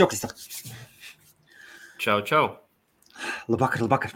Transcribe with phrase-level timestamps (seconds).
[0.00, 0.32] Čau, Krista!
[2.00, 2.44] Čau, čau!
[3.52, 4.14] Labvakar, labvakar!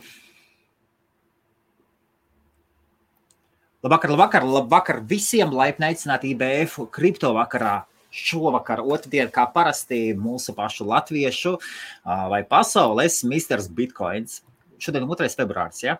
[3.84, 5.52] Labvakar, labvakar, labvakar visiem!
[5.52, 7.82] Laipni aicināti IBF kripto vakarā.
[8.08, 11.52] Šovakar, otrdien, kā parasti mūsu pašu latviešu
[12.32, 14.40] vai pasaules misters Bitcoins.
[14.80, 15.28] Šodien 2.
[15.36, 15.98] februāris, ja?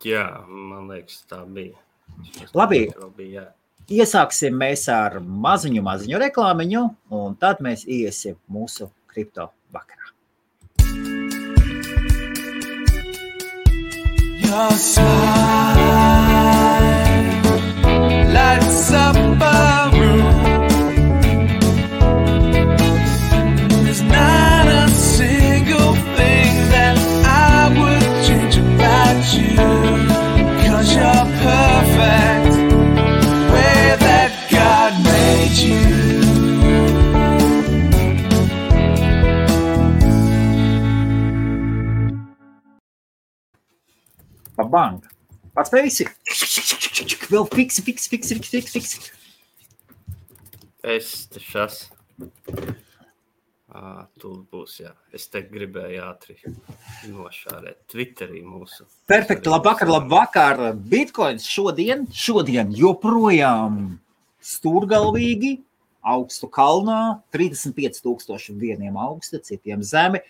[0.00, 1.76] Jā, man liekas, tā bija.
[2.56, 2.86] Labi.
[3.20, 3.46] Bija, jā.
[3.84, 10.08] Iesāksim mēs ar maziņu, maziņu reklāmiņu, un tad mēs iesim mūsu kripto vakarā.
[14.40, 15.84] Your smile
[18.32, 20.23] lights up a room.
[44.74, 45.04] Bang!
[45.54, 46.08] Spēsi!
[47.30, 49.12] Vēl fiksi, fiksi, fiksi, fiksi, fiksi, fiksi.
[50.82, 51.84] Es te šas.
[53.74, 54.90] À, tur būs, jā.
[55.14, 56.34] Es te gribēju ātri
[57.10, 58.88] nošārēt Twitterī mūsu.
[59.10, 60.64] Perfekti, labvakar, labvakar.
[60.90, 63.78] Bitcoins šodien, šodien joprojām
[64.44, 65.56] stūrgalvīgi,
[66.04, 67.00] augstu kalnā,
[67.34, 70.20] 35 tūkstoši vieniem augsta, citiem zemi.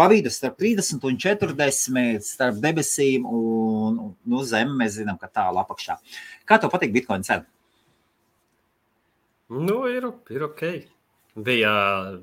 [0.00, 5.60] Pa vidu starp 30 un 40, starp debesīm un nu, zemi mēs zinām, ka tālu
[5.60, 5.98] apakšā.
[6.48, 7.44] Kā tev patīk Bitcoin cena?
[9.52, 10.64] Nu, ir, ir ok.
[11.44, 11.74] Bija,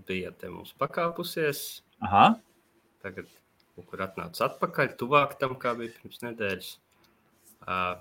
[0.09, 1.63] bija te mums pakāpusies.
[2.01, 2.25] Aha.
[3.05, 3.29] Tagad,
[3.77, 6.73] kur atnāca atpakaļ, tuvāk tam, kā bija pirms nedēļas.
[7.61, 7.99] Uh,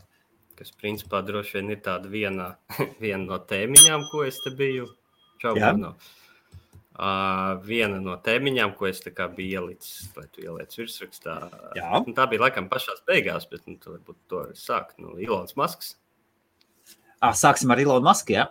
[0.57, 2.55] kas, principā, droši vien ir tāda viena,
[3.05, 4.89] viena no tēmiņām, ko es te biju.
[5.45, 5.99] Čau, no.
[6.97, 11.35] Uh, viena no tēmiņām, ko es biju ielicis, lai tu ieliec virsrakstā.
[11.77, 11.91] Jā.
[12.07, 14.97] Nu, tā bija laikam pašā beigās, bet nu, tu varbūt to var sākt.
[15.03, 15.99] Nu, Ilons Masks.
[17.21, 18.33] À, sāksim ar Ilonu Masku.
[18.33, 18.49] Ja?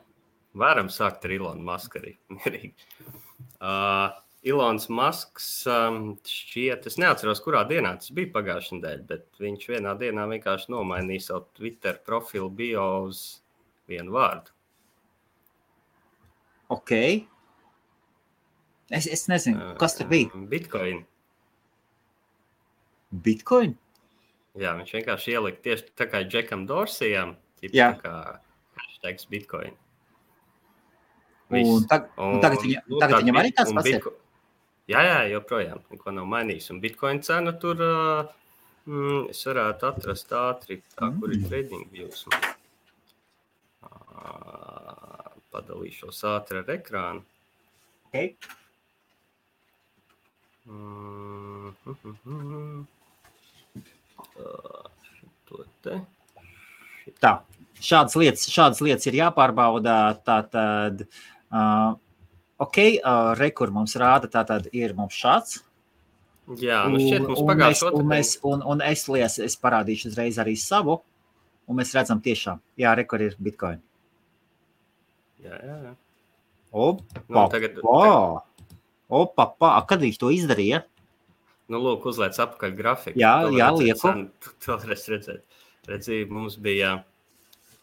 [0.53, 2.13] Varam sākt ar Ilonu Masku arī.
[3.65, 4.13] uh,
[4.45, 9.95] Ilons Masks um, šķiet, es neatceros, kurā dienā tas bija pagājušajā nedēļā, bet viņš vienā
[9.97, 13.23] dienā vienkārši nomainīja savu Twitter profilu bio uz
[13.89, 14.53] vienu vārdu.
[16.73, 16.93] Ok.
[18.95, 20.31] Es, es nezinu, kas tur bija.
[20.51, 21.01] Bitcoin.
[23.25, 23.75] Bitcoin?
[24.55, 27.35] Jā, viņš vienkārši ielika tieši tā kā Džekam Dorsijam.
[27.65, 27.91] Jā.
[27.97, 28.13] Tā kā
[28.79, 29.75] hashtags Bitcoin.
[31.53, 34.07] Un, tag, un tagad, viņa, nu, tagad viņam arī tāds un pats ir.
[34.89, 36.71] Jā, jā, joprojām neko nav mainījis.
[36.73, 38.25] Un Bitcoin cena tur, ā,
[38.87, 42.25] mm, es varētu atrast ātri, tā, kur ir trading views.
[43.85, 43.93] Ā,
[45.53, 47.25] Padalīšos ātri ar ekrānu.
[48.09, 48.37] Okay.
[50.65, 51.73] Mm,
[54.35, 54.49] Tā,
[55.05, 55.99] šito te.
[57.21, 57.31] Tā,
[57.85, 59.95] šādas lietas, šādas lietas ir jāpārbauda.
[60.25, 61.05] Tātad,
[61.53, 61.93] uh,
[62.65, 65.59] ok, uh, rekur mums rāda, tātad ir mums šāds.
[66.61, 70.53] Jā, nu šķiet, mums pagājušajā un, mēs, un, un es, lies, es parādīšu uzreiz arī
[70.61, 70.99] savu.
[71.65, 73.79] Un mēs redzam, tiešām, jā, rekur ir bitcoin.
[75.41, 75.93] Jā, jā, jā.
[76.75, 78.43] Opa, Nu, tagad- opa,
[79.09, 79.71] opa, opa.
[79.89, 80.83] Kad viņš to izdarīja?
[81.71, 83.17] Nu, lūk, uzliec apakaļ grafiku.
[83.17, 84.13] Jā, To jā, lieku.
[84.65, 85.61] to varēs redzēt.
[85.89, 86.91] Redzīja, mums bija,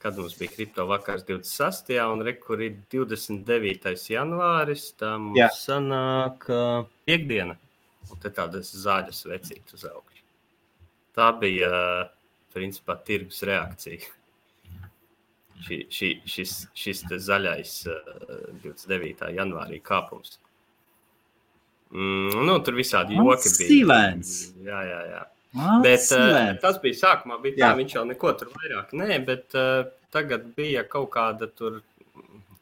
[0.02, 1.92] kad mums bija kripto vakars 26.
[2.12, 3.92] un re, kur ir 29.
[4.10, 5.50] janvāris, tā mums Jā.
[5.54, 6.62] sanāk ā,
[7.06, 7.58] piekdiena.
[8.10, 10.22] Un te tādas zāļas vecīt uz augšu.
[11.14, 11.70] Tā bija,
[12.54, 14.10] principā, tirgus reakcija.
[15.62, 17.98] Šī, šī, šis, šis te zaļais ā,
[18.64, 19.28] 29.
[19.38, 20.38] janvārī kāpums.
[21.92, 23.68] Mm, nu, tur visādi Man joki bija.
[23.68, 24.34] sīvens.
[24.64, 25.22] Jā, jā, jā.
[25.52, 27.72] Ah, Bet uh, tas bija sākumā, bija tā, Jā.
[27.76, 29.82] viņš jau neko tur vairāk nē, bet uh,
[30.14, 31.82] tagad bija kaut kāda tur,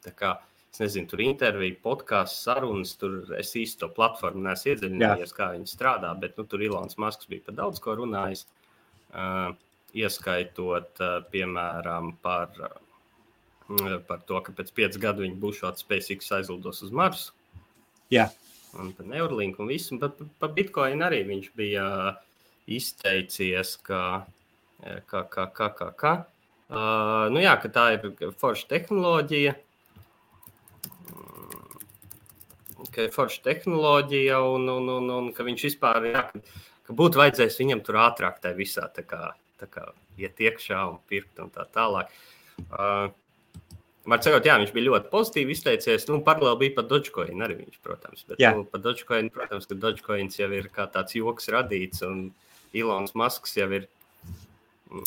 [0.02, 0.32] tā kā,
[0.74, 5.70] es nezinu, tur intervija, podkāsts, sarunas, tur es īsti to platformu neesmu iedziļinājies, kā viņi
[5.70, 8.42] strādā, bet nu, tur Ilons Masks bija par daudz ko runājis,
[9.14, 9.52] uh,
[9.94, 16.34] ieskaitot, uh, piemēram, par, uh, par to, ka pēc pieciem gadiem viņi būs šāds SpaceX
[16.40, 17.30] aizlidos uz Marsu
[18.10, 18.26] Jā,
[18.78, 19.98] un par Neuralinku un visu.
[20.00, 21.86] Bet par Bitcoin arī viņš bija
[22.70, 24.26] izteicies, ka,
[25.10, 26.14] ka, ka, ka, ka, ka.
[26.70, 29.56] Uh, nu jā, ka tā ir forša tehnoloģija.
[32.90, 36.42] Ka ir forša tehnoloģija, un, un, un, un ka viņš vispār jā, ka,
[36.86, 39.88] ka būtu vajadzējis viņam tur ātrāk tajā visā tā kā, tā kā
[40.20, 42.14] iet iekšā un pirkt un tā tālāk.
[42.70, 43.10] Uh,
[44.08, 46.06] Man sakot, jā, viņš bija ļoti pozitīvi izteicies.
[46.08, 48.24] Nu, paralēli bija pat Dogecoin arī viņš, protams.
[48.24, 48.54] Bet, jā.
[48.56, 52.30] nu, par Dogecoin, protams, ka Dogecoins jau ir kā tāds joks radīts, un
[52.76, 53.88] Ilons Masks jau ir.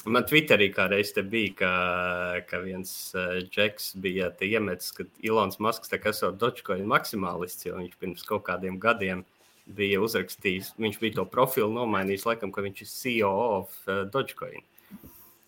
[0.07, 1.71] Man Twitterī kā reiz te bija, ka,
[2.47, 7.75] ka viens uh, džeks bija iemetis, ka Ilons Masks tā kā esot Dogecoin maksimālists, jo
[7.81, 9.25] viņš pirms kaut kādiem gadiem
[9.65, 14.63] bija uzrakstījis, viņš bija to profilu nomainījis, laikam, ka viņš ir CEO of uh, Dogecoin.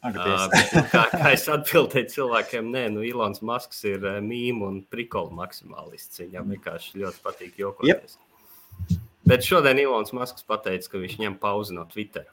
[0.06, 0.46] Uh,
[0.92, 6.22] kā, kā es atbildēju cilvēkiem, nē, nu, Ilons Masks ir uh, mīmīms un prikola maksimālists.
[6.22, 8.20] Viņam vienkārši ļoti patīk jokoties.
[8.20, 9.00] Yep.
[9.26, 12.28] Bet šodien Ilons Masks pateica, ka viņš ņem pauzi no Twitter.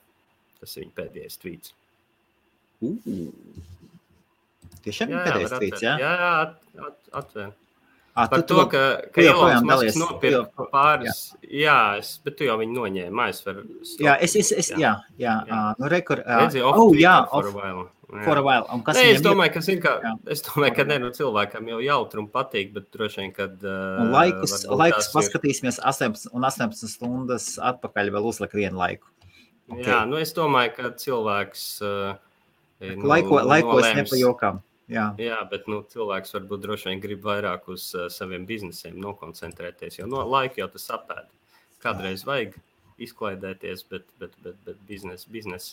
[0.60, 1.72] Tas ir viņa pēdējais tweets.
[2.82, 2.98] Uh.
[4.82, 5.96] Tiešām jā, pēdējais tweets, jā?
[6.02, 7.54] Jā, at, at, atvēr.
[8.12, 12.59] À, Par to, ka, ka Ilons Masks nopirka pāris, jā, jā es, bet tu jau
[12.61, 13.62] viņu noņēmi, aizver.
[14.05, 15.61] Jā, es, es, es, jā, jā, jā.
[15.79, 17.87] nu rekur, Redzi, oh, jā, for a while.
[18.12, 18.25] Jā.
[18.26, 18.67] For a while.
[18.75, 19.94] Un kas Nē, es domāju, ka, zin, ka,
[20.29, 23.55] es domāju, ka ne, nu, cilvēkam jau jautri un patīk, bet droši vien, kad...
[23.64, 25.87] Uh, laikus, laikus paskatīsimies ir...
[25.88, 29.09] 18 un 18 stundas atpakaļ vēl uzliek vienu laiku.
[29.70, 29.87] Okay.
[29.88, 31.64] Jā, nu es domāju, ka cilvēks...
[31.81, 32.12] Uh,
[32.91, 34.61] nu, Laiko, laikos nepajokām.
[34.90, 35.12] Jā.
[35.20, 40.00] Jā, bet nu, cilvēks varbūt droši vien grib vairāk uz uh, saviem biznesiem nokoncentrēties.
[40.00, 41.31] Jo no laika jau tas apēd.
[41.82, 42.58] Kādreiz vajag
[43.02, 45.31] izklaidēties, bet, bet, bet, bet biznesa.
[45.32, 45.73] Biznes.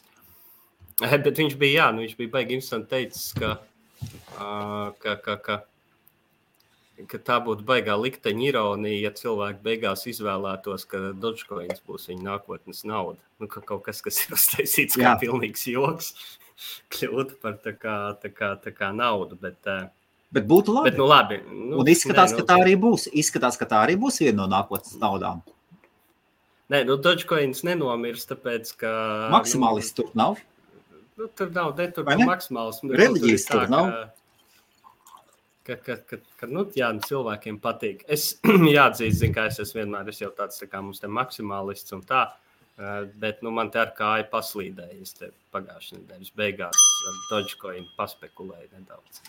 [1.03, 3.51] Eh, bet viņš bija, jā, nu, viņš bija baigi interesanti teicis, ka,
[4.37, 5.57] uh, ka, ka, ka,
[7.09, 12.85] ka tā būtu baigā likteņa ironija, ja cilvēki beigās izvēlētos, ka Dogecoins būs viņa nākotnes
[12.89, 13.21] nauda.
[13.39, 16.13] Nu, ka kaut kas, kas ir uztaisīts kā pilnīgs joks
[16.93, 19.37] kļūt par tā kā, tā kā, tā kā naudu.
[19.39, 19.87] Bet, eh,
[20.35, 20.91] bet būtu labi.
[20.91, 23.07] Bet, nu, labi nu, Un izskatās, nē, nu, ka tā arī būs.
[23.23, 25.41] Izskatās, ka tā arī būs viena no nākotnes naudām.
[26.69, 28.93] Nē, nu, Dogecoins nenomirs, tāpēc, ka.
[29.33, 30.39] Maksimālists nu, tur nav.
[31.19, 32.95] Nu, tur nav, ne, tur nav maksimālisms.
[33.01, 33.89] Reliģijas tur, tur nav.
[35.69, 38.05] Ka, ka, ka, ka nu, jā, nu, cilvēkiem patīk.
[38.09, 38.35] Es
[38.77, 42.27] jāatzīst, ka es esmu vienmēr es jau tāds tā kā mums te maksimālists un tā.
[42.29, 42.48] Uh,
[43.19, 45.01] bet nu, man te ar kāju paslīdēja.
[45.03, 45.15] Es
[45.53, 49.21] pagājušajā nedēļas beigās ar Dogecoin paspekulēju nedaudz.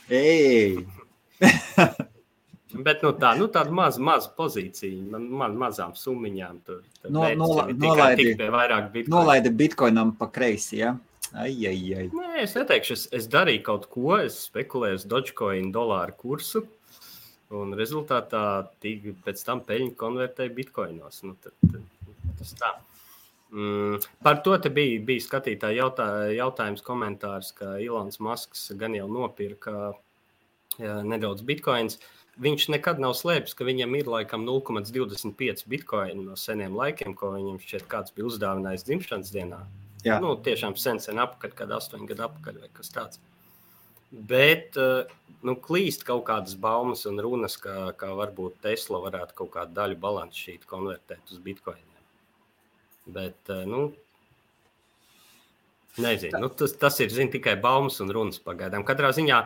[2.71, 7.65] Bet nu, tā, nu, tāda maza, maza pozīcija, man, man mazām summiņām tur no, nola,
[7.75, 9.11] nolaidi, bitcoin.
[9.11, 10.79] nolaidi bitcoinam pa kreisi.
[10.85, 10.93] Ja?
[11.35, 12.05] Ai, ai, ai.
[12.15, 16.63] Nē, es neteikšu, es, es darīju kaut ko, es spekulēju uz Dogecoin dolāru kursu.
[17.59, 18.45] Un rezultātā
[18.83, 21.25] tīk, pēc tam peļņu konvertēju bitcoinos.
[21.27, 21.83] Nu, tad, tad,
[22.39, 22.71] tas tā.
[23.51, 26.07] Mm, par to bija, bija skatītāji jautā,
[26.37, 29.93] jautājums, komentārs, ka Ilons Masks gan jau nopirka
[30.79, 31.99] jā, nedaudz bitkoins.
[32.41, 37.59] Viņš nekad nav slēpis, ka viņam ir laikam 0,25 bitkoini no seniem laikiem, ko viņam
[37.61, 39.65] šķiet kāds bija uzdāvinājis dzimšanas dienā.
[40.07, 40.21] Jā.
[40.23, 43.21] Nu, tiešām sen, sen apakaļ, kad astoņi gadi apakaļ vai kas tāds.
[44.11, 45.11] Bet eh,
[45.47, 50.01] nu, klīst kaut kādas baumas un runas, ka, ka varbūt Tesla varētu kaut kādu daļu
[50.01, 51.90] balansu šīt konvertēt uz bitkoinu.
[53.11, 53.91] Bet, eh, nu,
[55.99, 58.85] Nezinu, nu, tas, tas ir zin, tikai baumas un runas pagaidām.
[58.87, 59.41] Katrā ziņā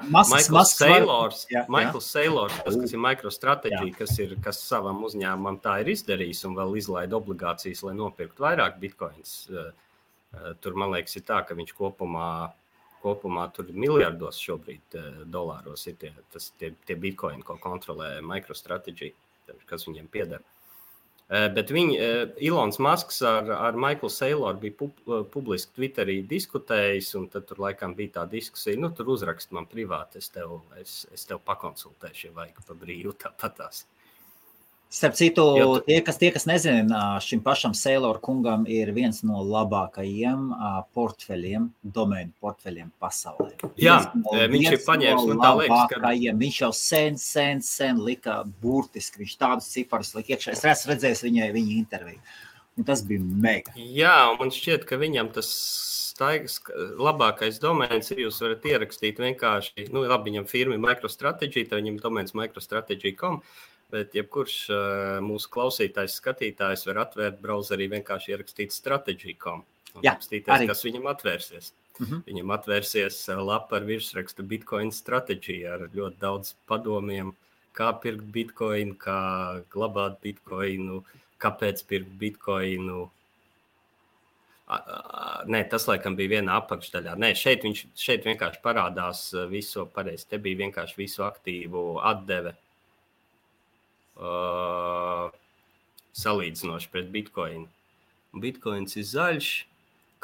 [1.72, 2.10] Maikls.
[2.12, 6.76] Sailors tas, kas ir mikrostrateģija, kas, ir, kas savam uzņēmumam tā ir izdarījis un vēl
[6.82, 9.34] izlaida obligācijas, lai nopirktu vairāk bitkoins.
[9.48, 9.72] Eh,
[10.36, 12.30] eh, tur, man liekas, ir tā, ka viņš kopumā,
[13.02, 15.00] kopumā tur miljardos šobrīd
[15.32, 19.16] dolāros ir tie, tas, tie, tie bitkoini, ko kontrolē mikrostrateģija,
[19.64, 20.44] kas viņiem pieder.
[21.32, 26.18] Eh, bet viņi, eh, Ilons Masks ar, ar Maiklu Seiloru bija pub, eh, publiski Twitterī
[26.28, 31.06] diskutējis, un tur laikam bija tā diskusija, nu, tur uzrakst man privāti, es tev, es,
[31.16, 33.86] es tev pakonsultēšu, ja vajag pa brīvu tāpatās.
[34.94, 39.40] Starp citu, jo, tie, kas, tie, kas nezina, šim pašam Sailor kungam ir viens no
[39.42, 40.52] labākajiem
[40.94, 41.64] portfeļiem,
[41.96, 43.56] domēnu portfeļiem pasaulē.
[43.82, 46.12] Jā, no viņš ir paņēmis no tā liekas, ka...
[46.44, 50.54] Viņš jau sen, sen, sen lika burtiski, viņš tādus ciparus lika iekšā.
[50.54, 52.22] Es esmu redzējis viņai viņa interviju.
[52.78, 53.74] Un tas bija mega.
[53.74, 55.50] Jā, un man šķiet, ka viņam tas
[56.14, 56.60] staigas,
[57.02, 61.98] labākais domēns ir, jūs varat ierakstīt vienkārši, nu, labi, viņam firma ir MicroStrategy, tad viņam
[62.02, 63.40] domēns MicroStrategy.com.
[63.94, 64.80] Bet jebkurš uh,
[65.22, 69.62] mūsu klausītājs, skatītājs var atvērt browserī, vienkārši ierakstīt stratēģiju.com
[69.94, 71.72] un apstīties, kas viņam atvērsies.
[71.98, 72.22] Mm -hmm.
[72.26, 77.34] Viņam atvērsies lapa ar virsrakstu Bitcoin stratēģija ar ļoti daudz padomiem,
[77.74, 81.04] kā pirkt bitkoinu, kā glabāt bitkoinu,
[81.38, 83.10] kāpēc pirkt bitkoinu.
[85.46, 87.14] Nē, tas laikam bija viena apakšdaļā.
[87.20, 90.26] Nē, šeit viņš šeit vienkārši parādās visu pareizi.
[90.28, 92.54] Te bija vienkārši visu aktīvu atdeve
[94.16, 95.28] uh,
[96.18, 97.68] salīdzinoši pret bitkoinu.
[98.42, 99.52] Bitcoins ir zaļš,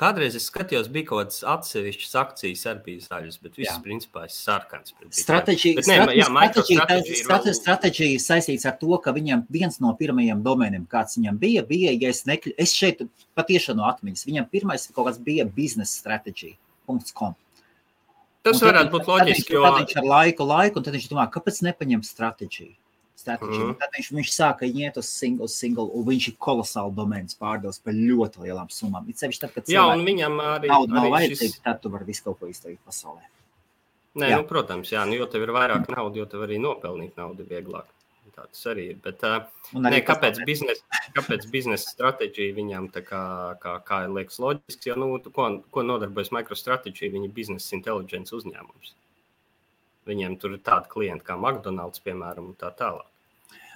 [0.00, 3.74] Kādreiz es skatījos, bija kaut kādas atsevišķas akcijas, arī bija zaļas, bet viss, jā.
[3.84, 4.94] principā, ir sarkans.
[7.58, 12.14] Stratēģija saistīts ar to, ka viņam viens no pirmajiem domēniem, kāds viņam bija, bija, ja
[12.14, 13.04] es nekļu, es šeit
[13.36, 17.36] patiešām no atmiņas, viņam pirmais kaut kāds bija biznesa stratēģija.com.
[18.48, 19.66] Tas varētu tad, būt loģiski, jo...
[19.66, 22.72] Tad viņš ar laiku, laiku, un tad viņš domā, kāpēc nepaņem stratēģiju?
[23.20, 23.66] Stratēģiju.
[23.66, 23.76] Mm.
[23.80, 27.96] Tad viņš, viņš sāka iet uz single, single, un viņš ir kolosāli domēns pārdevis par
[27.96, 29.06] ļoti lielām summām.
[29.12, 31.62] It sevišķi tad, kad Jā, un viņam arī nauda nav vajadzīga, šis...
[31.66, 33.22] tad tu vari visu kaut ko izdarīt pasaulē.
[34.18, 34.40] Nē, jā.
[34.40, 37.86] nu, protams, jā, nu, jo tev ir vairāk naudas, jo tev arī nopelnīt naudu vieglāk.
[38.30, 38.98] Tā tas arī ir.
[39.04, 39.44] Bet, uh,
[39.84, 43.22] nē, kāpēc biznesa kāpēc biznes stratēģija viņam tā kā,
[43.62, 44.88] kā, kā liekas loģisks?
[44.88, 47.10] Jo, nu, ko, ko nodarbojas MicroStrategy?
[47.12, 48.94] Viņa ir biznesa intelligence uzņēmums.
[50.10, 53.09] Viņiem tur ir tādi klienti kā McDonald's, piemēram, un tā tālāk.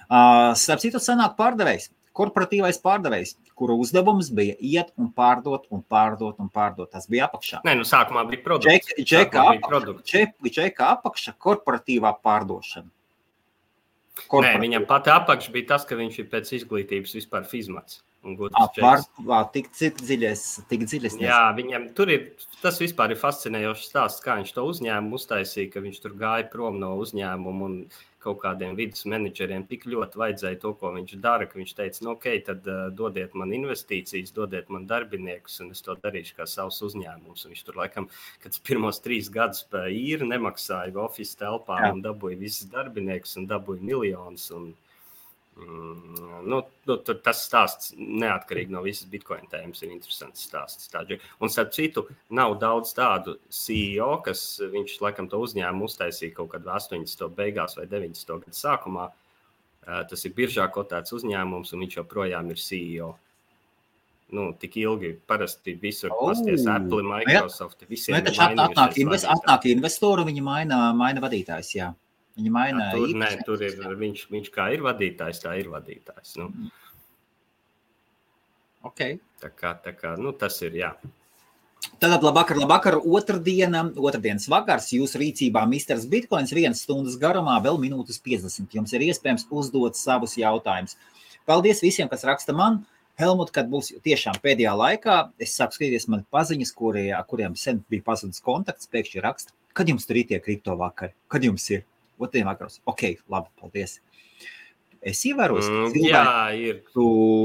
[0.09, 6.49] Starp citu, senāk pārdevējs, korporatīvais pārdevējs, kuru uzdevums bija iet un pārdot, un pārdot, un
[6.53, 6.91] pārdot.
[6.93, 7.61] Tas bija apakšā.
[7.67, 8.91] Nē, nu sākumā bija produkts.
[8.95, 12.91] Džek, džeka, apakša, džeka apakša, korporatīvā pārdošana.
[14.31, 18.01] Nē, viņam pati apakša bija tas, ka viņš ir pēc izglītības vispār fizmats.
[18.25, 19.03] Par,
[19.53, 21.19] tik, cik dziļas, tik dziļas.
[21.21, 22.31] Jā, viņam tur ir
[22.63, 26.79] tas vispār ir fascinējošs stāsts, kā viņš to uzņēmumu uztaisīja, ka viņš tur gāja prom
[26.81, 27.75] no uzņēmuma un
[28.25, 32.15] kaut kādiem vidus menedžeriem tik ļoti vajadzēja to, ko viņš dara, ka viņš teica, nu,
[32.17, 36.81] ok, tad uh, dodiet man investīcijas, dodiet man darbiniekus, un es to darīšu kā savs
[36.89, 37.45] uzņēmums.
[37.45, 38.09] Un viņš tur laikam,
[38.43, 39.63] kad pirmos trīs gadus
[39.93, 41.93] īri nemaksāja oficiālā telpā, Jā.
[41.93, 44.49] un dabūja visus darbiniekus, un dabūja miljonus.
[44.55, 44.73] Un,
[45.55, 50.89] Mm, nu, nu, tas stāsts neatkarīgi no visas bitkoina tēmas ir interesants stāsts.
[50.91, 51.17] Tādži.
[51.39, 52.03] Un, starp citu,
[52.35, 54.43] nav daudz tādu CEO, kas
[54.73, 57.29] viņš laikam to uzņēmumu uztaisīja kaut kad 80.
[57.37, 58.41] beigās vai 90.
[58.43, 59.07] gadu sākumā.
[59.85, 63.13] Tas ir biržā kotēts uzņēmums, un viņš joprojām ir CEO.
[64.35, 66.25] Nu, tik ilgi parasti visur oh.
[66.25, 67.85] pasties Apple, nu Microsoft.
[67.87, 71.75] Visiem ir atnāk, invest, atnāk investoru, viņi maina, maina vadītājs.
[71.77, 71.93] Jā.
[72.35, 76.33] Viņa maina jā, tur, nē, tur ir viņš, viņš kā ir vadītājs, tā ir vadītājs.
[76.41, 76.49] Nu.
[76.51, 76.73] Mm.
[78.89, 79.19] Okay.
[79.41, 80.75] Tā kā, tā kā nu, tas ir.
[80.77, 80.91] Jā.
[82.01, 82.97] Tātad, labvakar, labvakar.
[82.99, 84.91] Otrdiena, otrdienas vakars.
[84.93, 86.01] Jūsu rīcībā Mr.
[86.11, 88.67] Bitcoins vienas stundas garumā, vēl minūtes 50.
[88.75, 90.99] Jums ir iespējams uzdot savus jautājumus.
[91.47, 92.83] Paldies visiem, kas raksta man.
[93.15, 98.03] Helmut, kad būs tiešām pēdējā laikā, es sāku skatīties man paziņas, kurie, kuriem sen bija
[98.11, 101.85] pazudis kontakts, pēkšņi raksta, kad jums tur ir tie kripto vakari, kad jums ir
[102.21, 102.81] otriem vakaros.
[102.89, 103.99] Ok, labi, paldies.
[105.05, 106.23] Es ievēroju, ka mm, cilvēku,
[106.57, 106.79] ir,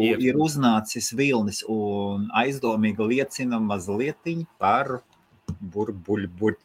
[0.08, 0.22] ir.
[0.30, 4.24] ir uznācis vilnis un aizdomīgi liecina mazliet
[4.56, 5.02] par
[5.60, 6.30] burbuļu.
[6.40, 6.56] Bur.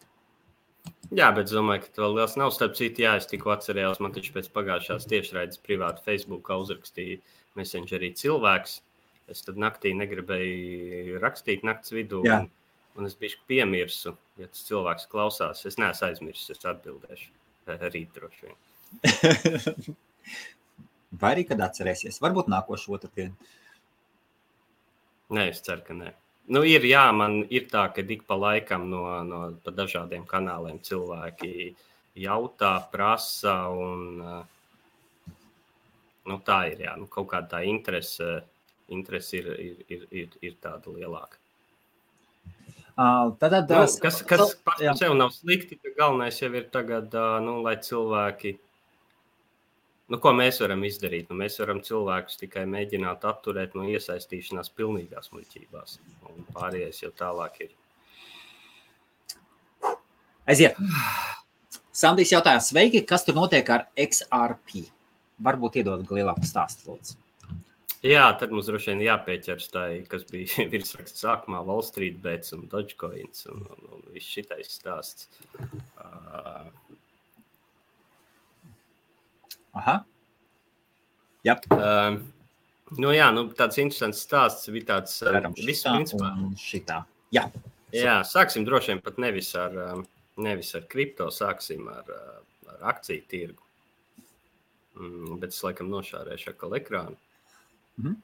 [1.14, 2.54] Jā, bet es domāju, ka tas vēl liels nav.
[2.56, 7.20] Starp citu, jā, es tikko atcerējos, man taču pēc pagājušās tiešraides privāti Facebookā uzrakstīja
[7.60, 8.80] messengerī cilvēks.
[9.32, 12.24] Es tad naktī negribēju rakstīt naktas vidū.
[12.26, 12.44] Jā.
[12.46, 12.52] Un,
[12.96, 15.66] un es biju piemirsu, ja tas cilvēks klausās.
[15.68, 17.34] Es neesmu aizmirsis, es atbildēšu.
[17.94, 19.96] Rīt droši vien.
[21.22, 22.20] Vai arī kad atcerēsies?
[22.24, 23.54] Varbūt nākošais otrdiena.
[25.36, 26.12] Nē, es ceru, ka nē.
[26.54, 30.78] Nu, ir, jā, man ir tā, ka ik pa laikam no, no pa dažādiem kanāliem
[30.86, 31.72] cilvēki
[32.22, 33.56] jautā, prasa.
[33.74, 34.20] Un,
[36.30, 36.84] nu, tā ir.
[36.86, 38.44] Jā, nu, kaut kāda tā interese,
[38.94, 41.42] interese ir, ir, ir, ir, ir tāda lielāka.
[42.96, 47.12] Tad, tad, nu, kas kas pats par sevi nav slikti, bet galvenais jau ir tagad,
[47.44, 48.54] nu, lai cilvēki.
[50.14, 51.28] Nu, ko mēs varam izdarīt?
[51.28, 55.98] Nu, mēs varam cilvēkus tikai mēģināt atturēt no iesaistīšanās pilnīgās muļķībās.
[56.30, 57.74] Un pārējais jau tālāk ir.
[60.46, 60.80] Aiziet!
[61.96, 64.86] Sandijs jautājā, sveiki, kas tur notiek ar XRP?
[65.44, 67.25] Varbūt iedod lielāku stāstu, lūdzu.
[68.06, 72.68] Jā, tad mums droši vien jāpieķers tai, kas bija virsraksts sākumā, Wall Street bets un
[72.70, 75.30] Dogecoins un, un, un viss šitais stāsts.
[75.98, 76.68] Uh,
[79.76, 79.96] Aha.
[81.46, 81.58] Jā.
[81.74, 82.20] Uh,
[83.02, 86.32] nu jā, nu tāds interesants stāsts bija tāds uh, viss principā.
[86.62, 87.02] Šitā.
[87.36, 87.50] Jā.
[87.96, 89.76] Jā, sāksim droši vien pat nevis ar,
[90.42, 92.10] nevis ar kripto, sāksim ar,
[92.70, 93.62] ar akciju tirgu.
[94.96, 97.18] Mm, bet es laikam nošārēšu atkal ekrānu.
[98.00, 98.16] Mhm.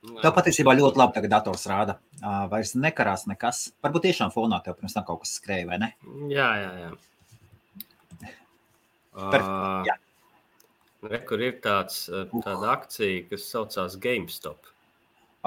[0.00, 1.98] Tev patiesībā ļoti labi tagad dators rāda.
[2.20, 3.66] Uh, vairs nekarās nekas.
[3.84, 5.90] Varbūt tiešām fonā tev pirms tam kaut kas skrēja, vai ne?
[6.32, 8.30] Jā, jā, jā.
[9.10, 9.96] Uh, jā.
[11.10, 14.70] Re, kur ir tāds, tāda akcija, kas saucās GameStop.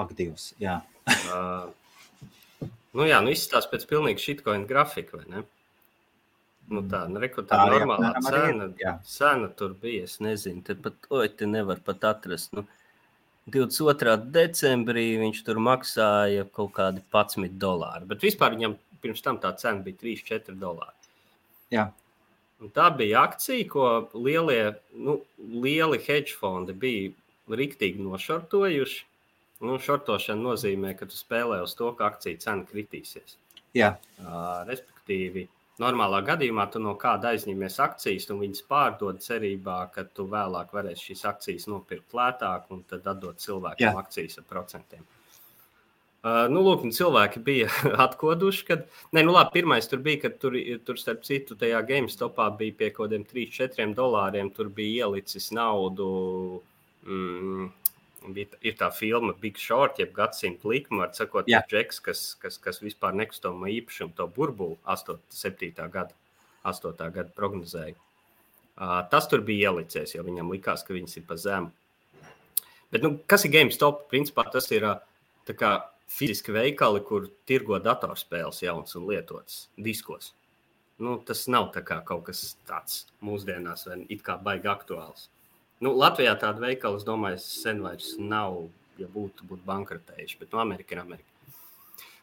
[0.02, 0.80] Aktīvs, jā.
[1.34, 1.66] uh,
[2.98, 5.44] nu jā, nu izskatās pēc pilnīgi shitcoin grafika, vai ne?
[6.74, 8.70] Nu tā, nu, reku, tā, tā normālā cena,
[9.06, 12.54] cena tur bija, es nezinu, te pat, oi, te nevar pat atrast.
[12.58, 12.83] Nu, uh,
[13.52, 14.16] 22.
[14.32, 18.08] decembrī viņš tur maksāja kaut kādi 11 dolāri.
[18.08, 20.96] Bet vispār viņam pirms tam tā cena bija 3-4 dolāri.
[21.74, 21.90] Jā.
[22.64, 27.12] Un tā bija akcija, ko lielie, nu, lieli hedge fondi bija
[27.60, 29.02] riktīgi nošortojuši.
[29.64, 33.38] Nu, šortošana nozīmē, ka tu spēlē uz to, ka akcija cena kritīsies.
[33.76, 33.94] Jā.
[34.20, 35.48] Uh, respektīvi,
[35.82, 41.10] normālā gadījumā tu no kāda aizņemies akcijas, un viņas pārdod cerībā, ka tu vēlāk varēsi
[41.10, 43.98] šīs akcijas nopirkt lētāk un tad atdot cilvēkiem Jā.
[44.04, 45.06] akcijas ar procentiem.
[46.24, 47.68] Uh, nu, lūk, cilvēki bija
[48.06, 48.78] atkoduši, ka,
[49.12, 50.56] nē, nu, labi, pirmais tur bija, ka tur,
[50.88, 56.08] tur starp citu, tajā GameStopā bija pie kaut kādiem 3-4 dolāriem, tur bija ielicis naudu.
[57.04, 57.74] Mm,
[58.32, 61.66] bija, ir tā filma Big Short, jeb gadsimta likuma, ar sakot, yeah.
[61.68, 65.72] džeks, kas, kas, kas vispār nekustamo īpašumu to burbuli 8, 7.
[65.92, 66.16] gada,
[66.64, 66.94] 8.
[67.04, 67.98] gada prognozēja.
[68.74, 71.74] Uh, tas tur bija ielicies, jo viņam likās, ka viņas ir pa zemu.
[72.94, 74.08] Bet, nu, kas ir GameStop?
[74.10, 74.86] Principā tas ir
[75.58, 75.74] kā,
[76.14, 80.32] fiziski veikali, kur tirgo datorspēles jaunas un lietotas diskos.
[81.02, 85.28] Nu, tas nav kā kaut kas tāds mūsdienās, vai it kā baigi aktuāls.
[85.82, 88.62] Nu, Latvijā tāda veikala, es domāju, sen vairs nav,
[89.02, 91.30] ja būtu, būtu bankrotējuši, bet nu, Amerika ir Amerika.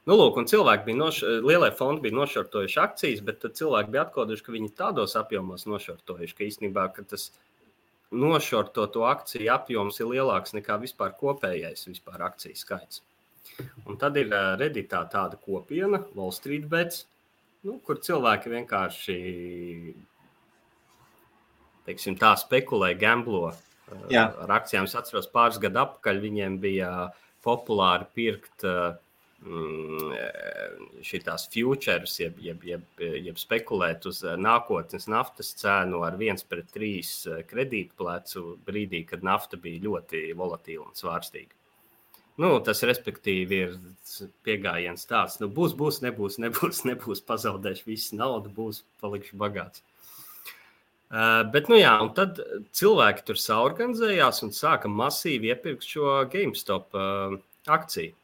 [0.09, 1.21] Nu, lūk, un cilvēki bija noš...
[1.45, 6.47] lielie fondi bija nošortojuši akcijas, bet cilvēki bija atklājuši, ka viņi tādos apjomos nošortojuši, ka
[6.47, 7.29] īstenībā ka tas
[8.11, 13.05] nošortoto akciju apjoms ir lielāks nekā vispār kopējais vispār akciju skaits.
[13.87, 17.05] Un tad ir redītā tāda kopiena, Wall Street Bets,
[17.67, 19.19] nu, kur cilvēki vienkārši
[21.91, 23.61] teiksim, tā spekulē, gamblo uh,
[24.13, 24.31] Jā.
[24.47, 24.89] ar akcijām.
[24.89, 26.91] Es atceros, pāris gadu atpakaļ viņiem bija
[27.45, 28.95] populāri pirkt uh,
[29.45, 30.15] mm,
[31.07, 37.25] šīs futures, jeb, jeb, jeb, jeb spekulēt uz nākotnes naftas cēnu ar viens pret trīs
[37.51, 41.57] kredītplecu brīdī, kad nafta bija ļoti volatīla un svārstīga.
[42.41, 48.53] Nu, tas, respektīvi, ir pieejams tāds, nu, būs, būs, nebūs, nebūs, nebūs, pazaudēšu visu naudu,
[48.57, 49.83] būs, palikšu bagāts.
[51.11, 52.37] Uh, bet, nu jā, un tad
[52.79, 57.35] cilvēki tur saorganizējās un sāka masīvi iepirkt šo GameStop uh,
[57.67, 58.15] akciju.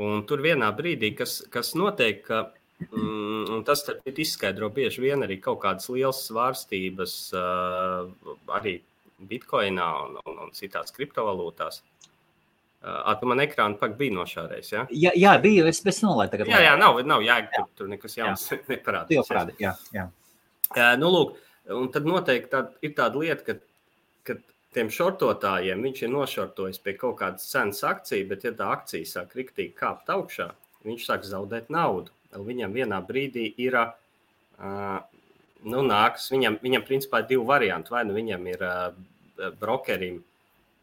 [0.00, 2.46] Un tur vienā brīdī, kas, kas notiek, ka,
[2.86, 8.08] mm, tas izskaidro bieži vien arī kaut kādas lielas svārstības uh,
[8.56, 8.78] arī
[9.28, 11.82] Bitcoinā un, un, un citās kriptovalūtās.
[12.78, 14.84] Tu man ekrāna pak bija nošāreiz, ja?
[14.94, 16.52] Jā, jā bija, es pēc nolaidu tagad.
[16.54, 19.10] Jā, jā, nav, nav jēga, tur, tur nekas jauns neparādās.
[19.10, 20.06] Tu jau parādi, jā, jā.
[20.76, 21.36] Nu, lūk,
[21.72, 23.54] un tad noteikti tā, ir tāda lieta, ka,
[24.28, 24.36] ka
[24.76, 29.32] tiem šortotājiem viņš ir nošortojis pie kaut kādas cenas akciju, bet, ja tā akcija sāk
[29.38, 30.50] riktīgi kāpt augšā,
[30.84, 32.12] viņš sāk zaudēt naudu.
[32.36, 34.98] Viņam vienā brīdī ir, uh,
[35.64, 37.94] nu, nāks, viņam, viņam principā ir divi varianti.
[37.94, 40.20] Vai nu viņam ir uh, brokerim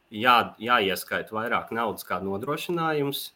[0.09, 3.27] jā, jāieskaita vairāk naudas kā nodrošinājums,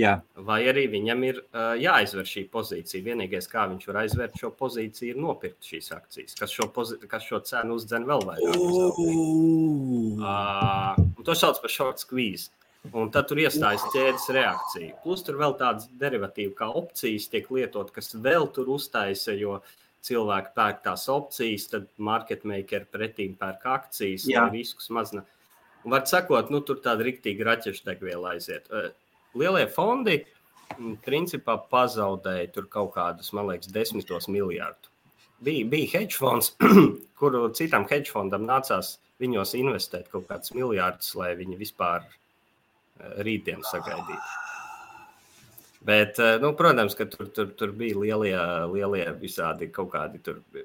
[0.00, 0.16] Jā.
[0.46, 3.04] Vai arī viņam ir uh, jāizver šī pozīcija.
[3.04, 6.66] Vienīgais, kā viņš var aizvērt šo pozīciju, ir nopirkt šīs akcijas, kas šo,
[7.10, 8.58] kas šo cenu uzdzen vēl vairāk.
[10.18, 12.50] Uh, to sauc par short squeeze.
[12.92, 14.98] Un tad tur iestājas ķēdes reakcija.
[15.04, 19.60] Plus tur vēl tādas derivatīvas kā opcijas tiek lietotas, kas vēl tur uztaisa, jo
[20.04, 25.24] cilvēki pērk tās opcijas, tad market maker pretīm pērk akcijas, lai riskus mazina.
[25.84, 28.68] Un var sakot, nu tur tāda riktīga raķešu degviela aiziet.
[28.68, 28.90] Uh,
[29.38, 30.18] lielie fondi
[30.78, 34.90] mm, principā pazaudēja tur kaut kādus, man liekas, desmitos miljardus.
[35.44, 36.54] Bija, bija hedge fonds,
[37.20, 43.66] kuru citam hedge fondam nācās viņos investēt kaut kādus miljardus, lai viņi vispār eh, rītdienu
[43.68, 44.22] sagaidītu.
[45.84, 48.36] Bet, eh, nu, protams, ka tur, tur, tur bija lielie,
[48.72, 50.22] lielie visādi kaut kādi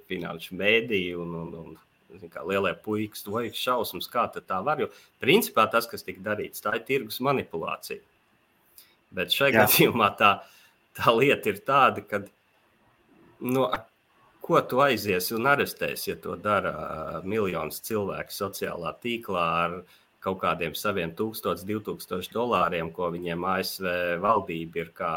[0.07, 1.73] finanšu mēdīji un, un,
[2.15, 4.79] un kā, lielie puikas, ir šausmas, kā tā var.
[4.79, 4.87] Jo
[5.19, 7.99] principā tas, kas tika darīts, tā ir tirgus manipulācija.
[9.15, 9.63] Bet šajā Jā.
[9.65, 10.33] gadījumā tā,
[10.97, 12.29] tā lieta ir tāda, ka no,
[13.55, 13.65] nu,
[14.45, 16.73] ko tu aiziesi un arestēsi, ja to dara
[17.25, 19.75] miljonus cilvēku sociālā tīklā ar
[20.23, 23.89] kaut kādiem saviem 1000, 2000 dolāriem, ko viņiem ASV
[24.23, 25.13] valdība ir kā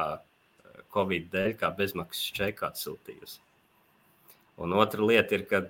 [0.92, 3.40] Covid dēļ, kā bezmaksas čeku atsūtījusi.
[4.62, 5.62] Un otra lieta ir, ka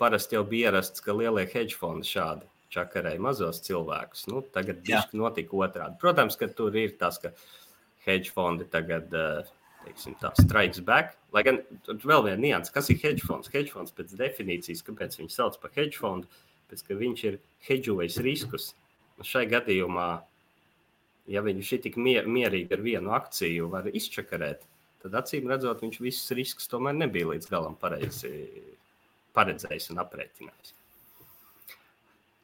[0.00, 4.26] parasti jau bija ierasts, ka lielie hedge fondi šādi čakarēja mazos cilvēkus.
[4.30, 5.98] Nu, tagad tas notika otrādi.
[6.00, 7.32] Protams, ka tur ir tas, ka
[8.06, 9.50] hedge fondi tagad eh,
[9.86, 11.16] teiksim, tā, strikes back.
[11.34, 13.50] Lai gan tur vēl viena nianses, kas ir hedge fonds.
[13.52, 16.28] Hedge fonds pēc definīcijas, kāpēc viņš sauc par hedge fondu,
[16.70, 18.72] pēc ka viņš ir hedžojis riskus.
[19.24, 20.08] Šai gadījumā,
[21.32, 24.62] ja viņš ir tik mier, mierīgi ar vienu akciju, var izčakarēt,
[25.02, 28.30] tad acīm redzot, viņš visus riskus tomēr nebija līdz galam pareizi
[29.34, 30.77] paredzējis un aprēķinājis.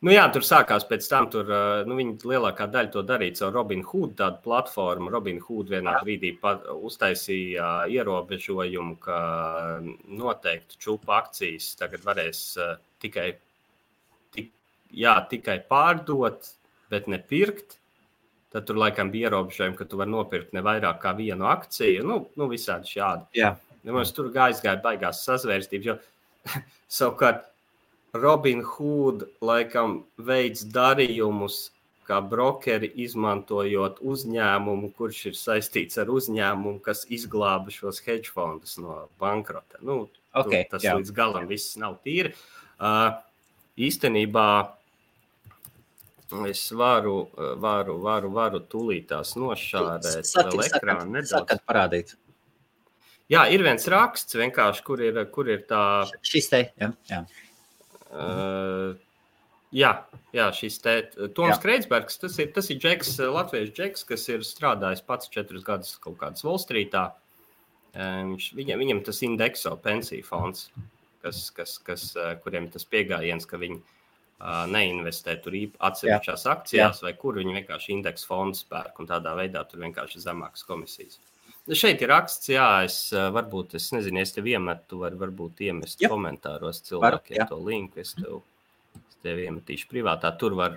[0.05, 1.49] Nu, jā, tur sākās pēc tam, tur
[1.89, 5.09] nu, viņi lielākā daļa to darīja caur Robin Hood tādu platformu.
[5.15, 6.35] Robin Hood vienā brīdī
[6.75, 9.21] uztaisīja ierobežojumu, ka
[10.21, 12.43] noteikti čūpa akcijas tagad varēs
[13.01, 13.31] tikai,
[14.37, 14.53] tik,
[14.93, 16.53] jā, tikai pārdot,
[16.93, 17.79] bet ne pirkt.
[18.53, 22.05] Tad tur laikam bija ierobežojumi, ka tu vari nopirkt ne vairāk kā vienu akciju.
[22.05, 23.41] Nu, nu visādi šādi.
[23.41, 23.55] Jā.
[23.81, 26.61] Nu, mums tur aizgāja baigās sazvērstības, jo
[27.01, 27.49] savukārt
[28.15, 31.69] Robin Hood laikam veids darījumus
[32.05, 39.07] kā brokeri, izmantojot uzņēmumu, kurš ir saistīts ar uzņēmumu, kas izglāba šos hedge fondus no
[39.21, 39.81] bankrota.
[39.81, 40.05] Nu,
[40.37, 40.97] okay, tur, tas jā.
[40.99, 42.35] līdz galam viss nav tīri.
[42.77, 43.17] Uh,
[43.81, 44.49] īstenībā
[46.51, 47.17] es varu,
[47.63, 51.33] varu, varu, varu tūlīt tās nošārēt Saki, vēl ekrānu nedaudz.
[51.35, 52.15] saka, parādīt.
[53.33, 56.05] Jā, ir viens raksts vienkārši, kur ir, kur ir tā.
[56.27, 56.91] Šis te, jā.
[57.09, 57.23] jā.
[58.15, 58.95] Uh,
[59.75, 59.91] jā,
[60.37, 60.95] jā, šis te
[61.35, 65.97] Toms Kreitsbergs, tas ir, tas ir Džeks, Latvijas Džeks, kas ir strādājis pats četrus gadus
[66.03, 67.09] kaut kādas Wall Streetā.
[67.95, 70.69] Viņš, viņam, viņam tas indekso pensiju fonds,
[71.23, 72.09] kas, kas, kas,
[72.43, 73.79] kuriem tas pieejams, ka viņi
[74.75, 77.07] neinvestē tur atsevišķās akcijās, jā.
[77.07, 81.21] vai kur viņi vienkārši indeksu fondu pērk un tādā veidā tur vienkārši zemākas komisijas.
[81.73, 86.11] Šeit ir raksts, jā, es varbūt, es nezinu, es tev iemetu, var, varbūt iemest jā.
[86.13, 88.03] komentāros cilvēkiem var, to linku.
[88.03, 88.43] Es tev,
[89.01, 90.35] es tev iemetīšu privātā.
[90.37, 90.77] Tur var,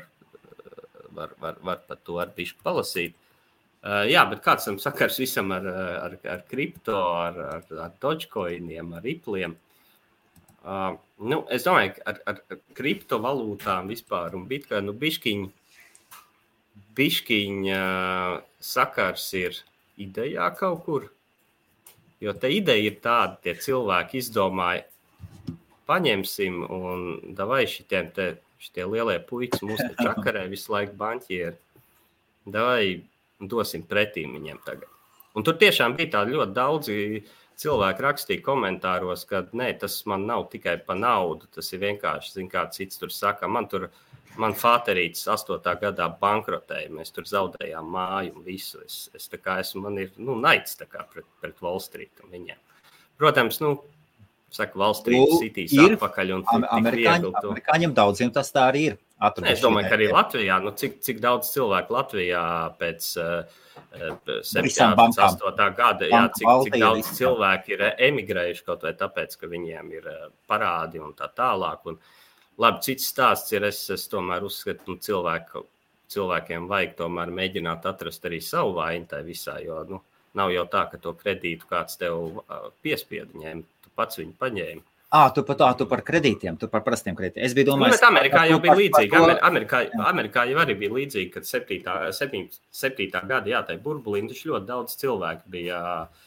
[1.11, 3.19] var, var, var par to ar bišķi palasīt.
[3.83, 5.67] Uh, jā, bet kāds tam sakars visam ar,
[6.07, 9.59] ar, ar kripto, ar, ar, ar dogecoiniem, ar ripliem?
[10.63, 15.51] Uh, nu, es domāju, ka ar, ar, kriptovalūtām vispār un bitkoinu nu, bišķiņu,
[16.97, 18.39] bišķiņu uh,
[18.71, 19.65] sakars ir
[19.97, 21.07] idejā kaut kur.
[22.23, 24.85] Jo tā ideja ir tāda, tie cilvēki izdomāja,
[25.87, 27.03] paņemsim un
[27.37, 28.27] vai šitiem te,
[28.61, 31.55] šitie lielie puikas mūsu čakarē visu laiku banķieri,
[32.53, 33.03] vai
[33.39, 34.89] dosim pretī viņiem tagad.
[35.37, 36.95] Un tur tiešām bija tādi ļoti daudzi
[37.61, 42.49] cilvēki rakstīja komentāros, ka nē, tas man nav tikai par naudu, tas ir vienkārši, zin,
[42.49, 43.91] kā cits tur saka, man tur ir
[44.37, 45.57] Man fāterītis 8.
[45.81, 46.91] gadā bankrotēja.
[46.93, 48.81] Mēs tur zaudējām māju un visu.
[48.85, 52.59] Es, es esmu, man ir nu, naids pret, pret Wall Street un viņiem.
[53.17, 53.73] Protams, nu,
[54.53, 58.99] saka, Wall Street sitīs atpakaļ un amerikāņi, amerikāņiem daudziem tas tā arī ir.
[59.17, 62.43] Ne, es domāju, ka arī Latvijā, nu, cik, cik daudz cilvēku Latvijā
[62.77, 63.55] pēc uh,
[64.45, 65.71] 78.
[65.79, 70.11] gada, jā, cik, cik daudz cilvēku ir emigrējuši kaut vai tāpēc, ka viņiem ir
[70.45, 71.81] parādi un tā tālāk.
[71.89, 72.26] Un, uh,
[72.57, 75.63] Labi, cits stāsts ir, es, es tomēr uzskatu, ka nu, cilvēku,
[76.13, 79.57] cilvēkiem vajag tomēr mēģināt atrast arī savu vainu tajā visā.
[79.61, 80.01] Jo nu,
[80.37, 82.41] nav jau tā, ka to kredītu kāds tev
[82.85, 84.85] piespiedu ņemt, tu pats viņu paņēmi.
[85.15, 87.45] Ah, tu par tā, tu par kredītiem, tu par parastiem kredītiem.
[87.47, 89.21] Es biju domājis, nu, Amerikā jau bija līdzīga.
[89.23, 92.41] Par Amerikā, Amerikā jau arī bija līdzīga, kad 7.
[92.81, 93.21] 7.
[93.29, 96.25] gada, jā, tai burbulī, ļoti daudz cilvēku bija uh,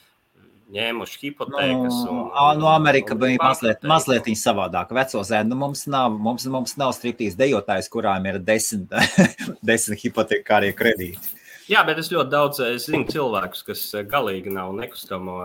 [0.75, 1.99] ņēmuši hipotēkas.
[2.07, 4.97] Nu, un, un, nu, Amerika un, bija mazliet, mazliet savādāka.
[4.97, 8.93] Veco zēnu nu, mums nav, mums, mums nav striptīs dejotājs, kurām ir desmit,
[9.71, 11.37] desmit hipotekārie kredīti.
[11.71, 15.37] Jā, bet es ļoti daudz es zinu cilvēkus, kas galīgi nav nekustamo,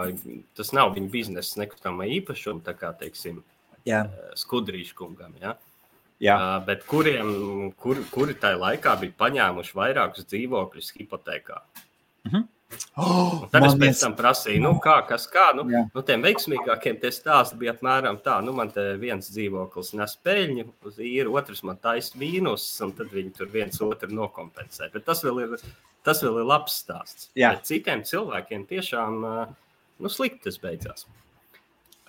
[0.58, 3.44] tas nav viņu biznesa nekustamo īpašumu, tā kā, teiksim,
[3.86, 4.08] Jā.
[4.40, 5.36] skudrīšu kungam.
[5.42, 5.54] Ja?
[6.24, 6.36] Jā.
[6.40, 7.30] Uh, bet kuriem,
[7.78, 11.60] kur, kuri tajā laikā bija paņēmuši vairākus dzīvokļus hipotekā?
[12.32, 12.44] -huh.
[12.98, 15.50] Oh, tad es pēc tam prasīju, nu, kā, kas kā.
[15.56, 15.84] Nu, jā.
[15.94, 20.66] nu, tiem veiksmīgākiem tie stāsti bija apmēram tā, nu, man te viens dzīvoklis nes peļņu
[20.90, 24.90] uz īru, otrs man taisa mīnus, un tad viņi tur viens otru nokompensē.
[24.96, 25.54] Bet tas vēl ir,
[26.08, 27.30] tas vēl ir labs stāsts.
[27.38, 27.54] Jā.
[27.56, 29.22] Bet citiem cilvēkiem tiešām,
[30.02, 31.08] nu, slikti tas beidzās.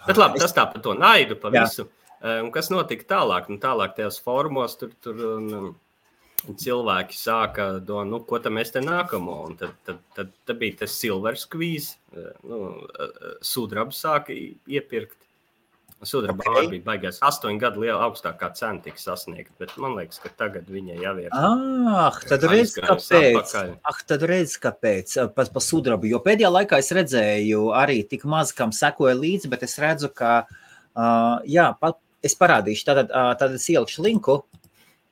[0.06, 1.84] Bet labi, tas tā par to naidu, pa visu.
[2.22, 2.38] Jā.
[2.40, 3.50] Un kas notika tālāk?
[3.52, 5.50] Nu, tālāk tajos formos tur, tur un,
[6.54, 9.36] cilvēki sāka domāt, nu, ko tam mēs te nākamo.
[9.48, 15.18] Un tad, tad, tad, tad bija tas silver squeeze, eh, nu, eh, sudraba sāka iepirkt.
[16.04, 16.66] Sudraba okay.
[16.74, 20.98] bija baigās astoņu gadu liela augstākā cena tika sasniegta, bet man liekas, ka tagad viņa
[21.00, 21.30] jau ir.
[21.32, 23.54] Ah, tad redz, kāpēc.
[23.80, 25.14] Ah, tad redz, kāpēc.
[25.32, 29.64] Pa, pa sudrabu, jo pēdējā laikā es redzēju arī tik maz, kam sekoja līdzi, bet
[29.64, 34.42] es redzu, ka, uh, jā, pa, es parādīšu, tātad, uh, tad es ielikšu linku,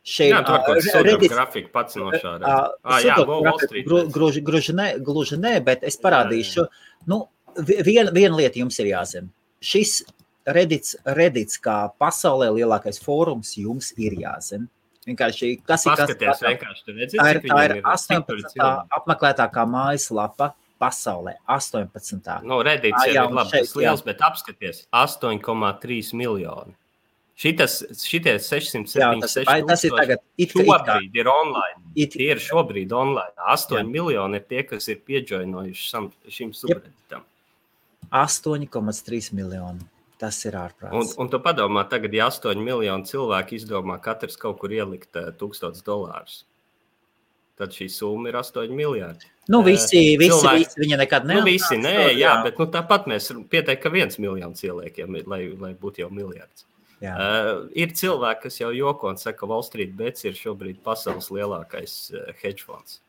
[0.04, 2.56] šeit ir grafika pats no šāda.
[2.84, 3.16] Ah, jā,
[4.12, 6.66] gluži, gluži, ne, gluži ne, bet es parādīšu.
[7.10, 7.24] Nu,
[7.58, 9.32] vien, viena lieta jums ir jāzina.
[9.64, 10.02] Šis
[10.44, 14.68] Redits, Redits kā pasaulē lielākais fórums jums ir jāzina.
[15.08, 18.60] Vienkārši kas ir tas, kas redzi, tā ir, tā ir 18.
[18.98, 21.36] apmeklētākā mājaslapa pasaulē.
[21.48, 22.44] 18.
[22.48, 24.08] No, Redits ir labi, šeit, liels, jā.
[24.08, 26.76] bet apskaties 8,3 miljoni.
[27.36, 31.80] Šitas, šitie 676 Jā, tas, vai, tas ir tagad it, kā- it šobrīd ir online.
[31.96, 33.34] it, Tie ir šobrīd online.
[33.50, 33.88] 8 Jā.
[33.90, 37.24] miljoni ir tie, kas ir pieģoinojuši šim subredditam.
[38.12, 39.80] 8,3 miljoni.
[40.18, 41.14] Tas ir Un, ārprāts.
[41.18, 45.82] un tu padomā, tagad, ja 8 miljoni cilvēku izdomā katrs kaut kur ielikt eh, 1000
[45.84, 46.44] dolārus,
[47.58, 49.26] tad šī summa ir 8 miljardi.
[49.48, 51.44] Nu, visi, visi, cilvēki- visi viņa nekad Nu, neatnāks.
[51.50, 55.98] visi, nē, jā, bet nu, tāpat mēs pieteikt, ka viens miljons ieliekam, lai, lai būtu
[56.06, 56.64] jau miljards.
[57.04, 57.14] Jā.
[57.14, 61.28] Uh, ir cilvēki, kas jau joko un saka, ka Wall Street Bets ir šobrīd pasaules
[61.34, 63.00] lielākais uh, hedge funds.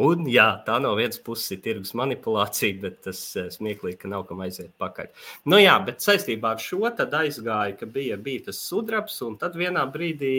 [0.00, 4.26] Un, jā, tā no vienas puses ir tirgus manipulācija, bet tas uh, smieklīgi, ka nav
[4.28, 5.08] kam aiziet pakaļ.
[5.50, 9.58] Nu, jā, bet saistībā ar šo tad aizgāja, ka bija, bija tas sudrabs, un tad
[9.60, 10.34] vienā brīdī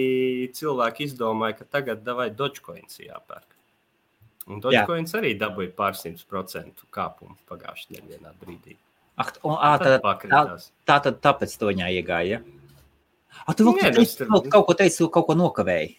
[0.57, 3.49] cilvēki izdomāja, ka tagad vai Dogecoins jāpērk.
[4.51, 8.79] Un Dogecoins arī dabūja pārsimt procentu kāpumu pagājušajā vienā brīdī.
[9.21, 10.41] Ak, un, Tad tā, tā,
[10.89, 12.41] tā tad tāpēc to viņā iegāja.
[13.47, 15.95] A, tu vēl Nē, teici, tur- kaut, ko teici, tu kaut ko nokavēji.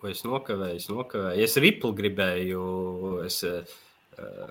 [0.00, 0.76] Ko es nokavēju?
[0.82, 1.44] Es nokavēju.
[1.46, 2.64] Es riplu gribēju,
[3.24, 3.76] es, eh,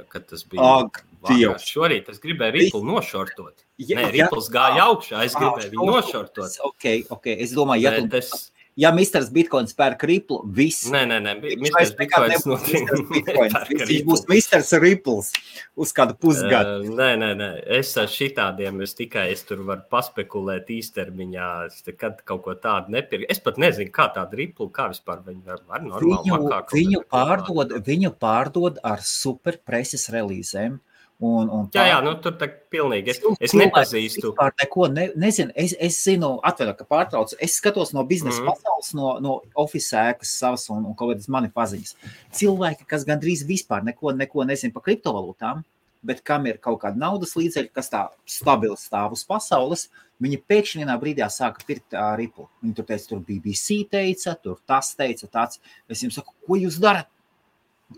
[0.09, 0.85] kad tas bija.
[0.85, 1.03] Ak.
[1.29, 1.63] Dievs.
[1.69, 3.61] Šorīt es gribēju riplu nošortot.
[3.77, 6.57] Ja- Nē, ja- ripls gāja augšā, es gribēju viņu nošortot.
[6.65, 7.27] Ok, ok.
[7.37, 9.25] Es domāju, ja, tu, tas, ja Mr.
[9.33, 10.87] Bitcoins pērk riplu, viss.
[10.91, 11.33] nē, nē, nē.
[11.43, 12.67] Viņš Bitcoins nebūs.
[13.11, 13.57] Bitcoins.
[13.89, 14.79] Viņš būs Mr.
[14.83, 15.31] Ripples
[15.75, 16.79] uz kādu pusgadu.
[16.81, 17.49] Uh, nē, nē, nē.
[17.79, 21.49] Es ar šitādiem es tikai es tur varu paspekulēt īstermiņā.
[21.89, 23.29] Nekad kaut ko tādu nepirku.
[23.31, 27.03] Es pat nezinu, kā tādu riplu, kā vispār viņi var, var normāli Viņu, makā viņu,
[27.13, 30.79] pārdod, viņu pārdod ar superpreses relīzēm.
[31.23, 33.13] Un, un Jā, jā, nu tur tā pilnīgi.
[33.13, 34.33] Es, es nepazīstu.
[34.33, 35.53] Vispār neko ne, nezinu.
[35.55, 37.37] Es, es zinu, atvainojiet, ka pārtraucu.
[37.43, 38.49] Es skatos no biznesa mm.
[38.49, 41.95] pasaules, no, no oficiālās ēkas savas un, un kaut kādas mani paziņas.
[42.35, 45.63] Cilvēki, kas gandrīz vispār neko, neko nezina par kriptovalūtām,
[46.03, 49.87] bet kam ir kaut kāda naudas līdzekļi, kas tā stabili stāv uz pasaules,
[50.23, 52.49] viņi pēkšņi vienā brīdī sāka pirkt uh, ripu.
[52.65, 55.63] Viņi tur teica, tur BBC teica, tur tas teica, tāds.
[55.87, 57.07] Es viņiem saku, ko jūs darat?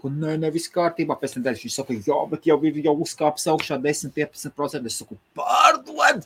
[0.02, 1.18] Ko, nē, nē, viss kārtībā.
[1.22, 4.92] Pēc teicu, viņš saka, jā, bet jau ir jau uzkāpis augšā 10-15%.
[4.92, 6.26] Es saku, pārdod!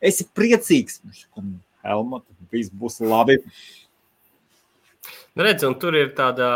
[0.00, 1.00] Es esmu priecīgs.
[1.06, 1.48] Viņš saka,
[1.86, 3.40] Helmut, viss būs labi.
[5.36, 6.46] Nu, redz, un tur ir tāda,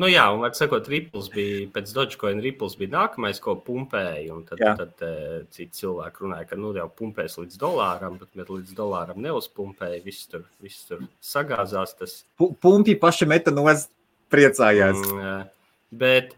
[0.00, 4.46] nu jā, un var sakot, Ripples bija, pēc Dogecoin Ripples bija nākamais, ko pumpēja, un
[4.48, 4.72] tad, Jā.
[4.78, 5.04] tad
[5.52, 10.30] citi cilvēki runāja, ka, nu, jau pumpēs līdz dolāram, bet, bet līdz dolāram neuzpumpēja, viss
[10.32, 13.92] tur, viss tur sagāzās, tas Pu- Pumpi paši meta nost,
[14.32, 14.96] priecājās.
[15.12, 15.44] Mm,
[15.90, 16.34] bet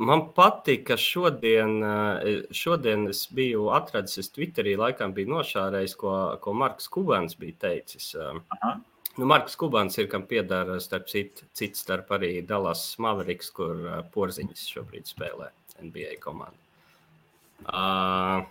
[0.00, 6.14] man patīk, ka šodien, eh, šodien es biju atradis, es Twitterī laikam biju nošārējis, ko,
[6.40, 8.14] ko Marks Kubans bija teicis.
[8.14, 8.78] eh, Aha.
[9.18, 13.98] Nu, Marks Kubans ir, kam piedara starp citu, cits starp arī Dallas Mavericks, kur uh,
[14.14, 15.50] porziņas šobrīd spēlē
[15.82, 16.56] NBA komandā.
[17.66, 18.46] Uh,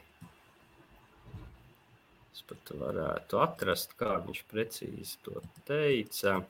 [2.35, 6.41] es pat varētu atrast, kā viņš precīzi to teica.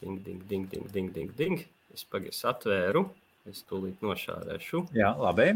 [0.00, 1.60] Ding, ding, ding, ding, ding, ding, ding.
[1.92, 3.02] Es pagaidu atvēru,
[3.50, 4.86] es tūlīt nošārēšu.
[4.96, 5.50] Jā, labi.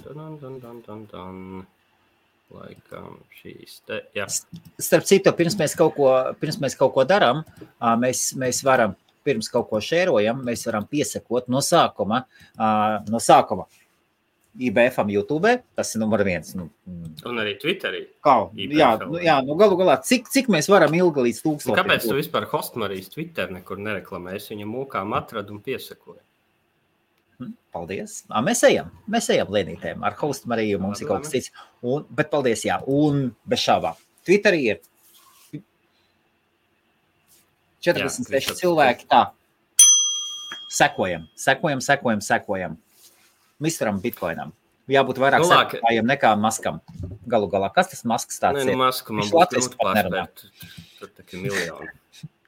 [0.00, 1.40] Dun, dun, dun, dun, dun, dun.
[2.54, 4.24] Laikam šīs te, jā.
[4.80, 6.10] Starp citu, pirms mēs kaut ko,
[6.40, 7.42] pirms mēs kaut ko darām,
[8.00, 12.22] mēs, mēs varam, pirms kaut ko šērojam, mēs varam piesakot no sākuma.
[12.56, 13.66] No sākuma.
[14.58, 16.54] IBFam YouTube, tas ir numur viens.
[16.54, 18.04] Nu, mm, Un arī Twitterī.
[18.22, 18.78] kā, IBFL.
[18.78, 21.78] jā, nu, jā, nu galu galā, cik, cik mēs varam ilgi līdz Nu, tūkstošiem?
[21.80, 24.34] kāpēc tu vispār Hostmarijas Twitter nekur nereklamē?
[24.36, 26.20] Es viņam mūkām atradu un piesakoju.
[27.40, 28.22] Hm, Paldies.
[28.30, 30.04] Ā, Mēs ejam, mēs ejam lēnītēm.
[30.06, 31.50] Ar hostu Mariju mums ir kaut kas cits.
[31.82, 32.78] Un, bet paldies, jā.
[32.86, 33.96] Un bez šābām.
[34.24, 34.80] Twitterī ir
[37.82, 38.60] 46 Twitteris.
[38.60, 39.06] cilvēki.
[39.10, 39.32] Tā.
[40.70, 42.78] Sekojam, sekojam, sekojam, sekojam.
[43.62, 44.52] Misteram Bitcoinam.
[44.90, 46.80] Jābūt vairāk Nu, sekotājiem nekā maskam.
[47.30, 48.80] Galu galā, kas tas masks tāds Nē, nu, ir?
[48.82, 50.42] masku man latviski grūti pārspēt.
[50.98, 51.88] Tur kā miljoni.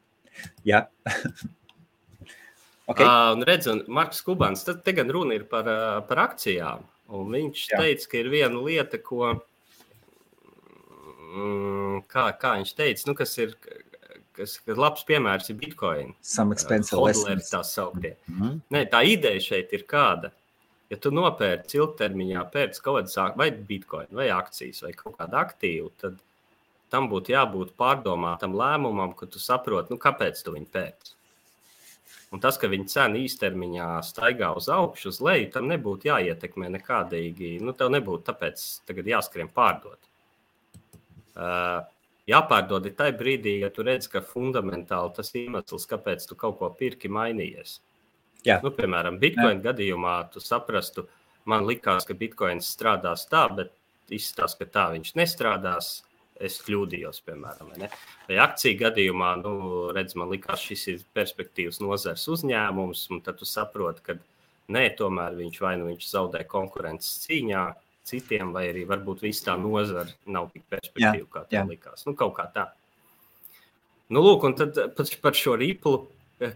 [0.69, 0.83] Jā.
[2.91, 3.01] ok.
[3.01, 6.85] Uh, un redz, un Marks Kubans, tad te gan runa ir par, ā, par akcijām.
[7.17, 7.81] Un viņš Jā.
[7.81, 9.33] Teica, ka ir viena lieta, ko,
[11.33, 13.55] mm, kā, kā viņš teica, nu, kas ir,
[14.37, 16.13] kas ir labs piemērs, ir Bitcoin.
[16.93, 17.53] Hodleri lessons.
[17.55, 18.17] tā sauktie.
[18.29, 18.59] Mhm.
[18.75, 20.35] Nē, tā ideja šeit ir kāda.
[20.91, 25.91] Ja tu nopērci ilgtermiņā pēc kaut kādas vai bitkoina, vai akcijas, vai kaut kāda aktīva,
[25.99, 26.21] tad
[26.95, 31.17] tam būtu jābūt pārdomātam lēmumam, ka tu saproti, nu, kāpēc tu viņu pēc.
[32.35, 37.57] Un tas, ka viņa cena īstermiņā staigā uz augšu, uz leju, tam nebūtu jāietekmē nekādīgi.
[37.63, 38.65] Nu, tev nebūtu tāpēc
[39.11, 40.11] jāskrien pārdot.
[41.37, 41.83] Uh,
[42.31, 46.71] jāpārdod ir tajā brīdī, ja tu redz, ka fundamentāli tas iemesls, kāpēc tu kaut ko
[46.79, 47.79] pirki, mainījies.
[48.47, 48.61] Jā.
[48.63, 49.65] Nu, piemēram, Bitcoin Jā.
[49.71, 51.07] gadījumā tu saprastu,
[51.51, 53.73] man likās, ka bitkoins strādās tā, bet
[54.13, 55.95] izskatās, ka tā viņš nestrādās.
[56.37, 57.87] Es kļūdījos, piemēram, vai,
[58.27, 59.53] vai akciju gadījumā, nu,
[59.97, 64.19] redz, man liekas, šis ir perspektīvas nozars uzņēmums, un tad tu saproti, ka
[64.77, 67.63] nē, tomēr viņš vai nu viņš zaudē konkurences cīņā
[68.07, 72.05] citiem, vai arī varbūt viss tā nozara nav tik perspektīva, kā tā likās.
[72.05, 72.67] Nu, kaut kā tā.
[74.13, 76.05] Nu, lūk, un tad par šo riplu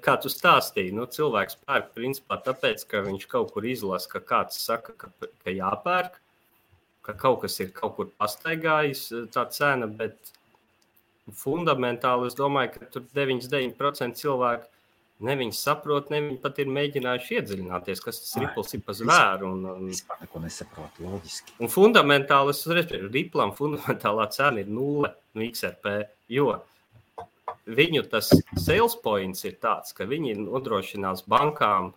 [0.05, 4.61] kā tu stāstīji, nu, cilvēks pērk principā tāpēc, ka viņš kaut kur izlasa, ka kāds
[4.61, 5.13] saka, ka,
[5.45, 6.19] ka jāpērk,
[7.07, 10.35] ka kaut kas ir kaut kur pastaigājis tā cena, bet
[11.37, 14.69] fundamentāli es domāju, ka tur 99% cilvēku
[15.27, 19.53] ne viņi saprot, ne viņi pat ir mēģinājuši iedziļināties, kas tas ripls ir pa zvēru.
[19.53, 21.57] Un, un, vispār neko nesaprotu, loģiski.
[21.61, 25.97] Un fundamentāli es redzu, riplam fundamentālā cena ir nulle no XRP,
[26.33, 26.55] jo
[27.77, 31.93] viņu tas sales points ir tāds, ka viņi nodrošinās bankām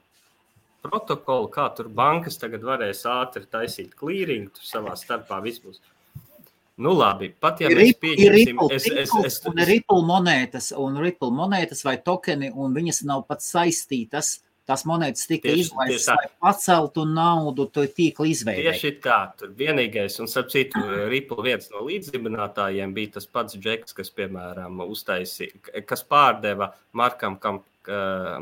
[0.83, 5.81] protokolu, kā tur bankas tagad varēs ātri taisīt clearing, tur savā starpā viss būs.
[6.83, 11.83] Nu, labi, pat ja mēs pieņemsim, es, es, es, un Ripple monētas, un Ripple monētas
[11.85, 17.83] vai tokeni, un viņas nav pat saistītas tās monētas tika izlaistas, lai paceltu naudu to
[17.87, 18.71] tīkla izveidē.
[18.71, 23.95] Tieši tā, tur vienīgais, un starp citu, Ripple viens no līdzdibinātājiem bija tas pats Džeks,
[23.97, 27.63] kas, piemēram, uztaisīja, kas pārdeva Markam, kam,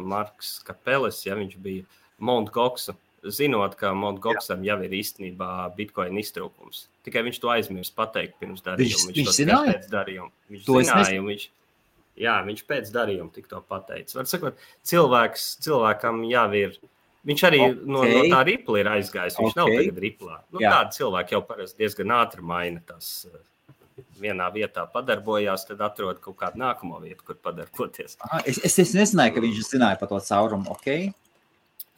[0.06, 1.88] Marks Kapelis, ja viņš bija
[2.22, 2.94] Mount Goksu,
[3.26, 6.86] zinot, ka Mount Goksam jau ir īstenībā Bitcoin iztrūkums.
[7.06, 8.94] Tikai viņš to aizmirst pateikt pirms darījuma.
[8.94, 9.80] Viņš, viņš, viņš zināja?
[9.90, 10.32] Darījuma.
[10.54, 11.48] Viņš to zināja, viņš
[12.22, 14.20] Jā, viņš pēc darījuma tik to pateica.
[14.20, 16.76] Var sakot, cilvēks, cilvēkam jau ir.
[17.28, 17.78] Viņš arī okay.
[17.86, 19.38] no, no tā ripla ir aizgājis.
[19.38, 19.62] Viņš okay.
[19.62, 20.36] nav tagad riplā.
[20.50, 23.10] Nu, tādi cilvēki jau parasti diezgan ātri maina tās.
[23.30, 23.42] Eh,
[24.22, 28.18] vienā vietā padarbojās, tad atrod kaut kādu nākamo vietu, kur padarboties.
[28.26, 30.72] Aha, es, es, es nezināju, ka viņš zināja par to caurumu.
[30.78, 31.12] Okay.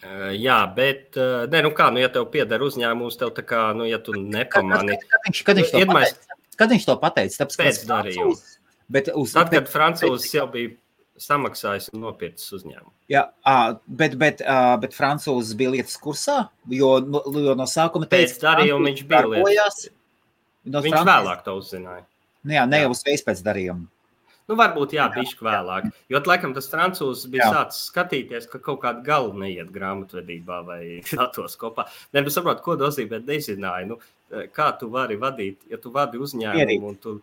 [0.04, 3.70] Uh, jā, bet, uh, ne, nu kā, nu, ja tev pieder uzņēmums, tev tā kā,
[3.78, 4.98] nu, ja tu nepamani.
[5.00, 7.40] Kad, kad, kad, kad, viņš, to pateica, kad viņš to pateica?
[7.44, 8.36] Tāpēc, pēc darījuma.
[8.94, 10.76] Bet uz, Tad, kad Francūzis jau bija
[11.24, 12.92] samaksājis un nopircis uzņēmumu.
[13.12, 13.24] Jā,
[13.88, 14.44] bet, bet,
[14.82, 19.84] bet Francūzis bija lietas kursā, jo, jo no sākuma teica, ka darījuma viņš bija lietas.
[20.64, 21.10] No viņš Francūzis...
[21.12, 22.06] vēlāk to uzzināja.
[22.44, 23.90] Nu, jā, ne jau uzreiz pēc darījuma.
[24.50, 25.86] Nu, varbūt jā, bija vēlāk.
[26.12, 27.52] Jo, laikam, tas frančūzis bija jā.
[27.56, 30.82] sācis skatīties, ka kaut kāda gala neiet grāmatvedībā vai
[31.20, 31.88] datos kopā.
[32.12, 33.94] Nē, nu, saprotu, ko nozīmē, nezināju.
[33.94, 36.88] Nu, kā tu vari vadīt, ja tu vadi uzņēmumu Ierīt.
[36.90, 37.16] un tu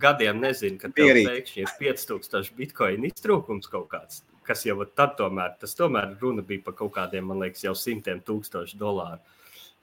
[0.00, 5.56] gadiem nezinu, ka tev pēkšņi ir 5000 bitkoinu iztrūkums kaut kāds, kas jau tad tomēr,
[5.60, 9.20] tas tomēr runa bija par kaut kādiem, man liekas, jau simtiem tūkstošu dolāru.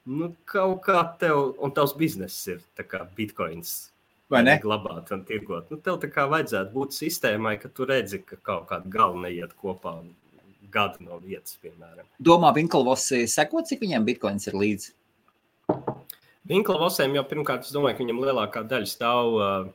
[0.06, 3.90] Nu, kaut kā tev, un tavs bizness ir kā bitkoins.
[4.30, 4.56] Vai ne?
[4.62, 5.70] Glabāt un tirgot.
[5.70, 9.54] Nu, tev tā kā vajadzētu būt sistēmai, ka tu redzi, ka kaut kāda galva neiet
[9.58, 10.00] kopā
[10.72, 12.06] gadu no vietas, piemēram.
[12.18, 14.94] Domā, Vinklvos seko, cik viņiem bitkoins ir līdzi?
[16.46, 19.70] Vinklvosiem jau pirmkārt, es domāju, ka viņam lielākā daļa stāv uh,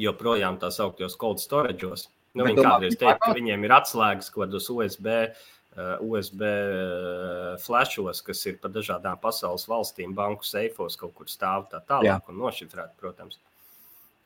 [0.00, 2.08] joprojām tā sauktajos cold storage'os.
[2.36, 8.20] Nu, viņi kādreiz teica, ka viņiem ir atslēgas kaut kādos USB, uh, USB uh, flashos,
[8.26, 12.20] kas ir pa dažādām pasaules valstīm, banku seifos kaut kur stāv tā tālāk Jā.
[12.28, 13.40] un nošifrēt, protams.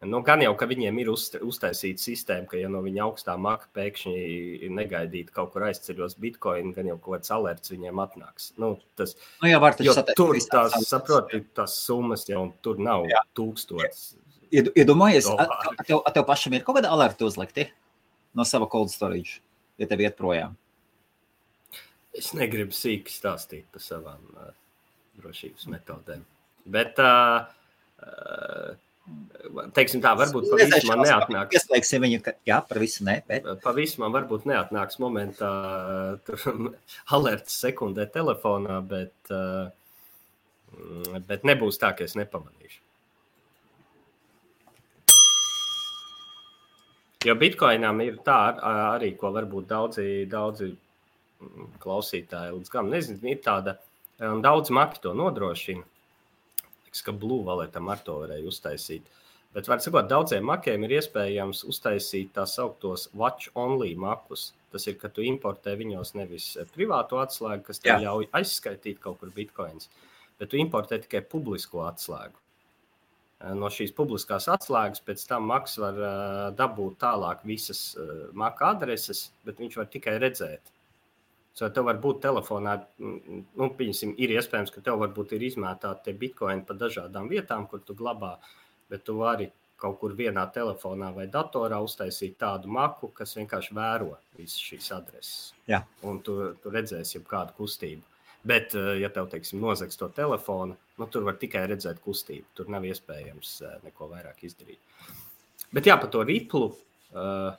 [0.00, 3.68] Nu, gan jau, ka viņiem ir uz, uztaisīta sistēma, ka, ja no viņa augstā maka
[3.76, 8.46] pēkšņi negaidīti kaut kur aizceļos bitkoinu, gan jau kaut kāds alerts viņiem atnāks.
[8.56, 9.76] Nu, tas, nu, jā, var,
[10.16, 13.04] tur tās, saproti, tās summas jau tur nav
[13.36, 14.14] tūkstotis.
[14.50, 15.28] Iedomājies,
[15.86, 17.68] tev, tev pašam ir kaut kāda alerta uzlikti
[18.34, 19.38] no sava cold storage,
[19.78, 20.56] ja tev iet projām.
[22.16, 24.50] Es negribu sīki stāstīt par savām uh,
[25.20, 26.24] drošības metodēm.
[26.70, 27.46] Bet, uh,
[28.02, 31.54] uh, teiksim tā, varbūt pavisam man neatnāks.
[31.54, 33.46] Ieslēgsim viņu, ka, jā, par visu ne, bet.
[33.62, 35.52] Pavisam man varbūt neatnāks momentā
[36.26, 36.70] tur
[37.16, 39.70] alerts sekundē telefonā, bet, uh,
[41.30, 42.82] bet nebūs tā, ka es nepamanīšu.
[47.20, 50.70] Jo bitkoinam ir tā arī, ko varbūt daudzi, daudzi
[51.82, 53.20] klausītāji līdz galam nezina.
[53.28, 53.74] Ir tāda,
[54.24, 55.84] un daudz maki to nodrošina.
[56.86, 59.12] Liekas, ka Blue Valetam ar to varēja uztaisīt.
[59.52, 64.52] Bet, var sakot, daudziem makiem ir iespējams uztaisīt tā sauktos watch-only makus.
[64.72, 68.00] Tas ir, ka tu importē viņos nevis privātu atslēgu, kas tev Jā.
[68.06, 69.90] ļauj aizskaitīt kaut kur bitkoins,
[70.40, 72.39] bet tu importē tikai publisko atslēgu.
[73.40, 78.74] Eh, no šīs publiskās atslēgas, pēc tam Maks var uh, dabūt tālāk visas uh, maka
[78.74, 80.74] adreses, bet viņš var tikai redzēt.
[81.56, 86.62] So, tev var būt telefonā, nu, piemēram, ir iespējams, ka tev varbūt ir izmētāti bitkoini
[86.68, 88.36] pa dažādām vietām, kur tu glabā,
[88.92, 89.48] bet tu vari
[89.80, 95.52] kaut kur vienā telefonā vai datorā uztaisīt tādu maku, kas vienkārši vēro visas šīs adreses.
[95.68, 95.80] Jā.
[96.06, 98.04] Un tu, tu redzēsi jau kādu kustību.
[98.46, 102.46] Bet, ja tev, teiksim, nozags to telefonu, nu, tur var tikai redzēt kustību.
[102.56, 104.80] Tur nav iespējams neko vairāk izdarīt.
[105.74, 106.70] Bet jā, par to riplu.
[107.12, 107.52] Uh,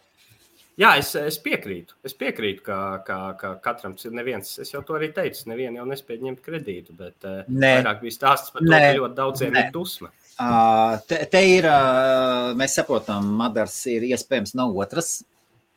[0.79, 1.97] Jā, es, es piekrītu.
[2.07, 5.87] Es piekrītu, ka, ka, ka katram ir neviens, es jau to arī teicu, neviena jau
[5.89, 7.73] nespēja ņemt kredītu, bet Nē.
[7.81, 8.79] vairāk bija stāsts par to, Nē.
[8.85, 9.65] ka ļoti daudziem Nē.
[9.67, 10.11] ir dusma.
[10.41, 11.67] Uh, te, te ir,
[12.57, 15.19] mēs saprotam, Madars ir iespējams no otras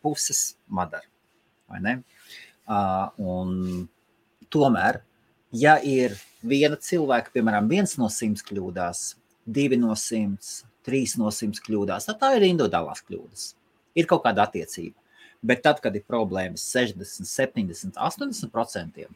[0.04, 1.04] puses Madara,
[1.68, 1.96] vai ne?
[2.64, 3.58] Uh, un
[4.54, 5.00] tomēr,
[5.54, 6.14] ja ir
[6.46, 9.04] viena cilvēka, piemēram, viens no simts kļūdās,
[9.44, 13.50] divi no simts, trīs no simts kļūdās, tad tā ir individuālās kļūdas.
[13.98, 14.96] Ir kaut kāda attiecība.
[15.44, 19.06] Bet tad, kad ir problēmas 60, 70, 80%,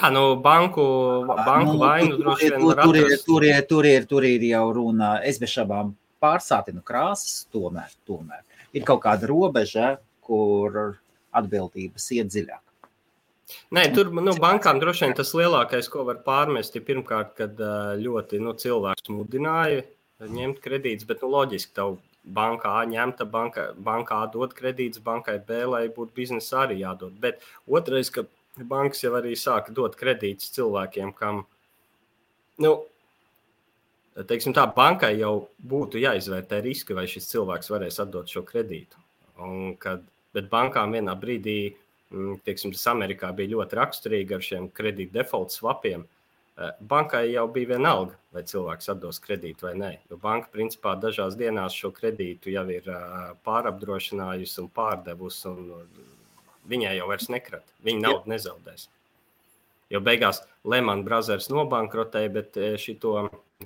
[0.00, 0.82] Jā, nu, banku,
[1.28, 4.62] banku nu, vainu droši vien tur, tur, ir, tur, ir, tur, ir, tur ir jau
[4.74, 5.92] runa, es bez šabām
[6.22, 8.40] pārsātinu krāsas, tomēr, tomēr.
[8.76, 9.92] Ir kaut kāda robeža,
[10.24, 10.96] kur
[11.36, 12.62] atbildības iet dziļāk.
[13.74, 17.60] Nē, tur nu, bankām droši vien tas lielākais, ko var pārmest, ir pirmkārt, kad
[18.00, 19.84] ļoti nu, cilvēks mudināja
[20.20, 25.38] ņemt kredītus, bet nu, loģiski tev bankā A ņemta, banka, bankā A dod kredītus, bankai
[25.46, 27.16] B, lai būtu biznesa arī jādod.
[27.20, 28.26] Bet otrais, ka
[28.58, 31.44] bankas jau arī sāka dot kredītus cilvēkiem, kam,
[32.60, 32.74] nu,
[34.28, 39.00] teiksim tā, bankai jau būtu jāizvērtē riski, vai šis cilvēks varēs atdot šo kredītu.
[39.40, 40.04] Un kad,
[40.36, 41.72] bet bankām vienā brīdī,
[42.12, 46.06] mm, teiksim, tas Amerikā bija ļoti raksturīgi ar šiem kredītu default swapiem.
[46.60, 49.90] Eh, bankai jau bija vienalga, vai cilvēks atdos kredītu vai nē.
[50.10, 56.00] Jo banka principā dažās dienās šo kredītu jau ir eh, pārapdrošinājusi un pārdevusi, un eh,
[56.68, 57.72] viņai jau vairs nekrat.
[57.86, 58.90] Viņa naudu nezaudēs.
[59.90, 63.14] Jo beigās Lehman Brothers nobankrotēja, bet šito,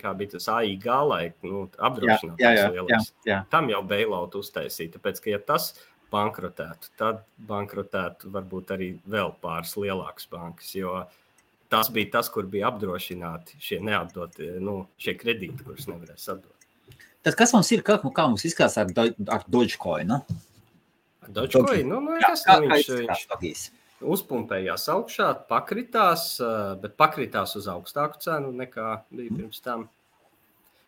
[0.01, 3.11] kā bija tas AIG laika, nu, apdrošinātājs lielais.
[3.27, 3.41] Jā, jā.
[3.51, 5.73] Tam jau bailout uztaisīja, tāpēc, ka ja tas
[6.15, 11.03] bankrotētu, tad bankrotētu varbūt arī vēl pāris lielākas bankas, jo
[11.73, 16.51] tas bija tas, kur bija apdrošināti šie neatdotie nu, šie kredīti, kurus nevarēs atdot.
[17.25, 18.91] Tad kas mums ir, kā, kā mums izskatās ar,
[19.33, 20.12] ar Dogecoin?
[20.19, 21.89] Ar Dogecoin?
[21.89, 23.65] Nu, nu, jā, kā, nu, viņš, viņš
[24.05, 26.35] uzpumpējās augšā, pakritās,
[26.83, 29.89] bet pakritās uz augstāku cenu nekā bija pirms tam.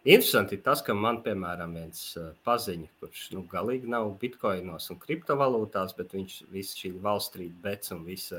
[0.07, 2.03] Interesanti tas, ka man, piemēram, viens
[2.47, 7.91] paziņa, kurš nu, galīgi nav bitkoinos un kriptovalūtās, bet viņš visu šī Wall Street bets
[7.91, 8.39] un visa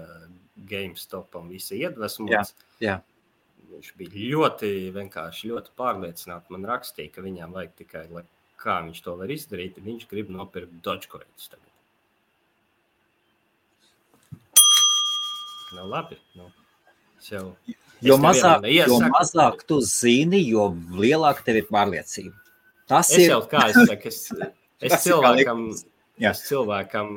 [0.70, 1.76] GameStop un visa
[2.80, 2.96] jā.
[3.68, 6.48] Viņš bija ļoti vienkārši, ļoti pārliecināts.
[6.56, 8.24] Man rakstīja, ka viņam vajag tikai, lai
[8.62, 11.50] kā viņš to var izdarīt, viņš grib nopirkt Dogecoins.
[15.76, 16.16] Nav labi.
[16.40, 16.48] Nu,
[17.32, 17.52] jau
[18.06, 22.36] Jo mazāk, jo mazāk tu zini, jo lielāka tev ir pārliecība.
[22.88, 24.20] Tas es ir jau kā es saku, es,
[24.86, 25.64] es cilvēkam,
[26.30, 27.10] es cilvēkam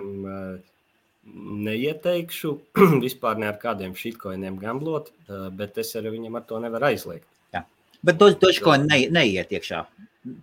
[1.66, 2.54] neieteikšu
[3.04, 5.12] vispār ne ar kādiem šitkoiniem gamblot,
[5.56, 7.28] bet es arī viņam ar to nevaru aizliegt.
[7.54, 7.66] Jā.
[8.06, 9.84] Bet Dogecoin ne, neiet iekšā.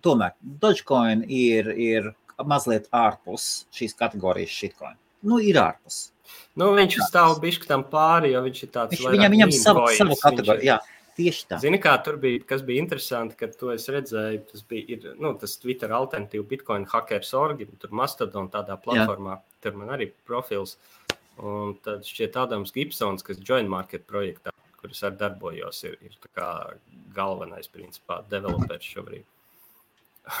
[0.04, 2.12] Tomēr Dogecoin ir, ir
[2.46, 4.94] mazliet ārpus šīs kategorijas shitcoin.
[5.26, 6.12] Nu, ir ārpus.
[6.58, 8.94] Nu, viņš stāv bišķi tam pāri, jo viņš ir tāds.
[8.96, 10.78] Viņš, viņam, viņam savu, savu kategoriju, jā.
[11.18, 11.56] Tieši tā.
[11.58, 15.32] Zini, kā tur bija, kas bija interesanti, kad to es redzēju, tas bija ir, nu,
[15.40, 19.58] tas Twitter alternatīva Bitcoin hackers orgi, tur Mastodon tādā platformā, Jā.
[19.66, 20.76] tur man arī profils.
[21.38, 26.14] Un tad šķiet Adams Gibsons, kas Join Market projektā, kuras arī darbojos, ir, ir
[27.14, 29.26] galvenais, principā, developers šobrīd.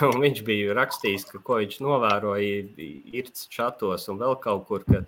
[0.06, 2.62] Un viņš bija rakstījis, ka ko viņš novēroja
[3.18, 5.02] īrts čatos un vēl kaut kur, ka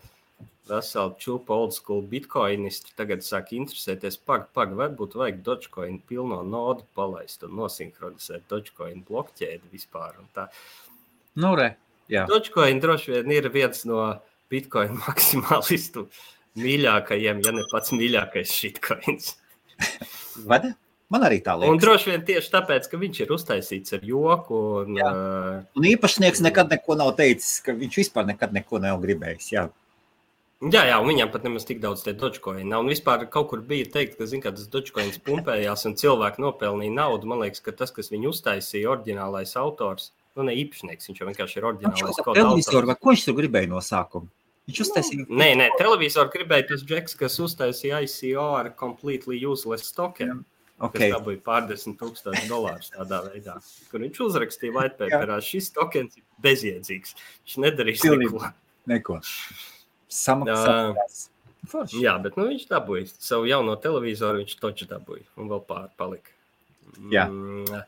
[0.70, 6.86] veseli čūpa old school bitkoinisti tagad sāk interesēties, pag, pag, varbūt vajag Dogecoin pilno nodu
[6.97, 10.20] palaist un nosinhronizēt Dogecoin blokķēdi vispār.
[11.41, 11.72] Nu, re,
[12.12, 12.26] jā.
[12.30, 14.05] Dogecoin droši vien ir viens no
[14.53, 16.07] bitcoin maksimālistu
[16.61, 19.34] mīļākajiem, ja ne pats mīļākais shitcoins.
[20.47, 20.74] Vada?
[21.11, 21.72] Man arī tā liekas.
[21.74, 24.61] Un droši vien tieši tāpēc, ka viņš ir uztaisīts ar joku.
[24.84, 25.09] Un, jā.
[25.74, 29.49] un īpašnieks nekad neko nav teicis, ka viņš vispār nekad neko nav gribējis.
[29.57, 29.64] Jā.
[30.61, 32.83] Jā, jā, viņam pat nemaz tik daudz tie dogecoini nav.
[32.85, 37.31] Un vispār kaut kur bija teikt, ka zin, tas dogecoins pumpējās un cilvēki nopelnīja naudu.
[37.31, 41.59] Man liekas, ka tas, kas viņu uztaisīja, oriģinālais autors, nu ne īpašnieks, viņš jau vienkārši
[41.63, 42.69] ir oriģinālais kaut kāds.
[43.01, 44.29] Ko viņš tur gribēja no sākuma?
[44.69, 45.31] Viņš uztaisīja.
[45.33, 50.45] Nē, nē, televizoru gribēja tas džeks, kas uztaisīja ICO ar completely useless stokiem.
[50.77, 51.09] Okay.
[51.09, 53.57] Tas bija pārdesmit tūkstoši dolārus tādā veidā,
[53.89, 57.17] kur viņš uzrakstīja white paperā, šis tokens ir bezjēdzīgs.
[57.49, 58.49] Viņš nedarīs neko.
[58.89, 59.21] neko
[60.15, 61.29] samaksās.
[61.71, 66.35] Uh, jā, bet nu, viņš dabūja savu jauno televizoru, viņš toču dabūja un vēl pārpalika.
[67.13, 67.27] Jā.
[67.31, 67.85] Mm,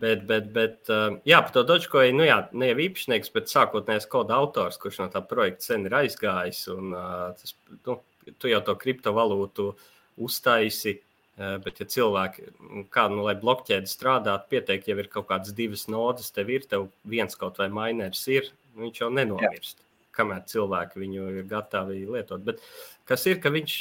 [0.00, 0.92] bet, bet, bet
[1.28, 5.10] jā, par to Dogecoin, nu jā, ne jau īpašnieks, bet sākotnējais koda autors, kurš no
[5.12, 6.64] tā projekta sen ir aizgājis.
[6.74, 6.94] Un,
[7.40, 7.54] tas,
[7.88, 8.00] nu,
[8.38, 9.72] tu jau to kriptovalūtu
[10.20, 11.00] uztaisi.
[11.40, 15.86] Bet, ja cilvēki, nu, kādu, nu, lai blokķēde strādātu, pieteikt, jau ir kaut kādas divas
[15.88, 19.89] nodas, tev ir, tev viens kaut vai minērs ir, viņš jau nenomirst, Jā.
[20.20, 22.44] Kamēr cilvēki viņu ir gatavi lietot.
[22.46, 22.62] Bet
[23.08, 23.76] kas ir, ka viņš,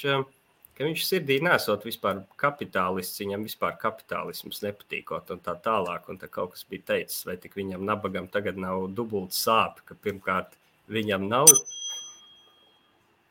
[0.77, 6.07] ka viņš sirdī nesot vispār kapitālists, viņam vispār kapitālisms nepatīkot un tā tālāk.
[6.09, 9.99] Un tā kaut kas bija teicis, vai tik viņam nabagam tagad nav dubults sāpes, ka
[9.99, 10.57] pirmkārt
[10.89, 11.51] viņam nav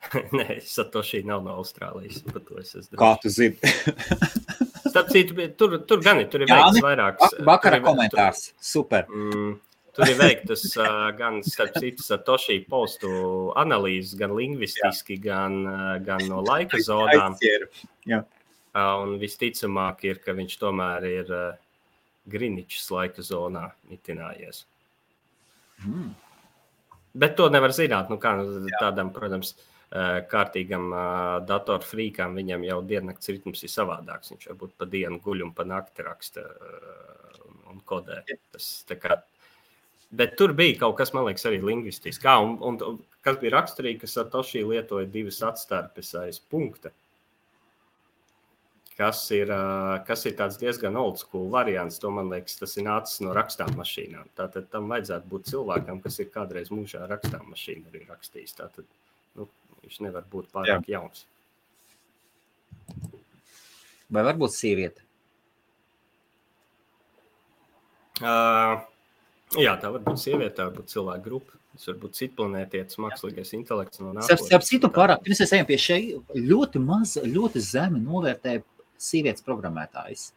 [0.39, 2.23] Nē, Satoshi nav no Austrālijas.
[2.99, 3.59] Kā tu zini?
[4.89, 7.35] Starp citu, tur, tur gan ir, tur ir veikts vairākas.
[7.45, 8.53] Vakara komentārs.
[8.63, 9.05] Super.
[9.11, 9.59] Mm,
[9.99, 13.11] tur ir veiktas uh, gan, Satoshi postu
[13.59, 17.37] analīzes, gan lingvistiski, gan, uh, gan no laika zonām.
[18.09, 18.23] Jā.
[18.79, 21.49] Uh, un visticamāk ir, ka viņš tomēr ir uh,
[22.29, 24.63] Griničs laika zonā mitinājies.
[25.87, 26.13] Mm.
[27.19, 28.13] Bet to nevar zināt.
[28.13, 29.57] Nu, kā, nu, tādam, protams,
[30.29, 30.91] kārtīgam
[31.49, 34.35] datorfrīkam viņam jau diennakts ritms ir savādāks.
[34.35, 36.45] Viņš varbūt pa dienu guļ un pa nakti raksta
[37.73, 38.21] un kodē.
[38.53, 38.69] Tas,
[39.01, 39.17] kā,
[40.11, 42.25] bet tur bija kaut kas, man liekas, arī lingvistiski.
[42.25, 46.95] Kā, un, un kas bija raksturīgi, ka Satoshi lietoja divas atstarpes aiz punkta.
[48.99, 49.53] Kas ir,
[50.09, 52.01] kas ir diezgan old school variants.
[52.03, 54.33] To man liekas, tas ir nācis no rakstām mašīnām.
[54.35, 58.57] Tātad tam vajadzētu būt cilvēkam, kas ir kādreiz mūžā rakstām mašīnu arī rakstījis.
[58.59, 58.89] Tātad,
[59.39, 59.47] nu,
[59.89, 60.99] Viņš nevar būt pārāk Jā.
[60.99, 61.23] jauns.
[64.13, 65.05] Vai varbūt sieviete?
[68.19, 68.83] Uh,
[69.57, 71.55] jā, tā var būt sieviete, tā var būt cilvēka grupa.
[71.79, 74.13] Tas var būt citplanētietis, mākslīgais intelekts no.
[74.27, 78.59] Starp citu, pārāk, pirms mēs ejam pie šeit, ļoti maz, ļoti zemi novērtē
[78.99, 80.33] sievietes programmētājs.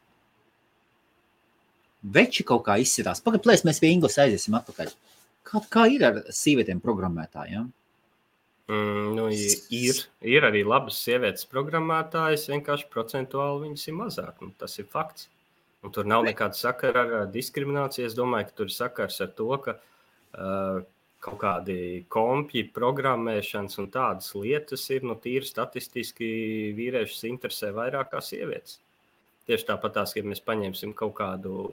[2.14, 3.22] Veči kaut kā izsitās.
[3.26, 4.94] Pagaid, plēs, mēs pie Inglas aiziesim atpakaļ.
[5.48, 7.68] Kā, kā ir ar sievietēm programmētājiem?
[8.72, 9.28] Mm, nu,
[9.74, 14.36] ir, ir arī labas sievietes programmētājas, vienkārši procentuāli viņas ir mazāk.
[14.46, 15.28] Nu, tas ir fakts.
[15.82, 18.06] Un tur nav nekāda sakara ar diskrimināciju.
[18.10, 20.82] Es domāju, ka tur ir sakars ar to, ka uh,
[21.22, 21.78] kaut kādi
[22.12, 26.30] kompji, programmēšanas un tādas lietas ir nu, tīri statistiski
[26.78, 28.80] vīriešus interesē vairāk kā sievietes.
[29.50, 31.72] Tieši tāpat tās, ja mēs paņemsim kaut kādu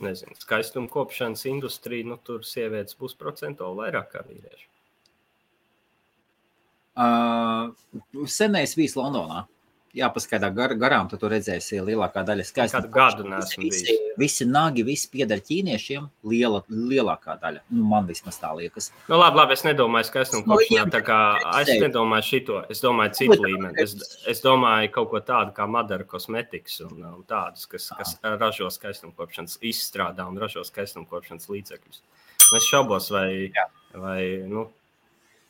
[0.00, 4.66] nezinu, skaistumu kopšanas industriju, nu, tur sievietes būs procentuāli vairāk kā vīrieši.
[6.98, 9.44] Uh, senais bijis Londonā.
[9.98, 12.76] Jā, paskaidrā gar, garām, tad tur redzēsi lielākā daļa skaistu.
[12.76, 17.64] Kādu gadu nesmu visi, visi, visi nagi, visi pieder ķīniešiem, liela, lielākā daļa.
[17.74, 18.92] Nu, man vismaz tā liekas.
[19.08, 21.18] Nu, labi, labi, es nedomāju skaistumu nu, kopšanā, tā kā
[21.64, 23.74] es nedomāju šito, es domāju citu līmeni.
[23.82, 23.96] Es,
[24.30, 29.16] es domāju kaut ko tādu kā Madara kosmetikas un, un tādus, kas, kas ražo skaistumu
[29.18, 32.02] kopšanas, izstrādā un ražo skaistumu kopšanas līdzekļus.
[32.56, 33.66] Es šaubos, vai, Jā.
[33.98, 34.68] vai nu,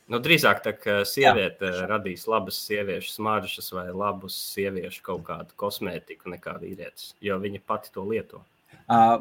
[0.09, 1.83] Nu, drīzāk tā, ka sieviete Jā.
[1.89, 7.93] radīs labas sieviešu smaržas vai labus sieviešu kaut kādu kosmētiku nekā vīrietis, jo viņa pati
[7.93, 8.41] to lieto.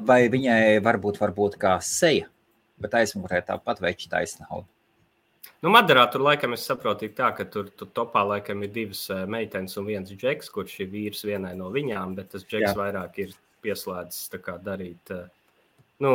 [0.09, 2.31] Vai viņai varbūt, varbūt kā seja,
[2.81, 4.65] bet aizmugurē tāpat veči taisnauda?
[5.61, 9.77] Nu, Madarā tur laikam es saprotu, tā, ka tur, tur topā laikam ir divas meitenes
[9.81, 12.77] un viens džeks, kurš ir vīrs vienai no viņām, bet tas džeks Jā.
[12.79, 13.35] vairāk ir
[13.67, 14.31] pieslēdzis
[14.65, 15.13] darīt,
[16.01, 16.13] nu,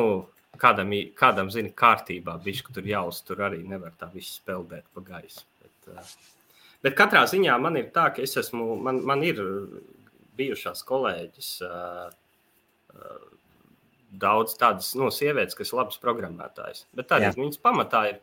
[0.60, 5.46] kādam, kādam zina, kārtībā, viņš tur jāuztur arī nevar tā visu speldēt pa gaisu.
[5.62, 6.16] Bet, uh,
[6.86, 9.42] bet katrā ziņā man ir tā, ka es esmu, man, man ir
[10.38, 12.10] bijušās kolēģis, uh,
[12.94, 13.32] uh,
[14.14, 16.86] daudz tādas no nu, sievietes, kas ir labas programmētājas.
[16.98, 18.22] Bet arī viņas pamatā ir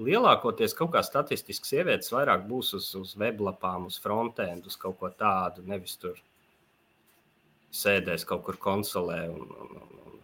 [0.00, 5.10] lielākoties kaut kā statistiski sievietes vairāk būs uz, uz weblapām, uz frontend, uz kaut ko
[5.12, 6.18] tādu, nevis tur
[7.76, 10.20] sēdēs kaut kur konsolē un, un, un,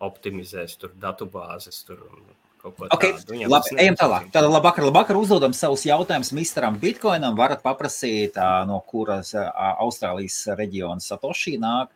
[0.00, 1.82] optimizēs tur datubāzes.
[1.88, 2.04] Tur,
[2.60, 3.14] Okay,
[3.48, 4.26] labi, ejam tālāk.
[4.34, 5.16] Tātad, labvakar, labvakar.
[5.16, 7.32] Uzdodam savus jautājumus Misteram Bitcoinam.
[7.38, 8.36] Varat paprasīt,
[8.68, 11.88] no kuras Austrālijas reģiona Satoshi nāk.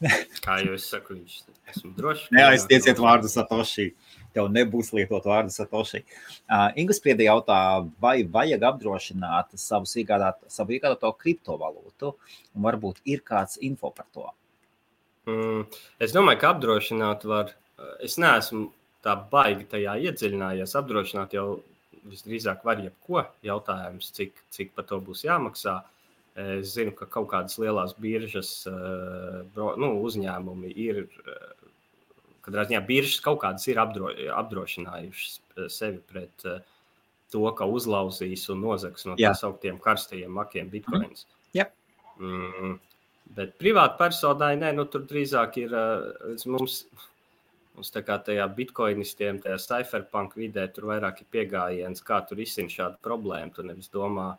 [0.44, 1.40] Kā jau es saku, viņš
[1.72, 2.30] esmu drošs.
[2.36, 3.90] Neaiztieciet vārdu Satoshi.
[4.36, 6.04] Tev nebūs lietot vārdu Satoshi.
[6.44, 7.58] Uh, Ingus Priedi jautā,
[7.98, 12.12] vai vajag apdrošināt savus iegādāt, savu iegādāto kriptovalūtu,
[12.54, 14.28] un varbūt ir kāds info par to.
[15.26, 15.64] Mm,
[16.02, 17.54] es domāju, ka apdrošināt var.
[18.04, 18.70] Es neesmu
[19.04, 20.76] tā baigi tajā iedziļinājies.
[20.78, 21.48] Apdrošināt jau
[22.06, 23.24] visdrīzāk var jebko.
[23.46, 25.80] Jautājums, cik, cik par to būs jāmaksā.
[26.36, 31.06] Es zinu, ka kaut kādas lielas biržas eh, nu, uzņēmumi ir.
[31.06, 31.52] Eh,
[32.46, 36.60] Katrā ziņā biržas kaut kādas ir apdro, apdrošinājušas sevi pret eh,
[37.32, 41.24] to, ka uzlauzīs un nozags no tā sauktiem karstajiem makiem bitkoinus.
[41.56, 41.72] Yep.
[42.20, 42.76] Mm,
[43.36, 45.76] Bet privāti personai, nē, nu, tur drīzāk ir
[46.46, 46.84] mums.
[47.76, 52.72] Mums tā kā tajā bitkoinistiem, tajā cypherpunk vidē, tur vairāk ir pieejams, kā tur izsint
[52.72, 53.52] šādu problēmu.
[53.52, 54.30] Tu nevis domā,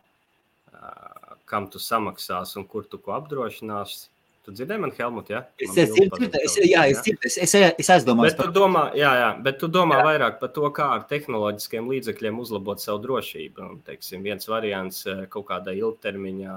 [1.46, 4.08] kam tu samaksāsi un kur tu ko apdrošināsi.
[4.48, 5.42] Tu dzirdēji man, Helmut, ja?
[5.60, 8.32] Es, es, dzirdu, es, jā, es, dzirdu, es, es, es aizdomājos.
[8.32, 10.04] Bet tu domā, jā, jā, bet tu domā jā.
[10.06, 13.66] vairāk par to, kā ar tehnoloģiskiem līdzekļiem uzlabot savu drošību.
[13.66, 16.54] Un, teiksim, viens variants kaut kādai ilgtermiņa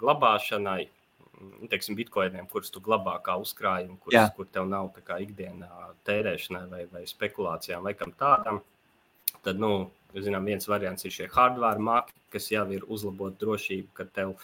[0.00, 0.80] glabāšanai,
[1.70, 4.26] teiksim, bitkoiniem, kurus tu glabā kā uzkrājumu, kurus, jā.
[4.36, 5.70] kur tev nav ikdienā
[6.08, 8.60] tērēšanai vai, vai spekulācijām vai kam tādam.
[9.44, 14.04] Tad, nu, zinām, viens variants ir šie hardware maki, kas jau ir uzlabot drošību, ka
[14.04, 14.34] tev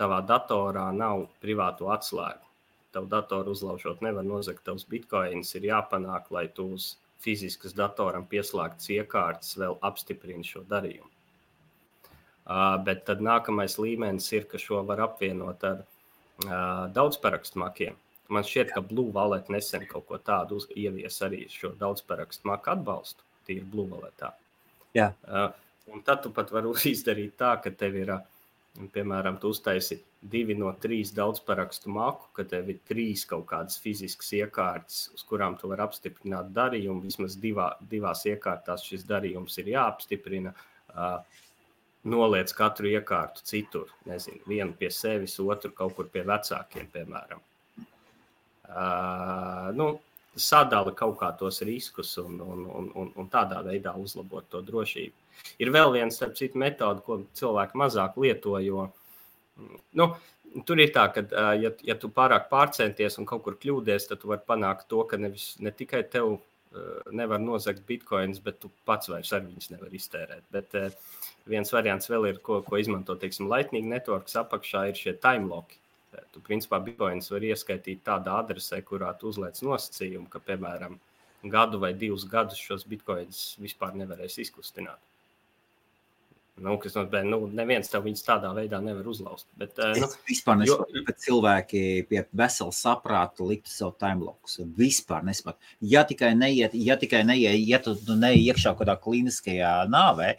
[0.00, 2.46] tavā datorā nav privātu atslēgu.
[2.90, 5.52] Tavu datoru uzlaužot, nevar nozagt tavus bitkoinus.
[5.54, 11.06] Ir jāpanāk, lai tu uz fiziskas datoram pieslēgts iekārtas vēl apstiprina šo darījumu.
[12.50, 15.99] Uh, bet tad nākamais līmenis ir, ka šo var apvienot ar uh,
[16.96, 17.98] daudzparakstu makiem.
[18.30, 23.26] Man šķiet, ka Blue Wallet nesen kaut ko tādu ievies arī šo daudzparakstu maku atbalstu.
[23.48, 24.30] Tīri Blue Walletā.
[24.94, 25.10] Jā.
[25.26, 25.48] Uh,
[25.90, 28.14] un tad tu pat vari izdarīt tā, ka tev ir
[28.94, 29.98] piemēram, tu uztaisi
[30.32, 35.56] divi no trīs daudzparakstu maku, ka tev ir trīs kaut kādas fiziskas iekārtas, uz kurām
[35.58, 37.02] tu vari apstiprināt darījumu.
[37.08, 40.54] Vismaz divā, divās iekārtās šis darījums ir jāapstiprina.
[40.90, 41.18] Uh,
[42.08, 43.90] noliec katru iekārtu citur.
[44.08, 47.42] Nezinu, vienu pie sevis, otru kaut kur pie vecākiem, piemēram.
[48.70, 49.90] Uh, nu,
[50.38, 55.16] sadala kaut kā tos riskus un, un, un, un, un tādā veidā uzlabot to drošību.
[55.60, 58.56] Ir vēl viena, starp citu, metode, ko cilvēki mazāk lieto.
[58.62, 58.86] Jo,
[59.98, 60.06] nu,
[60.66, 61.24] tur ir tā, ka,
[61.58, 65.18] ja, ja tu pārāk pārcenties un kaut kur kļūdies, tad tu vari panākt to, ka
[65.20, 66.38] nevis, ne tikai tev
[67.10, 70.44] nevar nozagt bitkoinus, bet tu pats vairs ar viņus nevar iztērēt.
[70.54, 70.76] Bet
[71.50, 75.80] viens variants vēl ir, ko, ko izmanto, teiksim, Lightning Networks apakšā, ir šie time loki.
[76.34, 80.98] Tu, principā, bitkoinus var ieskaitīt tādā adresē, kurā tu uzliec nosacījumu, ka, piemēram,
[81.50, 85.09] gadu vai divus gadus šos bitkoinus vispār nevarēs izkustināt.
[86.60, 89.46] Nu, kas nozīmē, nu, neviens tev viņus tādā veidā nevar uzlauzt.
[89.58, 94.58] Bet, uh, nu, es vispār nesaprotu, ka cilvēki pie vesela saprāta liktu savu timelokus.
[94.76, 95.72] Vispār nesaprotu.
[95.92, 100.34] Ja tikai neiet, ja tikai neiet, ja tu nu, neiet iekšā kādā kliniskajā nāvē.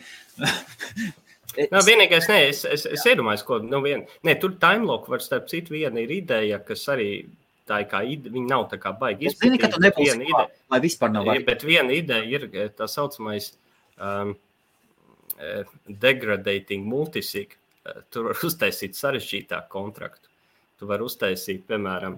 [1.58, 1.72] es...
[1.74, 5.50] Nu, vienīgais, nē, es, es, es iedomājos, ko nu, vien, nē, tur timelock var starp
[5.50, 7.10] citu viena ir ideja, kas arī
[7.70, 9.42] tā kā ideja, viņa nav tā kā baigi izpētīt.
[9.42, 11.50] Es zinu, ka tu nebūsi viena ideja, lai vispār nav vajag.
[11.50, 13.56] Bet viena ideja ir tā saucamais
[13.98, 14.36] um, Eh,
[15.88, 20.30] degradating multisig, eh, tur var uztaisīt sarežģītāku kontraktu.
[20.80, 22.18] Tu vari uztaisīt, piemēram,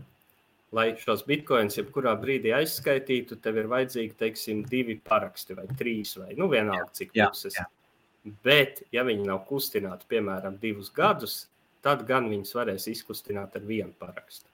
[0.73, 6.37] lai šos bitkoinus jebkurā brīdī aizskaitītu, tev ir vajadzīgi, teiksim, divi paraksti vai trīs vai
[6.39, 7.59] nu vienalga, cik puses.
[8.45, 11.43] Bet, ja viņi nav kustināti, piemēram, divus gadus,
[11.83, 14.47] tad gan viņus varēs izkustināt ar vienu parakstu.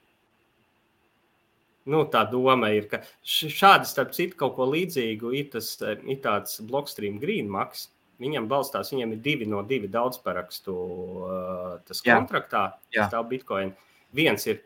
[1.89, 6.19] Nu, tā doma ir, ka šādi, starp citu, kaut ko līdzīgu ir, tas, eh, ir
[6.25, 7.87] tāds Blockstream Green maks,
[8.19, 13.07] Viņam balstās, viņam ir divi no divi daudzparakstu uh, kontraktā, jā.
[13.07, 13.71] stāv Bitcoin.
[14.15, 14.59] Viens ir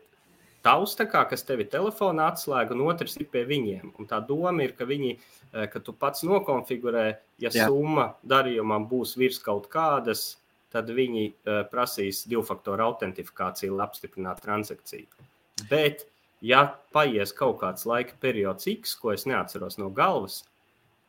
[0.64, 3.92] tavs, kā, kas tev ir telefonā atslēga, un otrs ir pie viņiem.
[4.00, 7.04] Un tā doma ir, ka, viņi, uh, ka tu pats nokonfigurē,
[7.42, 7.68] ja jā.
[7.68, 10.32] summa darījumam būs virs kaut kādas,
[10.74, 15.28] tad viņi uh, prasīs divu faktoru autentifikāciju, lai apstiprinātu transakciju.
[15.70, 16.08] Bet,
[16.42, 16.64] ja
[16.96, 20.42] paies kaut kāds laika periods, X, ko es neatceros no galvas,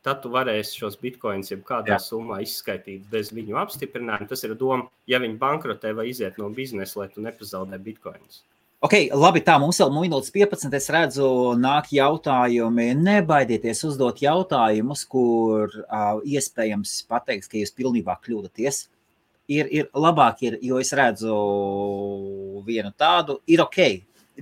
[0.06, 2.02] tad tu varēsi šos bitkoinus jebkādā Jā.
[2.02, 4.28] summā izskaitīt bez viņu apstiprinājuma.
[4.30, 8.44] Tas ir doma, ja viņi bankrotē vai iziet no biznesa, lai tu nepazaudē bitkoinus.
[8.86, 10.74] Ok, labi, tā mums vēl minūtes 15.
[10.76, 11.28] Es redzu,
[11.58, 12.90] nāk jautājumi.
[13.00, 18.84] Nebaidieties uzdot jautājumus, kur uh, iespējams pateiks, ka jūs pilnībā kļūdaties.
[19.56, 21.34] Ir, ir labāk, ir, jo es redzu
[22.66, 23.80] vienu tādu, ir ok,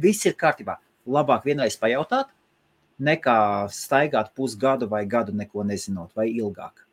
[0.03, 0.77] viss ir kārtībā.
[1.07, 2.34] Labāk vienreiz pajautāt,
[3.01, 6.85] nekā staigāt pusgadu vai gadu neko nezinot, vai ilgāk.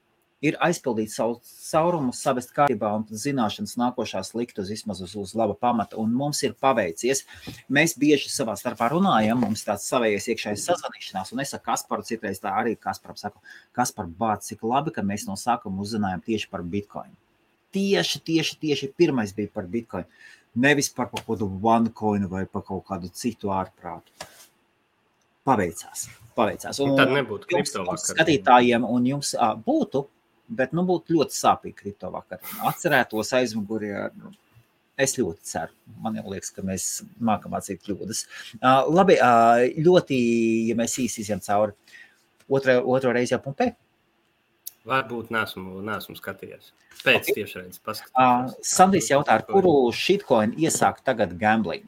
[0.41, 5.53] Ir aizpildīt savu caurumu, savest kārtībā, un zināšanas nākošās likt uz vismaz uz, uz laba
[5.53, 5.99] pamata.
[6.01, 7.21] Un mums ir paveicies.
[7.69, 12.41] Mēs bieži savā starpā runājam, mums tāds savējais iekšējais sazvanīšanās, un es ar Kasparu citreiz
[12.41, 13.37] tā arī Kasparam saku,
[13.77, 17.13] Kaspar, bāc, cik labi, ka mēs no sākuma uzzinājām tieši par Bitcoin.
[17.77, 20.09] Tieši, tieši, tieši pirmais bija par Bitcoin.
[20.57, 24.09] Nevis par kaut kādu OneCoin vai par kaut kādu citu ārprātu
[25.47, 26.07] paveicās.
[26.37, 26.79] paveicās.
[26.83, 28.15] Un, un tad nebūtu kriptovakar.
[28.15, 30.05] Skatītājiem un jums à, būtu,
[30.61, 32.41] bet nu, būtu ļoti sāpīgi kriptovakar.
[32.69, 33.93] Atcerētos aizmugurī.
[34.17, 34.33] Nu,
[35.01, 35.75] es ļoti ceru.
[36.03, 36.89] Man liekas, ka mēs
[37.23, 38.25] mākam atzīt kļūdas.
[38.59, 40.19] Uh, labi, uh, ļoti,
[40.69, 41.73] ja mēs īsi izjām cauri,
[42.51, 43.71] otro, otro reizi jau pumpē.
[44.87, 46.71] Varbūt nesmu, nesmu skatījies.
[47.01, 47.35] Pēc okay.
[47.37, 48.53] tiešraides paskatījos.
[48.57, 51.85] Uh, Sandijs jautā, ar kuru shitcoin iesākt tagad gambling?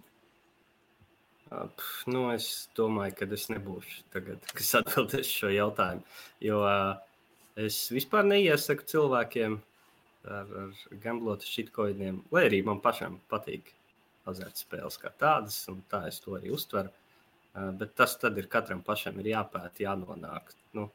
[2.10, 2.48] Nu, es
[2.78, 6.02] domāju, ka es nebūšu tagad, kas atbildēs šo jautājumu.
[6.44, 6.96] Jo uh,
[7.60, 9.60] es vispār neiesaku cilvēkiem
[10.26, 13.70] ar, ar gamblotu šitkoidiem, lai arī man pašam patīk
[14.32, 16.90] azartspēles kā tādas, un tā es to arī uztveru.
[17.54, 20.54] Uh, bet tas tad ir katram pašam ir jāpēta, jānonāk.
[20.74, 20.90] Nu,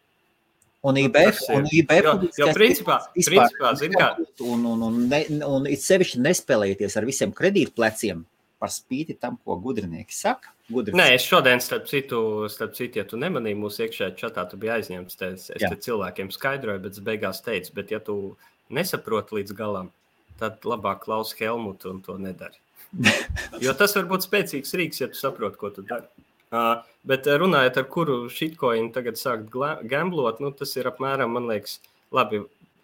[0.86, 1.56] Un IBF, Tas ir.
[1.58, 4.12] un IBF Jo- jo principā- principā, zini kā-
[4.46, 8.20] un, un, un, ne, un it sevišķi nespēlēties ar visiem kredītpleciem
[8.58, 10.52] par spīti tam, ko gudrinieki saka.
[10.68, 12.20] Gudri Nē, es šodien, starp citu,
[12.52, 15.18] starp citu ja tu nemanīji mūsu iekšējā čatā, tu biji aizņemts.
[15.20, 15.70] te Es, Jā.
[15.70, 18.36] te cilvēkiem skaidroju, bet beigās teicu, bet ja tu
[18.74, 19.92] nesaproti līdz galam,
[20.40, 22.58] tad labāk klausi Helmutu un to nedari.
[23.64, 26.06] Jo tas var būt spēcīgs rīks, ja tu saproti, ko tu dari.
[26.48, 29.50] Uh, bet runājot ar kuru šitkoinu tagad sākt
[29.88, 31.76] gamblot, nu, tas ir apmēram, man liekas,
[32.14, 32.40] labi,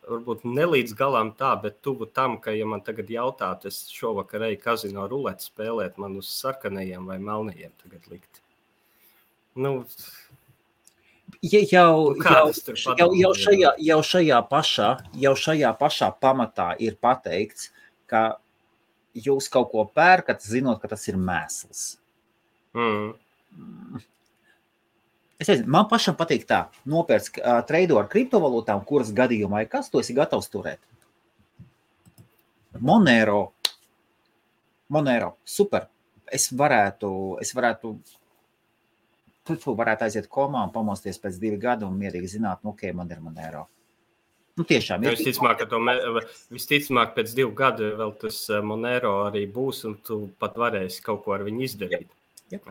[0.08, 4.46] varbūt ne līdz galam tā, bet tuvu tam, ka, ja man tagad jautātu, es šovakar
[4.48, 8.42] eju kazino ruleti spēlēt, man uz sarkanajiem vai melnajiem tagad likt.
[9.54, 9.80] Nu,
[11.44, 14.88] Ja jau, Nu, jau, jau, jau, šajā, jau, šajā pašā,
[15.20, 17.68] jau šajā pašā pamatā ir pateikts,
[18.08, 18.38] ka
[19.14, 21.84] jūs kaut ko pērkat, zinot, ka tas ir mēsls.
[23.52, 24.04] mm,
[25.42, 29.90] Es nezinu, man pašam patīk tā, nopērts uh, treido ar kriptovalūtām, kuras gadījumā ir kas,
[29.90, 30.78] to esi gatavs turēt.
[32.78, 33.52] Monero.
[34.94, 35.34] Monero.
[35.44, 35.88] Super.
[36.34, 37.10] Es varētu,
[37.42, 37.92] es varētu,
[39.44, 42.88] tu, tu varētu aiziet komā un pamosties pēc divu gadu un mierīgi zināt, nu, ok,
[42.96, 43.66] man ir Monero.
[44.54, 45.16] Nu, tiešām ir.
[45.18, 45.96] Visticamāk, ka to me,
[46.54, 51.34] visticamāk, pēc divu gadu vēl tas Monero arī būs, un tu pat varēsi kaut ko
[51.34, 52.06] ar viņu izdarīt.
[52.54, 52.70] Jep.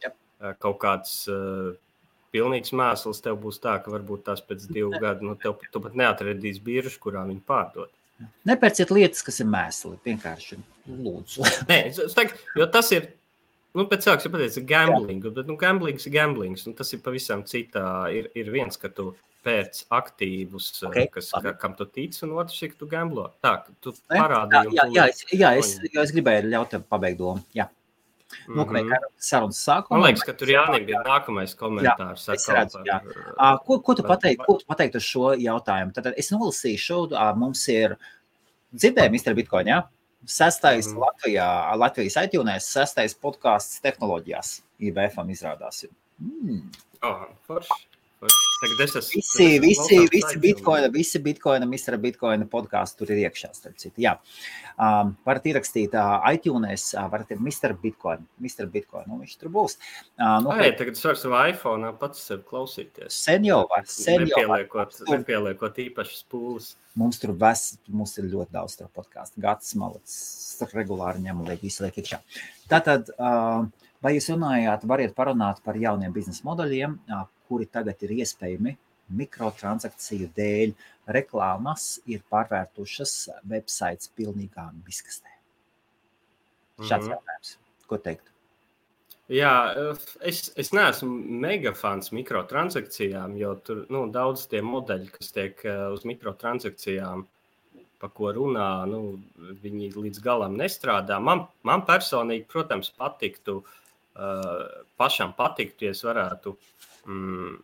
[0.00, 0.16] Jep.
[0.40, 1.76] uh, Kaut kāds uh,
[2.34, 5.96] pilnīgs mēsls tev būs tā, ka varbūt tās pēc divu gadu, nu, tev, tu pat
[5.98, 7.92] neatradīsi biržu, kurā viņi pārdod.
[8.48, 9.94] Nepērciet lietas, kas ir mēsli.
[10.06, 10.58] Vienkārši
[10.90, 11.46] lūdzu.
[11.70, 13.14] Nē, es, teiktu, jo tas ir.
[13.76, 16.56] Nu, pēc tam, kad pateicu, gambling, bet nu, gambling ir gambling.
[16.74, 17.84] Tas ir pavisam citā.
[18.10, 19.12] Ir, ir viens, ka tu
[19.46, 21.46] pēc aktīvus, Ok, okay, kas, labi.
[21.46, 23.28] ka, kam tu tici, un otrs ir, ka tu gamblo.
[23.44, 23.52] Tā,
[23.84, 24.74] tu parādīji.
[24.74, 27.44] jā, un jā, es, jā, es, jā, es gribēju ļaut tev pabeigt domu.
[27.56, 27.68] Jā,
[28.48, 28.70] nu, Mhm.
[28.76, 28.96] mm -hmm.
[29.18, 29.90] sarunas sākumā.
[29.90, 32.28] Man liekas, ka tur Jānis bija nākamais komentārs.
[32.28, 33.00] atkal redzu, jā.
[33.38, 35.92] Ā, Ko, ko tu pateiktu vai- ko tu pateikt uz šo jautājumu?
[35.94, 37.96] Tad es nolasīšu, ā, mums ir
[38.74, 39.34] dzirdējumi, Mr.
[39.34, 39.82] Bitcoin, jā?
[40.26, 40.98] Sestais mm.
[40.98, 45.84] Latvijā, Latvijas iTunes, sestais podkāsts tehnoloģijās IBFam izrādās.
[46.20, 46.62] Mm.
[47.02, 47.87] Oh, forši.
[48.18, 49.20] Tagad es esmu.
[49.20, 50.40] Visi, visi, visi iTunes.
[50.42, 51.94] bitkoina, visi bitkoina, Mr.
[52.02, 53.52] Bitcoina podkāsti tur ir iekšā.
[54.02, 54.16] Jā,
[54.74, 57.76] um, varat ierakstīt uh, iTunes, uh, varat ir Mr.
[57.78, 58.66] Bitcoin, Mr.
[58.72, 59.78] Bitcoin, nu viņš tur būs.
[60.16, 63.20] Uh, nu, Ai, tagad es varu savā iPhone pats sev klausīties.
[63.28, 64.64] sen jau var, sen jau var.
[64.66, 66.74] Nepieliekot, nepieliekot īpašas pūles.
[66.98, 69.38] Mums tur ves, mums ir ļoti daudz to podkāstu.
[69.44, 70.18] Gads malets
[70.74, 72.18] regulāri ņem liek visu liek iekšā.
[72.66, 73.68] Tātad, uh,
[74.02, 78.76] vai jūs runājāt, variet parunāt par jauniem biznesa modeļiem, uh, kuri tagad ir iespējami
[79.18, 80.74] mikrotransakciju dēļ.
[81.16, 83.14] Reklāmas ir pārvērtušas
[83.48, 85.32] websites pilnīgā miskastē.
[86.78, 87.14] Šāds Mhm.
[87.14, 87.56] jautājums.
[87.88, 88.28] Ko teikt?
[89.28, 89.76] Jā,
[90.24, 91.08] es, es neesmu
[91.40, 97.26] mega fans mikrotransakcijām, jo tur nu, daudz tie modeļi, kas tiek eh, uz mikrotransakcijām,
[97.98, 99.18] pa ko runā, nu,
[99.62, 101.18] viņi līdz galam nestrādā.
[101.20, 103.56] Man, man personīgi, protams, patiktu,
[104.14, 106.54] uh, pašam patiktu, ja es varētu
[107.06, 107.56] mm,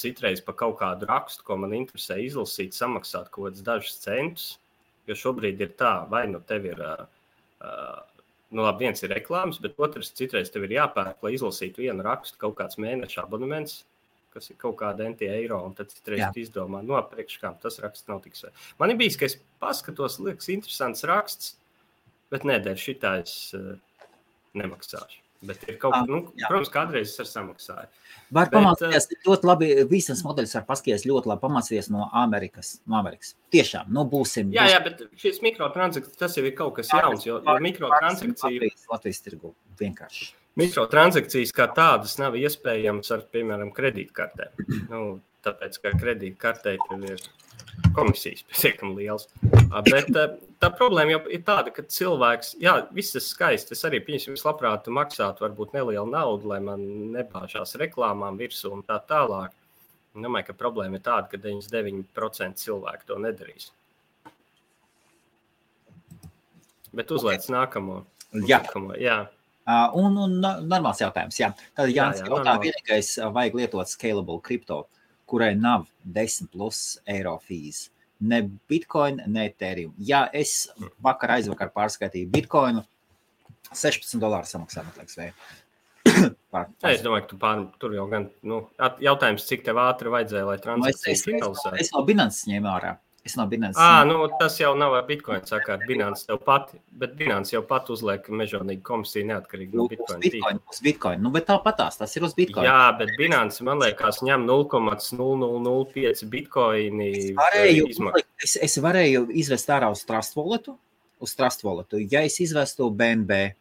[0.00, 4.50] citreiz par kaut kādu rakstu, ko man interesē izlasīt, samaksāt kaut kādus dažus centus.
[5.08, 6.80] Jo šobrīd ir tā, vai nu tev ir.
[7.60, 8.00] Uh,
[8.50, 12.38] nu, labi, viens ir reklāmas, bet otrs citreiz tev ir jāpērk, lai izlasītu vienu rakstu,
[12.40, 13.84] kaut kāds mēneša abonements,
[14.34, 18.10] kas ir kaut kāda NT eiro, un tad citreiz izdomā, no priekš kam tas raksts
[18.10, 18.74] nav tik svarīgs.
[18.78, 21.54] Man ir bijis, ka es paskatos, liekas, interesants raksts,
[22.30, 23.74] bet nē, dēļ šitā es uh,
[24.58, 25.29] nemaksāšu.
[25.40, 26.48] Bet ir kaut Ah, kas, nu, jā.
[26.50, 27.86] protams, kādreiz es samaksāju.
[28.36, 29.68] Var pamācīties ļoti labi.
[29.88, 31.40] Biznesa modelis var paskatīties ļoti labi.
[31.46, 32.74] Pamācīties no Amerikas.
[32.84, 33.32] No Amerikas.
[33.54, 34.52] Tiešām, nu būsim.
[34.52, 38.84] Jā, jā, bet šis mikrotransakcijas, tas jau ir kaut kas jauns, jo, jo mikrotransakcija Latvijas,
[38.92, 40.28] Latvijas tirgu vienkārši.
[40.60, 44.68] Mikrotransakcijas kā tādas nav iespējamas ar, piemēram, kredītkartēm.
[44.90, 45.02] Nu,
[45.46, 47.22] tāpēc, ka kredītkartē ir
[47.96, 49.28] komisijas pietiekami liels.
[49.88, 53.74] Bet eh, tā problēma jau ir tāda, ka cilvēks, jā, viss ir skaisti.
[53.76, 56.84] Es arī, pieņemsim, labprāt maksātu varbūt nelielu naudu, lai man
[57.16, 59.54] nebāžās reklāmām virsū un tā tālāk.
[60.10, 63.68] Domāju, ka problēma ir tāda, ka 99% cilvēku to nedarīs.
[66.90, 68.00] Bet uzliec nākamo.
[68.46, 68.58] Jā.
[68.64, 68.96] nākamo.
[68.98, 69.20] jā.
[69.70, 71.36] Uh, un, un no- normāls jautājums.
[71.38, 71.52] Jā.
[71.78, 72.64] Tad Jā, Jānis jā, jautā, normāls.
[72.64, 74.80] vienīgais vajag lietot scalable kripto,
[75.30, 77.86] kurai nav 10 plus eiro fees.
[78.20, 79.94] Ne bitcoin, ne ethereum.
[80.04, 80.68] Jā, es
[81.02, 82.82] vakar aizvakar pārskaitīju bitcoinu.
[83.72, 85.30] 16 dolāru samaksā, man liekas, vai.
[86.50, 89.78] Par, Ja, es domāju, ka tu pār, tur jau gan nu, at- jautājums, cik tev
[89.78, 91.80] ātri vajadzēja, lai Nu, es, transakcija es, es, finalizētu.
[91.84, 92.96] es no Binances ņēmu ārā.
[93.30, 93.78] Es no Binances.
[93.80, 95.86] À, nu, tas jau nav ar Bitcoin sakārt.
[95.88, 100.20] Binance tev pati, bet Binance jau pat uzliek mežonīgu komisiju neatkarīgi no uz Bitcoin.
[100.24, 100.74] Bitcoin, tīkla.
[100.74, 101.22] uz Bitcoin.
[101.22, 102.66] Nu, bet tāpatās tas ir uz Bitcoin.
[102.66, 107.10] Jā, bet Binance man liekas, ņem 0,0005 bitkoini.
[107.16, 108.20] Es varēju, izmaksu.
[108.20, 110.76] uzlikt- es, es varēju izvest ārā uz Trust Walletu,
[111.20, 113.54] uz Trust Walletu, ja es izvestu BNB.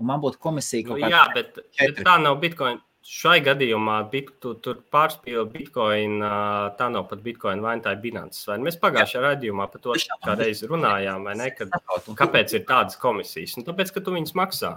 [0.00, 1.34] Un man būtu komisija Nu, kaut jā, kāda.
[1.34, 2.04] bet, bet četri.
[2.04, 2.80] tā nav Bitcoin.
[3.10, 6.20] Šai gadījumā bit, tu, tur pārspīlēja Bitcoin.
[6.78, 8.44] Tā nav pat Bitcoin vai tā ir Binance.
[8.46, 8.60] Vai?
[8.62, 10.20] Mēs pagājušajā raidījumā par to Tiešām.
[10.28, 11.48] kā reizi runājām, vai ne?
[11.58, 11.74] Kad,
[12.20, 13.56] kāpēc ir tādas komisijas?
[13.58, 14.76] Nu, tāpēc, ka tu viņus maksā.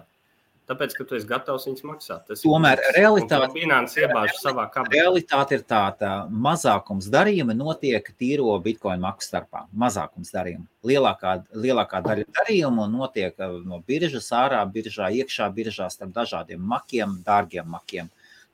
[0.63, 2.23] Tāpēc, ka tu esi gatavs viņus maksāt.
[2.25, 2.95] Tas ir Tomēr viss.
[2.97, 4.95] realitāte- Binance iebāž savā kabatā.
[4.95, 9.67] Realitāte ir tāda, mazākums darījumi notiek tīro bitkoinu maksu starpā.
[9.77, 10.65] Mazākums darījumu.
[10.87, 17.19] Lielākā, lielākā daļa darījumu notiek uh, no biržas ārā, biržā, iekšā, biržā starp dažādiem makiem,
[17.27, 18.09] dārgiem makiem.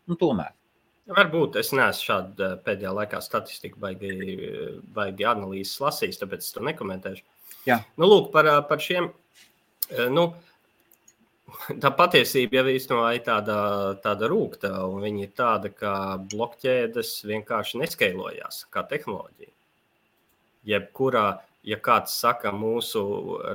[0.09, 0.55] Nu, tomēr.
[1.09, 4.11] Varbūt es neesmu šādu eh, pēdējā laikā statistiku baigi,
[4.93, 7.25] baigi analīzes lasījis, tāpēc es to nekomentēšu.
[7.65, 7.79] Jā.
[7.97, 9.09] Nu, lūk, par, eh, par šiem.
[9.89, 10.27] eh, Nu,
[11.83, 13.59] tā patiesība jau īstenībā ir tāda,
[14.03, 15.93] tāda rūkta, un viņa ir tāda, ka
[16.29, 19.53] blokķēdes vienkārši neskailojās kā tehnoloģija.
[20.69, 21.27] Jebkurā,
[21.65, 23.01] ja kāds saka, mūsu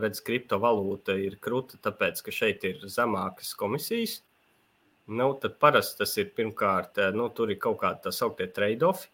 [0.02, 4.22] redz, kriptovalūta ir krūta, tāpēc ka šeit ir zemākas komisijas,
[5.06, 9.10] Nu, tad parasti tas ir pirmkārt, eh, nu, tur ir kaut kādi tā sauktie trade-offi.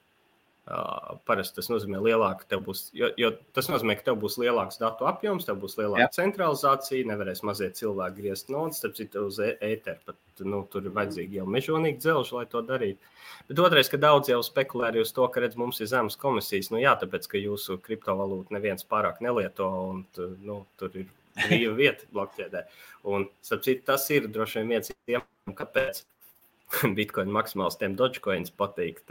[0.71, 4.79] Uh, parasti tas nozīmē, lielāka tev būs, jo, jo tas nozīmē, ka tev būs lielāks
[4.79, 6.11] datu apjoms, tev būs lielāka Jā.
[6.15, 9.99] centralizācija, nevarēs mazie cilvēki griezt naudas, starp citu, uz e- ēteru.
[10.07, 13.11] Pat, nu, tur ir vajadzīgi jau mežonīgi dzelži, lai to darītu.
[13.49, 16.71] Bet otrais, ka daudz jau spekulē arī uz to, ka redz, mums ir zemes komisijas.
[16.71, 20.05] Nu, jā, tāpēc, ka jūsu kriptovalūtu neviens pārāk nelieto, un
[20.45, 21.09] nu, tur ir
[21.39, 22.65] brīva vieta blokķēdē.
[23.11, 26.03] Un, starp citu, tas ir droši vien viens no iemesliem, kāpēc
[26.99, 29.03] Bitcoin maksimālistiem Dogecoins patīk.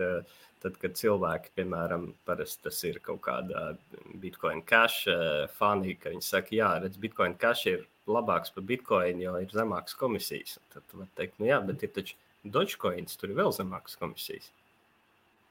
[0.59, 3.77] Tad, kad cilvēki, piemēram, tas ir kaut kāda
[4.19, 9.21] Bitcoin cash eh, fani, ka viņi saka, jā, redz, Bitcoin cash ir labāks par Bitcoin,
[9.23, 10.57] jo ir zemākas komisijas.
[10.73, 14.51] Tad tu vari teikt, nu jā, bet ir taču Dogecoins, tur ir vēl zemākas komisijas.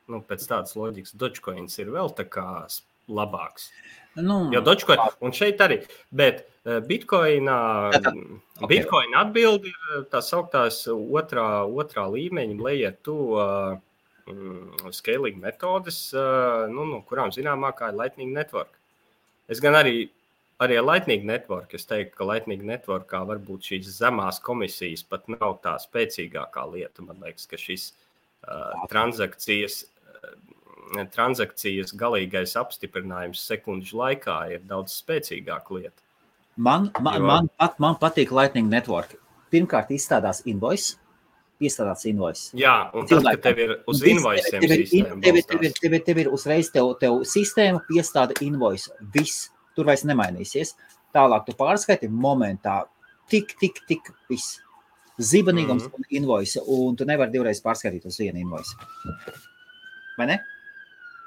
[0.09, 2.45] Nu, pēc tādas loģikas, Dogecoins ir vēl tā kā
[3.09, 3.71] labāks.
[4.23, 5.79] Nu, Jo Dogecoin, un šeit arī,
[6.15, 7.59] bet eh, Bitcoinā,
[7.95, 8.17] Tātad,
[8.59, 8.69] ok.
[8.71, 13.79] Bitcoin atbildi ir tā sauktās otrā, otrā līmeņa layer 2 uh,
[14.95, 18.75] scaling metodes, uh, nu, no kurām zināmākā ir Lightning Network.
[19.49, 20.09] Es gan arī,
[20.61, 25.61] arī ar Lightning Network, es teiktu, ka Lightning Networkā varbūt šīs zemās komisijas pat nav
[25.65, 27.07] tā spēcīgākā lieta.
[27.07, 29.85] Man liekas, ka šīs uh, transakcijas
[31.15, 36.03] transakcijas galīgais apstiprinājums sekundžu laikā ir daudz spēcīgāka lieta.
[36.57, 39.15] Man, man, Jo- man, pat, man patīk Lightning Network.
[39.53, 40.97] Pirmkārt, izstrādās invoice.
[41.61, 42.53] Iestādāts invoice.
[42.55, 46.19] Jā, un tas, ka tev ir uz Viss, invoiciem tev tev tev tev ir- Tev
[46.19, 48.91] ir uzreiz tev, tev sistēma piestāda invoice.
[49.15, 49.51] Viss.
[49.75, 50.75] Tur vairs nemainīsies.
[51.15, 52.85] Tālāk tu pārskaiti momentā.
[53.29, 54.01] Tik, tik, tik.
[54.31, 54.61] Viss.
[55.19, 55.95] Zibenīgums Mhm.
[55.95, 56.59] un invoice.
[56.67, 58.75] Un tu nevari divreiz pārskaitīt uz vienu invoice.
[60.17, 60.39] Vai ne?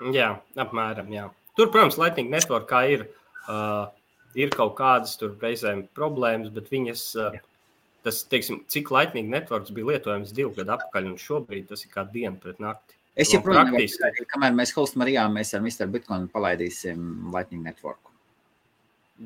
[0.09, 1.09] Jā, apmēram.
[1.13, 1.27] Jā.
[1.57, 3.05] Tur, protams, Lightning Networkā ir,
[3.45, 3.91] uh,
[4.39, 7.37] ir kaut kādas reizēm problēmas, bet viņas, uh,
[8.05, 12.07] tas, teiksim, cik Lightning Networks bija lietojams divu gadu atpakaļ, un šobrīd tas ir kā
[12.09, 12.97] diena pret nakti.
[13.19, 15.89] Es Nu, joprojām domāju, kamēr mēs Host Marijā, mēs ar Mr.
[15.91, 18.10] Bitcoin palaidīsim Lightning Network.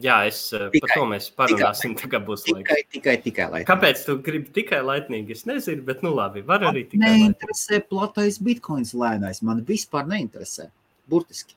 [0.04, 2.68] Jā, es uh, Tikai- par to mēs parunāsim, tagad būs laiks.
[2.68, 3.68] Tikai, tikai, tikai Lightning.
[3.70, 5.30] Kāpēc tu gribi tikai Lightning?
[5.32, 9.40] Es nezinu, bet nu labi, var arī tikai neinteresē platais bitkoins lēnais.
[9.46, 10.68] Man vispār neinteresē.
[11.08, 11.56] Burtiski.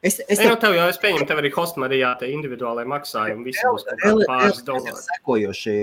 [0.00, 3.66] Es, es Es jau tev jau es pieņemu, tev arī hostmarijā te individuālai maksājumi, visi
[3.66, 3.84] būs
[4.30, 5.02] pāris dolāri.
[5.10, 5.74] Sekojoši,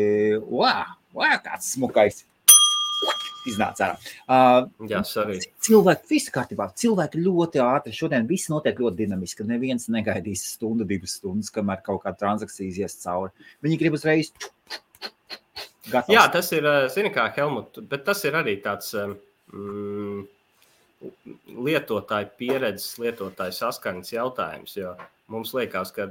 [0.48, 2.24] wow, wow, kāds smukais.
[3.48, 4.12] Iznāca ārā.
[4.28, 5.40] Uh, Jā, arī.
[5.64, 6.70] cilvēki, viss kārtībā.
[6.78, 7.96] Cilvēki ļoti ātri.
[7.96, 9.48] Šodien viss notiek ļoti dinamiski.
[9.48, 13.50] Neviens negaidīs stundu, divas stundas, kamēr kaut kāda transakcija ies cauri.
[13.66, 14.34] Viņi grib uzreiz.
[15.88, 16.12] Gatavs.
[16.12, 20.26] Jā, tas ir, eh, zini, kā Helmut, bet tas ir arī tāds mm,
[21.68, 24.76] lietotāju pieredzes, lietotāju saskaņas jautājums.
[24.76, 24.98] Jo
[25.32, 26.10] mums liekas, ka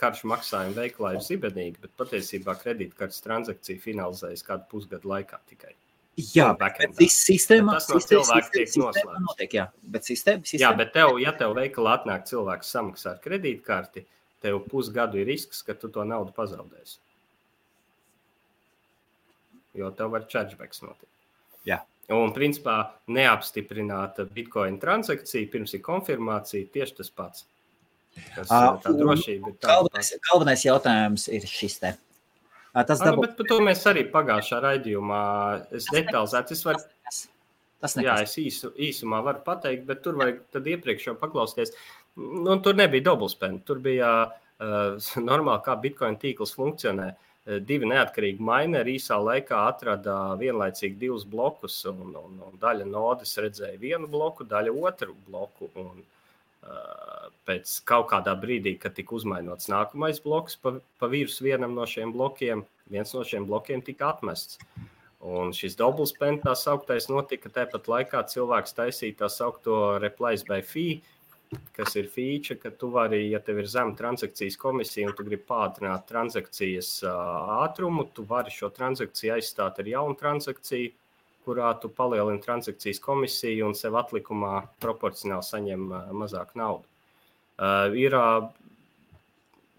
[0.00, 5.74] karšu maksājuma veiklā ir zibenīgi, bet patiesībā kredītkartes transakcija finalizējas kādu pusgadu laikā tikai.
[6.18, 6.96] Jā, backendā.
[6.98, 9.20] bet sis- sistēmā Bet tas no cilvēka tiek noslēgts.
[9.24, 10.60] Notiek, jā, bet sistēma, sistēma.
[10.60, 14.04] Jā, bet tev, ja tev veikalā atnāk cilvēks samaksā ar kredītkarti,
[14.42, 16.98] tev pusgadu ir risks, ka tu to naudu pazaudēsi.
[19.78, 21.08] Jo tev var chargebacks notikt.
[21.68, 21.80] Jā.
[22.10, 27.44] Un, principā, neapstiprināta bitkoina transakcija pirms ir konfirmācija tieši tas pats.
[28.34, 31.92] Tas, tā drošība ir tāda Galvenais, galvenais jautājums ir šis te.
[32.74, 33.24] Tas dabū...
[33.24, 35.22] bet par to mēs arī pagājušā raidījumā
[35.70, 36.56] detalizēti.
[36.56, 36.82] Es varu...
[37.80, 38.04] Tas nekas.
[38.04, 41.72] Jā, es īsu, īsumā varu pateikt, bet tur vajag iepriekš jau paklausīties.
[42.20, 43.62] Nu, tur nebija dubultspēļu.
[43.66, 47.08] Tur bija uh, normāli, kā Bitcoin tīkls funkcionē.
[47.48, 53.32] Uh, divi neatkarīgi mineri īsā laikā atrada vienlaicīgi divus blokus, un, un, un daļa nodes
[53.40, 55.72] redzēja vienu bloku, daļa otru bloku.
[55.80, 56.19] Un, uh,
[57.48, 62.12] pēc kaut kādā brīdī, kad tika uzmainots nākamais bloks pa, pa virsmu vienam no šiem
[62.14, 64.60] blokiem, viens no šiem blokiem tika atmests.
[65.20, 71.02] Un šis dubultspēns, tā sauktais, notika tāpat laikā cilvēks taisīja tā saukto replace by fee,
[71.76, 75.42] kas ir feature, ka tu vari, ja tev ir zema transakcijas komisija un tu gribi
[75.48, 80.94] pātrināt transakcijas ātrumu, tu vari šo transakciju aizstāt ar jaunu transakciju,
[81.46, 85.86] kurā tu palielini transakcijas komisiju un sev atlikumā proporcionāli saņem
[86.16, 86.86] mazāk naudu.
[87.60, 88.48] Uh, ir uh,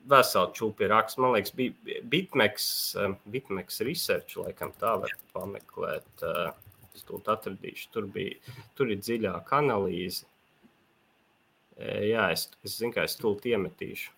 [0.10, 1.20] veselu čūpi raksts.
[1.22, 1.54] Man liekas,
[2.10, 6.10] Bitmeks, eh, Bitmeks Research, laikam tā var pameklēt.
[6.24, 6.52] Eh,
[6.96, 7.90] es to atradīšu.
[7.92, 8.36] Tur, bija,
[8.76, 10.26] tur ir dziļāka analīze.
[11.82, 14.12] Jā, es, es zinu, ka es tūlīt iemetīšu.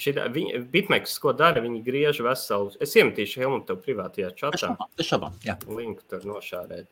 [0.00, 2.72] Šitā, viņi, Bitmeks, ko dara, viņi griež veselu.
[2.80, 4.72] Es iemetīšu Helmutu privātajā čatā.
[4.96, 5.58] Tas šabam, jā.
[5.68, 6.88] Linku tur nošārēt.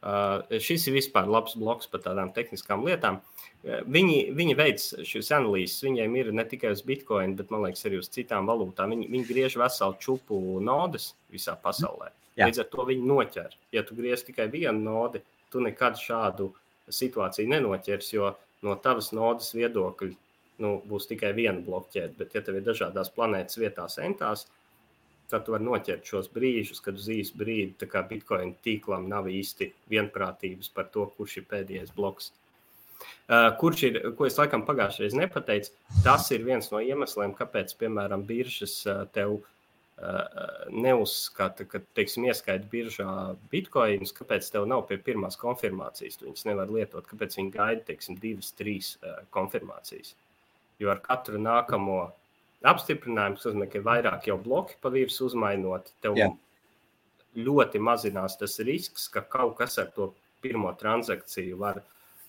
[0.00, 3.18] Uh, šis ir vispār labs bloks par tādām tehniskām lietām.
[3.20, 8.00] Uh, viņi, viņi veic šīs analīzes, viņiem ir ne tikai uz bitkoinu, bet liekas, arī
[8.00, 8.94] uz citām valūtām.
[8.94, 12.08] Viņi, viņi griež veselu čupu nodes visā pasaulē.
[12.40, 12.48] Jā.
[12.48, 13.58] Līdz ar to viņi noķer.
[13.76, 15.20] Ja tu griez tikai vienu nodi,
[15.52, 16.48] tu nekad šādu
[16.88, 18.32] situāciju nenoķers, jo
[18.64, 20.16] no tavas nodes viedokļa
[20.62, 22.16] nu, būs tikai viena blokķēde.
[22.18, 24.46] Bet, ja tev ir dažādās planētas vietās, entās,
[25.30, 30.72] tad tu vari noķert šos brīžus, kad uz īsu brīdi Bitcoin tīklam nav īsti vienprātības
[30.74, 32.32] par to, kurš ir pēdējais bloks.
[33.30, 35.72] Uh, kurš ir, ko es laikam pagājušajā reizē nepateicu,
[36.04, 39.46] tas ir viens no iemesliem, kāpēc, piemēram, biržas uh, tev uh,
[40.74, 43.14] neuzskata, ka, teiksim, ieskaita biržā
[43.52, 48.18] bitkoinus, kāpēc tev nav pie pirmās konfirmācijas, tu viņus nevar lietot, kāpēc viņi gaida, teiksim,
[48.20, 48.96] divas, trīs
[49.36, 50.12] konfirmācijas.
[50.80, 52.00] Jo ar katru nākamo
[52.66, 55.92] apstiprinājums nozīmē, ka ir vairāk jau bloki pa virsmu uzmainot.
[56.04, 56.28] Tev Jā.
[57.36, 60.12] ļoti mazinās tas risks, ka kaut kas ar to
[60.44, 61.82] pirmo transakciju var,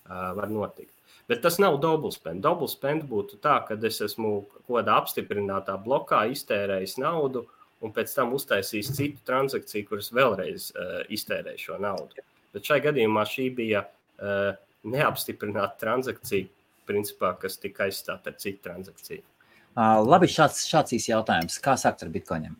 [0.08, 0.92] uh, var notikt.
[1.30, 2.42] Bet tas nav dubultspēns.
[2.44, 7.46] Dubultspēns būtu tā, ka es esmu kaut kādā apstiprinātā blokā iztērējis naudu,
[7.82, 12.24] un pēc tam uztaisījis citu transakciju, kuras vēlreiz uh, iztērēju šo naudu.
[12.52, 14.52] Bet šai gadījumā šī bija uh,
[14.92, 16.48] neapstiprināta transakcija,
[16.88, 19.24] principā, kas tika aizstāta ar citu transakciju.
[19.72, 21.56] Uh, labi, šāds, šāds īsts jautājums.
[21.62, 22.58] Kā sākt ar bitkoņiem?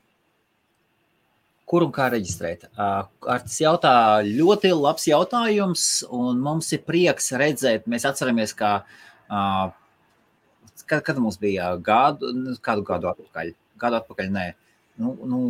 [1.69, 2.67] Kur un kā reģistrēt?
[2.73, 3.95] Uh, Artis jautā
[4.27, 9.71] ļoti labs jautājums, un mums ir prieks redzēt, mēs atceramies, ka uh,
[10.87, 12.33] kad, kad mums bija gadu,
[12.65, 14.47] kādu gadu atpakaļ, gadu atpakaļ, nē,
[15.01, 15.41] nu, nu,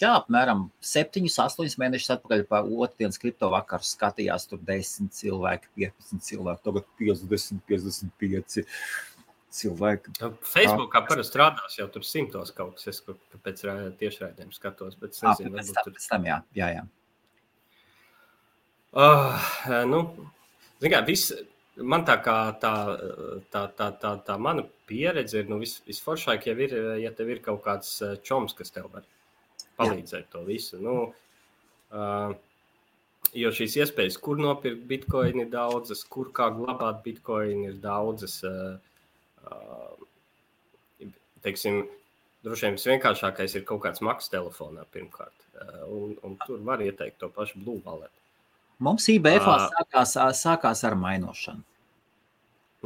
[0.00, 6.26] jā, apmēram 7, 8 mēnešus atpakaļ pa otrdienas kripto vakaru skatījās tur 10 cilvēki, 15
[6.28, 8.62] cilvēki, tagad 50, 55
[9.58, 10.14] cilvēki.
[10.44, 13.02] Facebookā parasti strādās jau tur simtos kaut kas, es
[13.44, 13.64] pēc
[14.00, 16.00] tiešraidēm skatos, bet es nezinu, pēc tam, tur...
[16.08, 16.86] tam, jā, jā, jā.
[18.98, 19.48] Uh,
[19.88, 20.02] nu,
[20.82, 21.28] kā, vis,
[21.82, 22.72] man tā kā tā,
[23.52, 27.42] tā, tā, tā, tā mana pieredze ir, nu, vis, visforšāk jau ir, ja tev ir
[27.44, 27.92] kaut kāds
[28.26, 29.06] čoms, kas tev var
[29.78, 30.30] palīdzēt jā.
[30.32, 30.80] to visu.
[30.82, 30.96] Nu,
[31.94, 32.34] uh,
[33.36, 38.40] jo šīs iespējas, kur nopirkt bitkoinu, ir daudzas, kur kā glabāt bitkoinu, ir daudzas.
[38.46, 38.78] Uh,
[41.44, 41.84] teiksim,
[42.44, 45.34] droši vien visvienkāršākais ir kaut kāds maksas telefonā pirmkārt.
[45.90, 48.12] Un, un tur var ieteikt to pašu Blue Wallet.
[48.84, 51.64] Mums IBF uh, sākās, sākās ar mainošanu.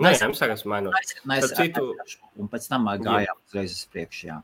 [0.01, 1.12] Nē, mēs sākām mainīt.
[1.28, 1.93] Mēs citu...
[2.40, 4.30] un pēc tam gājām uzreiz uz priekšu.
[4.30, 4.38] Jā.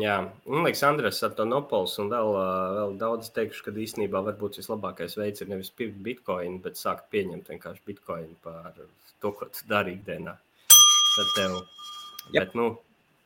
[0.00, 0.14] Jā,
[0.48, 2.30] un liekas, Andrēs Artonopols un vēl,
[2.78, 7.50] vēl daudz teikšu, ka īstenībā varbūt vislabākais veids ir nevis pirkt bitkoinu, bet sākt pieņemt
[7.52, 8.72] vienkārši bitkoinu par
[9.20, 11.58] to, ko tu dari ikdienā tad tev.
[12.32, 12.38] Yep.
[12.38, 12.70] Bet, nu,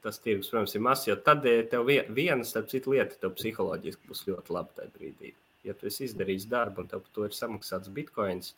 [0.03, 4.11] tas tirgus, protams, ir mazs, jo tad eh, tev viena, starp citu, lieta, tev psiholoģiski
[4.11, 5.33] būs ļoti labi tajā brīdī.
[5.67, 8.57] Ja tu esi izdarījis darbu un tev par to ir samaksāts bitkoins,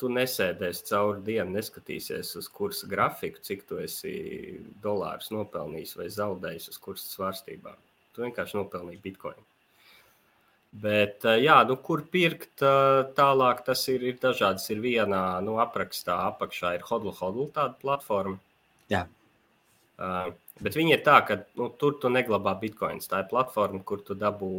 [0.00, 4.12] tu nesēdēsi cauri dienu, neskatīsies uz kursa grafiku, cik tu esi
[4.82, 7.78] dolārus nopelnījis vai zaudējis uz kursa svārstībām.
[8.12, 9.44] Tu vienkārši nopelnīji bitkoinu.
[10.72, 14.70] Bet, eh, jā, nu, kur pirkt eh, tālāk, tas ir, ir dažādas.
[14.72, 18.38] Ir vienā nu, aprakstā, apakšā ir Hodl Hodl tāda platforma.
[18.92, 19.04] Jā.
[20.00, 20.32] Uh,
[20.64, 23.08] bet viņi ir tā, ka nu, tur tu neglabā bitkoins.
[23.10, 24.52] Tā ir platforma, kur tu dabū,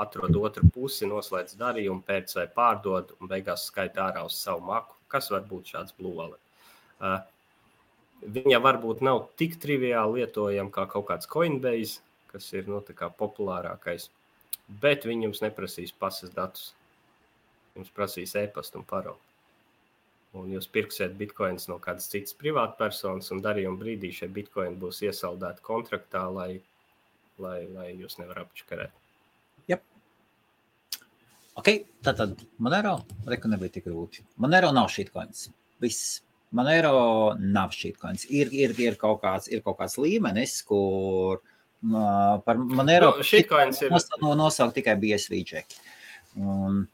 [0.00, 4.96] atrod otru pusi, noslēdz darījumu, pēc vai pārdod un beigās skaitā ārā uz savu maku.
[5.10, 6.40] Kas var būt šāds blue wallet?
[7.00, 7.18] Uh,
[8.26, 12.80] viņa varbūt nav tik triviāli lietojama kā kaut kāds Coinbase kas ir nu,
[13.18, 14.08] populārākais.
[14.82, 16.70] Bet viņi jums neprasīs pasas datus.
[17.74, 19.29] Jums prasīs e-pastu un paroli.
[20.38, 25.64] Un jūs pirksiet bitkoinus no kādas citas privātpersonas, un darījuma brīdī šie bitkoini būs iesaldēti
[25.66, 26.60] kontraktā, lai,
[27.42, 28.94] lai, lai jūs nevarat apčakarēt.
[29.72, 29.82] Yep.
[31.58, 31.72] Ok,
[32.06, 34.22] tātad Monero, reku nebija tik grūti.
[34.38, 35.48] Monero nav shitcoins.
[35.82, 36.20] Viss.
[36.54, 38.28] Monero nav shitcoins.
[38.30, 43.82] Ir, ir, ir, kaut kāds, ir kaut kāds līmenis, kur uh, par Monero nu, shitcoins
[43.82, 43.98] ir.
[44.22, 45.82] Nosaukt tikai BSV čeki.
[46.38, 46.84] Un,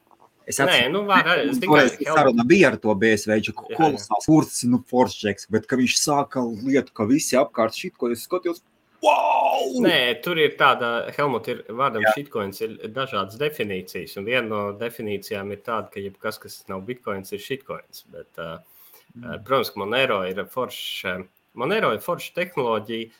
[0.47, 5.67] Es atceros, nu, tikai saruna bija ar to BSV, ka kolosāls kurts, nu, foršģeks, bet
[5.67, 8.63] ka viņš sāka lietu, ka visi apkārt šit, ko es skatījos,
[9.03, 9.65] wow!
[9.83, 15.51] Nē, tur ir tāda, Helmut, ir vārdam shitcoins, ir dažādas definīcijas, un viena no definīcijām
[15.51, 18.55] ir tāda, ka jebkas, kas nav bitcoins, ir shitcoins, bet, uh,
[19.17, 19.43] mm.
[19.43, 21.17] protams, ka Monero ir forša,
[21.59, 23.11] Monero ir forša tehnoloģija,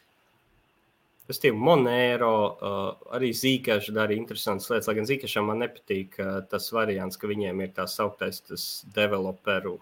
[1.28, 4.88] Es teiktu, Monēro, uh, arī Zīkaša dara interesantas lietas.
[4.88, 8.40] Lai gan Zīkašam man nepatīk uh, tas variants, ka viņiem ir tā sauktais
[8.96, 9.76] developeru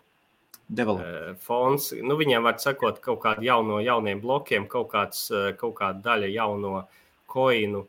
[0.66, 1.04] Develop.
[1.06, 1.92] uh, fonds.
[2.02, 6.34] Nu, viņiem var sakot kaut kādu jauno, jauniem blokiem, kaut, kāds, uh, kaut kāda daļa
[6.34, 6.74] jauno
[7.30, 7.86] koinu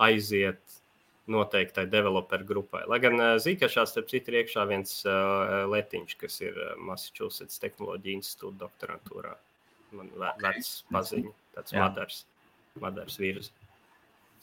[0.00, 0.80] aiziet
[1.28, 2.86] noteiktai developeru grupai.
[2.88, 8.22] Lai gan uh, Zīkašā, starp citu, ir iekšā viens uh, letiņš, kas ir Massachusetts Tehnoloģija
[8.22, 9.36] institūta doktorantūrā.
[9.94, 10.08] Man
[10.40, 12.24] vecs paziņa, tāds madars.
[12.82, 13.52] Madars vīrusu.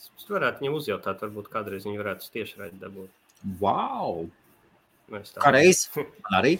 [0.01, 3.11] Es varētu viņam uzjautāt, varbūt kādreiz viņi varētu tieši raidīt dabūt.
[3.59, 4.29] Wow!
[5.41, 5.87] Kā reiz
[6.37, 6.55] arī.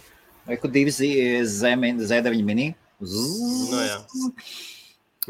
[0.46, 2.72] Vai kur divi zemi, Z9 mini?
[3.02, 3.98] Nu, jā.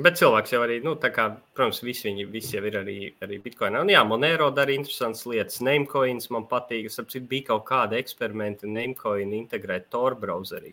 [0.01, 3.39] Bet cilvēks jau arī, nu, tā kā, protams, visi viņi visi jau ir arī, arī
[3.45, 3.83] Bitcoinā.
[3.85, 5.61] Un jā, Monero dara interesantas lietas.
[5.65, 6.89] Namecoins man patīk.
[6.89, 10.73] Es saprotu, bija kaut kāda eksperimenta Namecoin integrēt Tor browserī.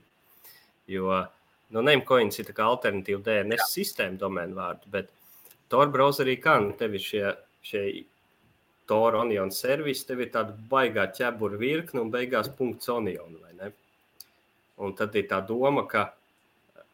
[0.89, 1.11] Jo,
[1.75, 3.69] nu, Namecoins ir tā kā alternatīva DNS jā.
[3.75, 5.11] sistēma domēnu vārdu, bet
[5.69, 7.25] Tor browserī nu, tev ir šie,
[7.61, 7.83] šie
[8.89, 13.71] Tor onion servisi, tev ir tāda baigā ķēbura virkne un beigās punkts onion, vai ne?
[14.81, 16.07] Un tad ir tā doma, ka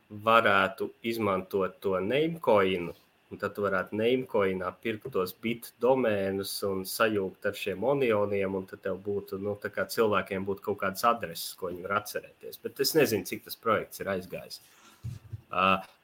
[0.09, 2.91] varētu izmantot to namecoinu,
[3.32, 8.67] un tad tu varētu namecoinā pirkt tos bit domēnus un sajūgt ar šiem onioniem, un
[8.67, 12.59] tad tev būtu, nu, tā kā cilvēkiem būtu kaut kādas adreses, ko viņi var atcerēties.
[12.67, 14.59] Bet es nezinu, cik tas projekts ir aizgājis.
[14.59, 14.84] Uh,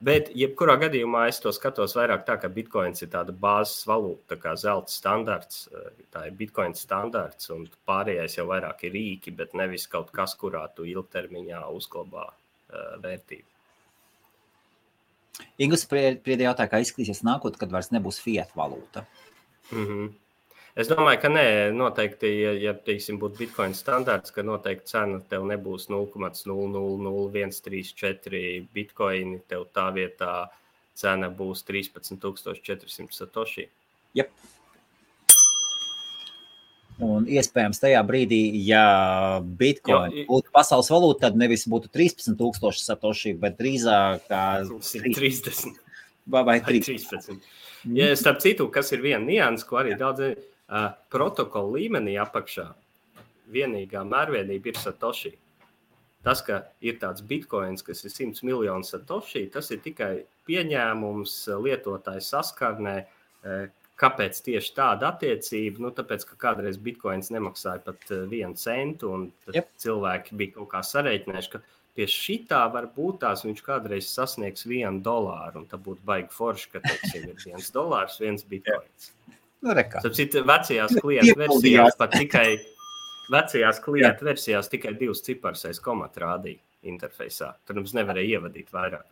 [0.04, 4.40] bet, jebkurā gadījumā, es to skatos vairāk tā, ka bitkoins ir tāda bāzes valūta, tā
[4.44, 5.68] kā zelta standarts.
[5.72, 10.36] Uh, tā ir bitkoina standarts, un pārējais jau vairāk ir rīki, bet nevis kaut kas,
[10.40, 13.48] kurā tu ilgtermiņā uzglabā uh, vērtību.
[15.62, 19.06] Ingus priedē jautā, kā izskatīsies nākotnē, kad vairs nebūs fiat valūta.
[19.72, 20.10] Mm -hmm.
[20.82, 25.44] Es domāju, ka nē, noteikti, ja, ja teiksim, būtu bitkoina standarts, ka noteikti cena tev
[25.46, 30.50] nebūs 0,00134 bitkoini, tev tā vietā
[30.98, 33.70] cena būs 13,400 satoshi.
[34.18, 34.30] Yep.
[37.02, 43.58] Un iespējams, tajā brīdī, ja bitkoina būtu pasaules valūta, tad nevis būtu 13,000 satoshi, bet
[43.62, 44.22] drīzāk
[44.90, 45.76] 30.
[46.32, 47.32] Vai, vai 13.
[47.98, 50.20] Ja, starp citu, kas ir viena nianses, ko arī daudz
[50.72, 52.72] uh, protokola līmenī apakšā
[53.52, 55.34] vienīgā mērvienība ir Satoshi.
[56.22, 60.12] Tas, ka ir tāds bitkoins, kas ir 100 miljonu Satoshi, tas ir tikai
[60.48, 62.96] pieņēmums lietotāju saskarnē.
[64.02, 65.82] Kāpēc tieši tāda attiecība?
[65.86, 69.70] Nu, tāpēc, ka kādreiz bitkoins nemaksāja pat vienu centu, un yep.
[69.82, 71.62] cilvēki bija kaut kā sareiķinājuši, ka
[71.98, 76.72] pie šitā var būt tās viņš kādreiz sasniegs vienu dolāru, un tā būtu baigi forši,
[76.74, 79.12] ka teiksim, ir viens dolārs, viens bitkoins.
[79.62, 82.46] Nu, Citu, vecajās klientu versijās pat tikai,
[83.30, 87.52] vecajās klientu versijās tikai divas ciparas aiz komata rādīja interfejsā.
[87.66, 89.06] Tur mums nevarēja ievadīt vairāk.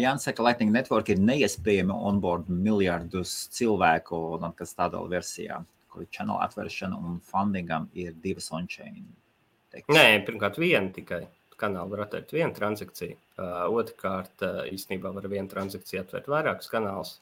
[0.00, 5.58] Jānis saka, ka Lightning Network ir neiespējami onboard miljardus cilvēku, un kas tādā versijā,
[5.92, 9.02] kur channel atvēršana un fundingam ir divas on-chain.
[9.92, 11.26] Nē, pirmkārt, viena tikai
[11.60, 13.18] kanāla var atvērt vienu transakciju.
[13.36, 17.16] Uh, Otrakārt, uh, īstenībā var vienu transakciju atvērt vairākus kanālus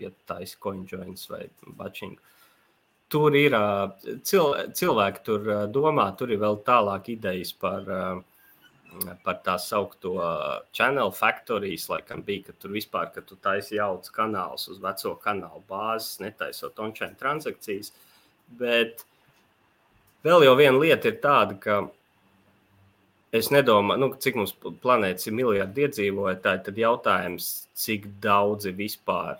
[0.00, 1.44] ja taisa coinjoins vai
[1.78, 2.18] batching.
[3.10, 3.56] Tur ir
[4.22, 7.88] cil, cilvēki, tur domā, tur ir vēl tālāk idejas par,
[9.24, 10.14] par tā saukto
[10.76, 15.64] channel factories, laikam bija, ka tur vispār, ka tu taisi jauts kanāls uz veco kanālu
[15.66, 17.90] bāzes, netaisot on-chain transakcijas.
[18.60, 19.02] Bet
[20.22, 21.82] vēl jau viena lieta ir tāda, ka
[23.34, 29.38] es nedomāju, nu, cik mums planētas ir miljardi iedzīvotāji, tad jautājums, cik daudzi vispār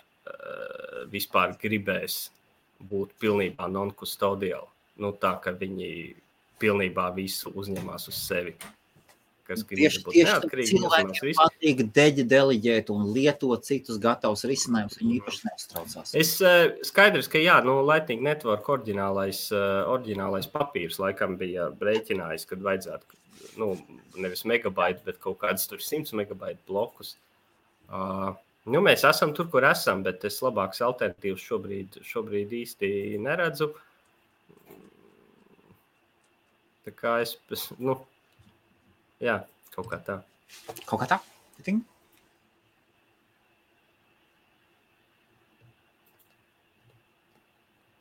[1.13, 2.27] vispār gribēs
[2.91, 4.69] būt pilnībā non-custodiāli.
[5.01, 5.89] Nu, tā kā viņi
[6.61, 8.55] pilnībā visu uzņemās uz sevi.
[9.49, 10.67] kas tieši, tieši.
[10.71, 14.99] Cilvēkiem patīk deģi deliģēt un lietot citus gatavus risinājumus.
[15.01, 16.13] Viņi īpaši neuztraucās.
[16.15, 16.37] Es
[16.87, 19.49] skaidrs, ka jā, nu, Lightning Network oriģinālais,
[19.91, 23.19] oriģinālais papīrs laikam bija rēķinājis, kad vajadzētu,
[23.59, 23.73] nu,
[24.21, 27.17] nevis megabaitu, bet kaut kādus tur 100 megabaitu blokus.
[27.91, 28.37] Uh,
[28.69, 32.91] Nu, mēs esam tur, kur esam, bet es labākas alternatīvas šobrīd, šobrīd īsti
[33.25, 33.71] neredzu.
[36.85, 37.39] Tā kā es,
[37.81, 37.97] nu,
[39.23, 39.39] jā,
[39.73, 40.19] kaut kā tā.
[40.85, 41.21] Kaut kā tā?
[41.65, 41.87] Think?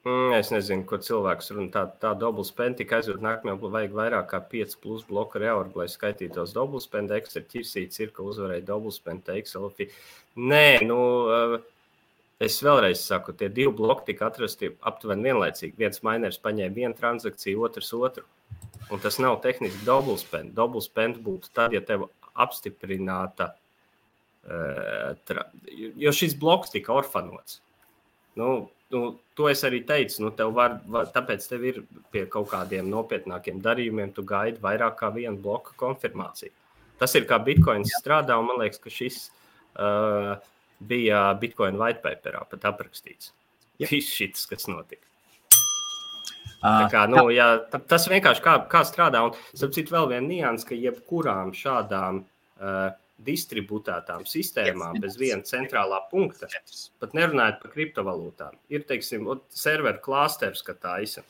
[0.09, 1.69] Mm, es nezinu, ko cilvēks runā.
[1.73, 6.53] Tā, tā dubultspēja tikai aizjūt nākamajā, vajag vairāk kā 5 plus bloku reāli, lai skaitītos
[6.55, 7.17] dubultspēja.
[7.19, 9.67] Ekstra ķirsīts ir, ka uzvarēja dubultspēja, Excel.
[10.39, 10.99] Nē, nu,
[11.35, 11.55] eh,
[12.47, 15.77] es vēlreiz saku, tie divi bloki tika atrasti aptuveni vienlaicīgi.
[15.77, 18.25] Viens miners paņēma vienu transakciju, otrs otru.
[18.89, 20.53] Un tas nav tehniski dubultspēja.
[20.57, 23.51] Dubultspēja būtu tad, ja tev apstiprināta,
[24.47, 25.13] uh,
[25.99, 27.59] jo šis bloks tika orfanots.
[28.39, 29.01] Nu, nu,
[29.37, 30.23] to es arī teicu.
[30.25, 31.81] Nu, tev var, var, tāpēc tev ir
[32.13, 36.53] pie kaut kādiem nopietnākiem darījumiem, tu gaidi vairāk kā vienu bloku konfirmāciju.
[36.99, 39.19] Tas ir kā Bitcoins strādā, un man liekas, ka šis
[39.79, 40.33] uh,
[40.79, 43.31] bija Bitcoin white paperā pat aprakstīts.
[43.79, 45.05] Viss šis, kas notika.
[46.59, 49.21] Tā kā, nu, jā, tas vienkārši kā, kā strādā.
[49.29, 52.89] Un, starp citu, vēl viena nianses, ka jebkurām šādām uh,
[53.25, 56.47] distribūtētām sistēmām bez viena centrālā punkta,
[57.01, 58.55] pat nerunājot par kriptovalūtām.
[58.71, 61.27] Ir, teiksim, serveru klāsters, ka tā ir.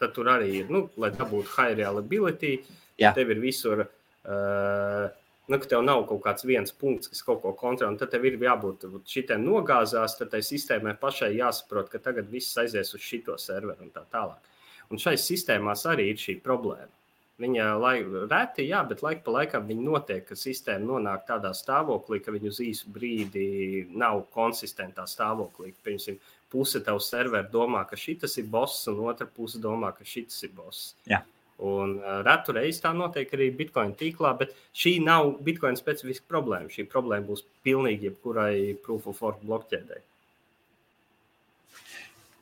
[0.00, 2.58] Tad tur arī ir, nu, lai dabūtu high reliability,
[3.00, 3.14] Jā.
[3.16, 3.86] tev ir visur.
[4.26, 5.06] Uh,
[5.48, 8.36] nu, ka tev nav kaut kāds viens punkts, kas kaut ko kontrolē, tad tev ir
[8.42, 13.86] jābūt šitiem nogāzās, tad tai sistēmai pašai jāsaprot, ka tagad viss aizies uz šito serveru
[13.86, 14.52] un tā tālāk.
[14.92, 16.92] Un šai sistēmās arī ir šī problēma.
[17.36, 22.22] Viņa laik, reti, jā, bet laika pa laikam viņa notiek, ka sistēma nonāk tādā stāvoklī,
[22.24, 23.44] ka viņa uz īsu brīdi
[23.92, 25.74] nav konsistentā stāvoklī.
[25.84, 26.16] Piemēram,
[26.52, 30.54] puse tev servera domā, ka šis ir boss, un otra puse domā, ka šis ir
[30.56, 30.94] boss.
[31.12, 31.20] Jā.
[31.66, 36.72] Un uh, retu reizi tā notiek arī Bitcoin tīklā, bet šī nav Bitcoin specifiska problēma.
[36.72, 40.04] Šī problēma būs pilnīgi jebkurai proof of work blokķēdēji.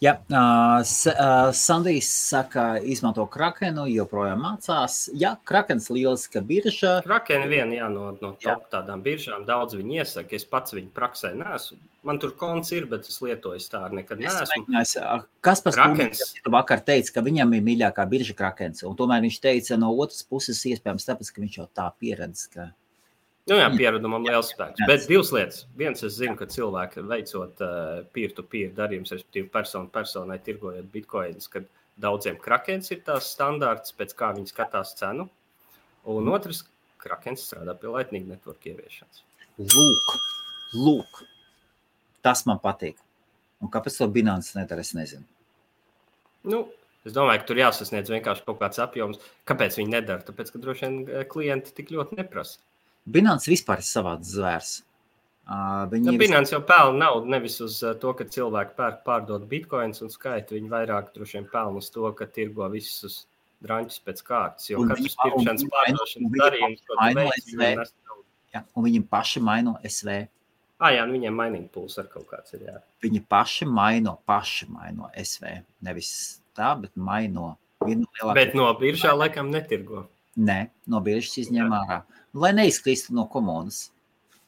[0.00, 0.36] Ja, uh,
[0.76, 5.04] uh, Sandijs saka, izmanto krakenu, joprojām mācās.
[5.16, 6.98] Jā, krakens lieliska birža.
[7.06, 9.46] Krakena viena jā, no, no top tādām biržām.
[9.48, 11.78] Daudz viņi iesaka, es pats viņu praksē neesmu.
[12.04, 14.66] Man tur konts ir, bet es lietoju tā nekad neesmu.
[14.82, 14.96] Es,
[15.44, 16.26] kas par Krakens?
[16.52, 18.84] Vakar teica, ka viņam ir mīļākā birža krakens.
[18.84, 22.68] Un tomēr viņš teica no otras puses iespējams tāpēc, ka viņš jau tā pieredz, ka
[23.44, 24.86] Nu, jā, pieredumam liels spēks.
[24.88, 25.64] Bet divas lietas.
[25.76, 31.66] Viens, es zinu, ka cilvēki veicot uh, peer-to-peer darījumus, respektīvi personu personai tirgojot bitkoinus, kad
[32.00, 35.28] daudziem krakens ir tās standārts, pēc kā viņi skatās cenu.
[36.08, 36.32] Un mm.
[36.38, 36.62] otrs,
[37.04, 39.20] krakens strādā pie Lightning Network ieviešanas.
[39.60, 40.16] Lūk,
[40.80, 41.20] lūk,
[42.24, 42.96] tas man patīk.
[43.60, 45.28] Un kāpēc to Binance nedara, es nezinu.
[46.48, 46.64] Nu,
[47.04, 49.18] Es domāju, ka tur jāsasniedz vienkārši kaut kāds apjoms.
[49.44, 50.24] Kāpēc viņi nedara?
[50.24, 52.62] Tāpēc, ka droši vien eh, klienti tik ļoti neprasa.
[53.04, 54.74] Binance vispār ir savāds zvērs.
[55.44, 60.00] Uh, viņi nu, Binance jau pelna naudu nevis uz to, ka cilvēki pērk, pārdod bitkoinus
[60.04, 60.56] un skaita.
[60.56, 63.26] Viņi vairāk droši vien pelna uz to, ka tirgo visus
[63.64, 64.70] drāņus pēc kārtas.
[64.70, 67.92] Jo un katrs pirkšanas pārdošanas darījums, ko tu veic,
[68.54, 70.22] ja, un viņi paši maino SV.
[70.80, 72.64] Ah, jā, nu viņiem mainīgi pūls ar kaut kāds ir.
[72.66, 72.80] Jā.
[73.04, 75.52] Viņi paši maino, paši maino SV.
[75.86, 76.10] Nevis
[76.56, 77.54] tā, bet maino.
[77.84, 80.06] Bet no biržā laikam netirgo.
[80.34, 80.58] Nē,
[80.90, 82.00] no biržas izņem ārā.
[82.34, 83.88] Lai neizkristu no komandas.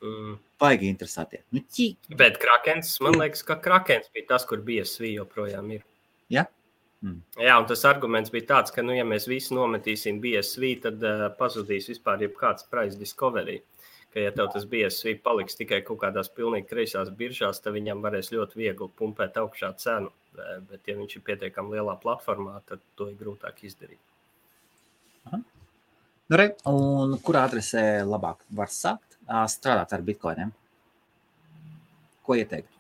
[0.03, 0.37] Mm.
[0.61, 1.43] Baigi interesanti.
[1.53, 1.91] Nu, ķi...
[2.19, 5.85] Bet Krakens, man liekas, ka Krakens bija tas, kur bija svī joprojām ir.
[6.33, 6.47] Ja?
[7.05, 7.21] Mm.
[7.39, 11.27] Jā, un tas arguments bija tāds, ka, nu, ja mēs visi nometīsim BSV, tad uh,
[11.39, 13.61] pazudīs vispār jebkāds price discovery.
[14.11, 18.33] Ka, ja tev tas BSV paliks tikai kaut kādās pilnīgi kreisās biržās, tad viņam varēs
[18.33, 20.13] ļoti viegli pumpēt augšā cenu.
[20.37, 24.01] Bet, ja viņš ir pietiekami lielā platformā, tad to ir grūtāk izdarīt.
[25.29, 25.41] Aha.
[26.27, 29.15] Nu, re, un kurā adresē labāk var sākt
[29.53, 30.51] strādāt ar bitkoiniem?
[32.27, 32.73] Ko ieteikt?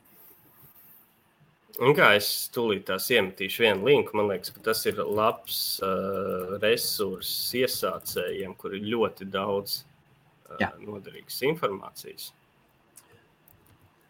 [1.77, 6.56] Un kā es tūlīt tās iemetīšu vienu linku, man liekas, ka tas ir labs uh,
[6.62, 10.70] resurss iesācējiem, kur ir ļoti daudz uh, Jā.
[10.81, 12.31] noderīgas informācijas.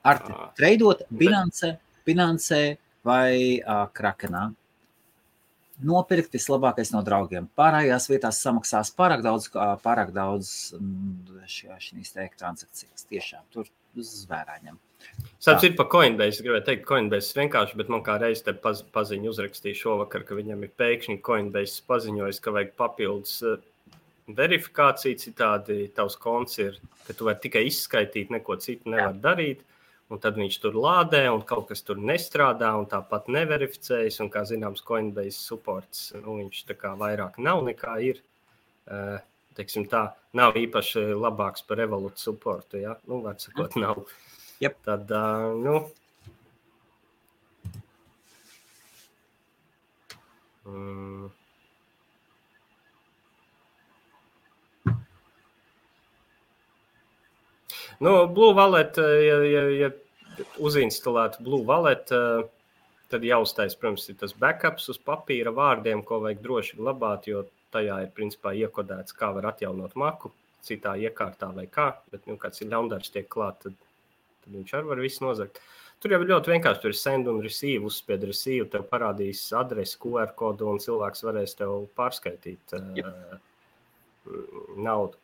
[0.07, 1.73] Ar uh, treidot Binance,
[2.07, 2.63] Binance
[3.05, 4.47] vai uh, Krakenā?
[5.85, 7.49] Nopirkt vislabākais no draugiem.
[7.59, 9.51] Pārējās vietās samaksās pārāk daudz,
[9.85, 13.07] pārāk daudz mm, šīs transakcijas.
[13.11, 14.79] Tiešām tur zvērāņam.
[15.43, 16.43] Saps ir par Coinbase.
[16.43, 20.65] Gribēju teikt, Coinbase vienkārši, bet man kā reiz te paz, paziņu uzrakstīju šovakar, ka viņam
[20.65, 23.39] ir pēkšņi Coinbase paziņojis, ka vajag papildus
[24.27, 29.23] verifikācija, citādi tavs konts ir, ka tu vari tikai izskaitīt, neko citu nevar Jā.
[29.29, 29.63] darīt.
[30.07, 34.21] Un tad viņš tur lādē, un kaut kas tur nestrādā, un tāpat neverificējas.
[34.23, 36.63] Un, kā zināms, Coinbase supports, nu, viņš
[37.01, 38.21] vairāk nav nekā ir.
[38.87, 39.17] Uh,
[39.59, 40.05] teiksim, tā
[40.37, 42.79] nav īpaši labāks par revolūciju supportu.
[42.85, 42.95] Ja?
[43.11, 44.05] Nu, var sakot, nav.
[44.63, 44.79] Yep.
[44.87, 45.75] Tad, uh, nu,
[50.71, 51.27] mm,
[57.99, 59.91] Nu, Blue Wallet, eh, ja, ja, ja
[60.61, 62.49] uzinstalētu Blue Wallet, eh,
[63.13, 68.03] tad jāuztais, protams, ir tas backups uz papīra vārdiem, ko vajag droši glabāt, jo tajā
[68.03, 70.33] ir principā iekodēts, kā var atjaunot maku
[70.67, 71.95] citā iekārtā vai kā.
[72.13, 73.77] Bet, nu, kāds ir ļaundars tiek klāt, tad,
[74.45, 75.61] tad viņš arī var visu nozagt.
[76.03, 76.83] Tur jau ir ļoti vienkārši.
[76.83, 81.57] Tur ir send un receive, uzspied receive, tev parādīs adresi, QR kodu, un cilvēks varēs
[81.57, 83.39] tev pārskaitīt uh,
[84.77, 85.17] naudu.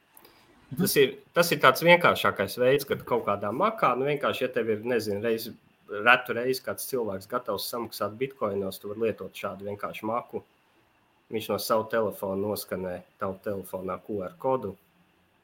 [0.78, 4.70] Tas ir, tas ir tāds vienkāršākais veids, kad kaut kādā makā, nu vienkārši, ja tev
[4.72, 5.50] ir, nezinu, reiz,
[5.92, 10.42] retu reizi kāds cilvēks gatavs samaksāt bitkoinos, tu vari lietot šādu vienkāršu maku.
[11.32, 14.74] Viņš no sava telefona noskanē tavu telefonā QR kodu,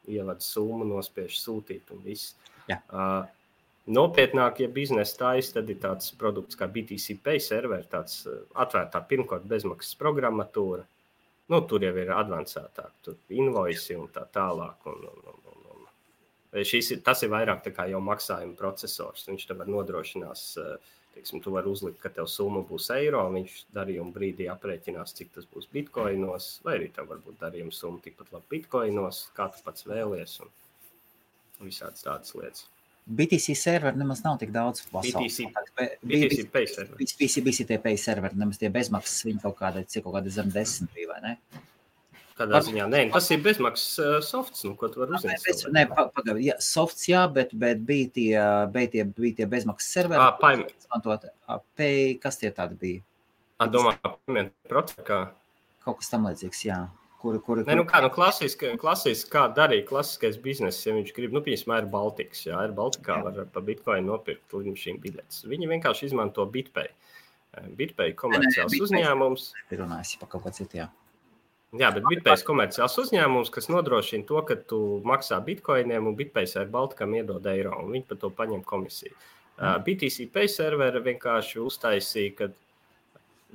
[0.08, 2.34] ievada summu, nospiež sūtīt un viss.
[2.68, 2.80] Ja.
[2.88, 3.26] Uh,
[3.88, 9.46] Nopietnāk, ja biznesa taisa, tad ir tāds produkts kā BTC Pay server, tāds atvērtā pirmkārt
[9.48, 10.84] bezmaksas programmatūra
[11.52, 14.86] nu, tur jau ir avansētāk, tur ir invoisi un tā tālāk.
[14.90, 15.88] Un, un, un, un.
[16.64, 19.26] Šis, tas ir vairāk jau maksājuma processors.
[19.28, 23.58] Viņš tev var nodrošinās, eh, teiksim, tu vari uzlikt, ka tev summa būs eiro, viņš
[23.74, 28.56] darījuma brīdī aprēķinās, cik tas būs bitkoinos, vai arī tev varbūt darījuma summa tikpat labi
[28.56, 32.68] bitkoinos, kā tu pats vēlies, un visādas tādas lietas.
[33.08, 34.82] BTC serveri nemaz nav tik daudz.
[34.92, 35.48] BTC,
[36.04, 36.98] BTC Pay serveri.
[37.00, 40.92] BTC, BTC Pay serveri, nemaz tie bezmaksas, viņi kaut kāda, cik kaut kāda zem desmit
[40.96, 41.62] bija, vai ne?
[42.38, 42.84] Kādā ziņā?
[42.92, 45.64] Nē, tas ir bezmaksas uh, softs, nu, ko tu vari uzzināt.
[45.74, 48.28] Nē, pagaidi, jā, softs, jā, bet, bet bija, tie,
[48.76, 50.20] bija, tie, bija tie bezmaksas serveri.
[50.22, 50.76] Ah, paimēt.
[50.84, 51.26] Izmantot,
[51.80, 53.02] pay, kas tie tādi bija?
[53.58, 55.24] Ah, domā, paimēt procekā.
[55.82, 56.82] Kaut kas tam līdzīgs, jā.
[57.18, 57.66] Kuri, kuri, kuri...
[57.66, 61.88] Ne, nu kā, nu, klasiski, klasiski, kā darīja klasiskais bizness, ja viņš grib, nu, piemēram,
[61.88, 63.24] ir Baltiks, jā, ir Baltikā, jā.
[63.26, 65.42] var pa Bitcoin nopirkt lidmašīnu biļetes.
[65.50, 66.92] Viņi vienkārši izmanto BitPay.
[67.74, 69.48] BitPay komerciāls ne, ne, uzņēmums.
[69.80, 70.86] Runājas par kaut ko citu, jā.
[71.76, 74.78] Jā, bet BitPay ir komerciāls uzņēmums, kas nodrošina to, ka tu
[75.08, 79.18] maksā bitkoiniem, un BitPay ar Baltikam iedod eiro, un viņi par to paņem komisiju.
[79.58, 82.52] Uh, eh, BTC Pay serveri vienkārši uztaisīja, ka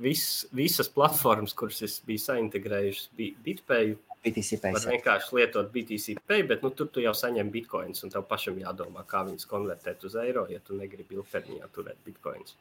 [0.00, 3.94] vis, visas platformas, kuras es biju saintegrējušas, bija BitPay.
[4.24, 8.56] Var vienkārši lietot BTC Pay, bet nu, tur tu jau saņem bitkoinus, un tev pašam
[8.56, 12.56] jādomā, kā viņus konvertēt uz eiro, ja tu negribi ilgtermiņā turēt bitkoinus.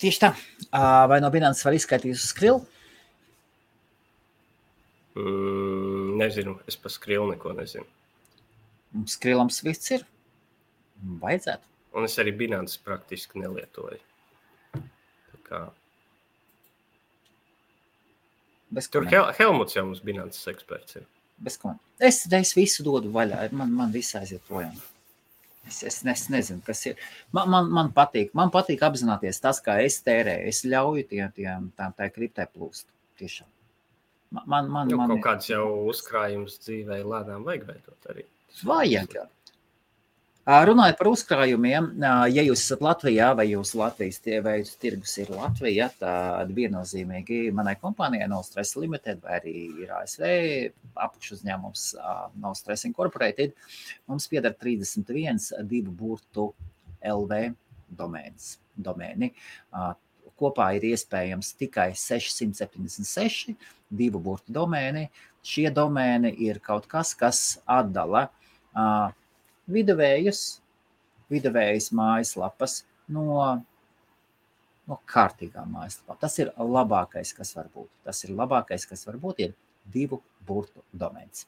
[0.00, 0.30] Tieši tā.
[1.12, 2.62] Vai no Binance var izskaidrot uz skrilu?
[5.20, 7.84] Mm, nezinu, es par skrilu neko nezinu.
[9.10, 10.06] Skrilam svits ir.
[11.20, 11.68] Vajadzētu.
[12.00, 14.00] Un es arī Binance praktiski nelietoju.
[15.50, 15.64] Kā.
[18.70, 21.00] Bez Tur Hel Helmuts jau mums nācis eksperts.
[21.00, 21.06] Ir.
[21.42, 21.74] Bez ko.
[21.98, 23.48] Es, es visu dodu vaļā.
[23.56, 24.76] Man, man viss aiziet projām.
[25.66, 27.00] Es, es, es nezinu, kas ir.
[27.36, 30.52] Man, man, man, patīk, man patīk apzināties tas, kā es tērēju.
[30.52, 32.86] Es ļauju tiem, tiem tā, tā kriptē plūst.
[33.20, 33.48] Tiešām.
[34.30, 38.24] Man, man, man, nu, man kaut kāds jau uzkrājums dzīvē lēnām vajag veidot arī.
[38.66, 39.18] Vajag.
[39.18, 39.26] Jā.
[40.50, 46.50] Runājot par uzkrājumiem, ja jūs esat Latvijā vai jūsu Latvijas veidu tirgus ir Latvija, tad
[46.56, 49.52] viennozīmīgi manai kompānijai No Stress Limited vai arī
[49.84, 50.24] ir ASV
[51.04, 51.84] apakšuzņēmums
[52.42, 53.54] No Stress Incorporated,
[54.10, 56.48] mums pieder 31 divu burtu
[56.98, 57.52] LV
[58.02, 59.30] domēns, domēni.
[60.40, 63.54] Kopā ir iespējams tikai 676
[63.86, 65.06] divu burtu domēni.
[65.46, 68.26] Šie domēni ir kaut kas, kas atdala
[69.72, 70.44] viduvējus,
[71.30, 72.80] viduvējas mājaslapas
[73.14, 73.40] no,
[74.90, 76.18] no kārtīgām mājaslapām.
[76.22, 77.90] Tas ir labākais, kas var būt.
[78.06, 79.56] Tas ir labākais, kas var būt, ir
[79.90, 81.44] divu burtu domēns.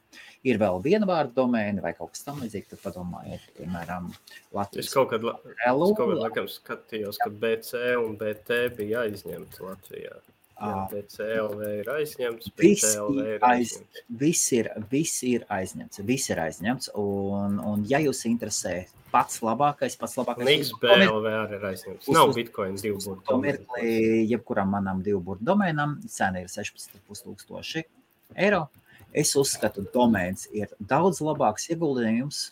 [0.47, 4.11] Ir vēl viena vārda domēna vai kaut kas tamlīdzīgs, tad padomājiet, piemēram,
[4.55, 4.77] Latvijas.
[4.77, 10.15] La, es kaut kad laikam skatījos, ka BC un BT bija aizņemti Latvijā.
[10.61, 12.51] BCLV ir aizņemts.
[12.59, 13.77] Viss ir, aiz,
[14.07, 16.03] viss, ir, viss ir aizņemts.
[16.07, 16.91] Viss ir aizņemts.
[16.99, 20.69] Un, un ja jūs interesē pats labākais, pats labākais.
[20.69, 22.11] XBLV arī ir aizņemts.
[22.15, 23.25] Nav Bitcoin divu burtu.
[23.29, 27.85] To mirkli, jebkuram manam divu burtu domēnam, cena ir 16,5 tūkstoši
[28.45, 28.65] eiro.
[29.13, 32.47] Es uzskatu, domēns ir daudz labāks ieguldījums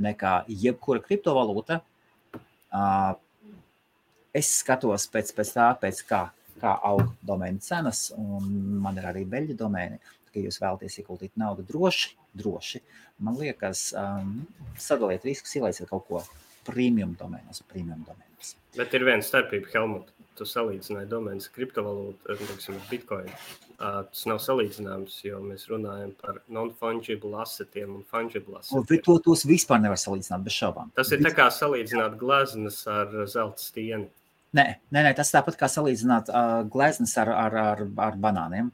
[0.00, 1.82] nekā jebkura kriptovalūta.
[4.36, 6.22] Es skatos pēc, pēc tā, pēc kā
[6.60, 8.50] kā aug domēna cenas, un
[8.82, 10.00] man ir arī beļģu domēni.
[10.36, 12.82] ka jūs vēlaties ieguldīt naudu droši, droši.
[13.24, 14.42] Man liekas, um,
[14.76, 16.20] sadaliet riskus, ielaisiet kaut ko
[16.66, 18.52] premium domēnos, premium domēnos.
[18.76, 20.12] Bet ir viena starpība, Helmut.
[20.36, 23.32] Tu salīdzināji domēnas kriptovalūtu ar bitkoinu.
[23.76, 29.00] Uh, tas nav salīdzināms, jo mēs runājam par non-fungible assetiem un fungible assetiem.
[29.06, 30.92] To, tos vispār nevar salīdzināt bez šaubām.
[30.96, 34.10] Tas ir tā kā salīdzināt gleznas ar zelta stieni.
[34.56, 34.64] Nē,
[34.94, 38.70] nē, nē, tas tāpat kā salīdzināt uh, gleznas ar, ar, ar, ar banāniem.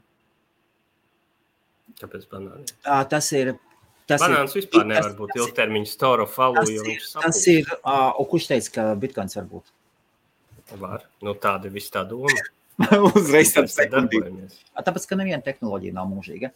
[1.99, 2.67] Kāpēc banāni?
[2.85, 3.55] Uh, tas ir.
[4.07, 6.65] Tas Banāns ir, vispār nevar būt ilgtermiņa store of value.
[6.65, 9.69] Tas ir, tas ir uh, kurš teica, ka bitkoins var būt?
[10.79, 11.05] Var.
[11.23, 12.33] Nu, tāda ir tā doma.
[13.13, 14.57] Uzreiz tāds darbojamies.
[14.75, 16.51] Tāpēc, ka neviena tehnoloģija nav mūžīga.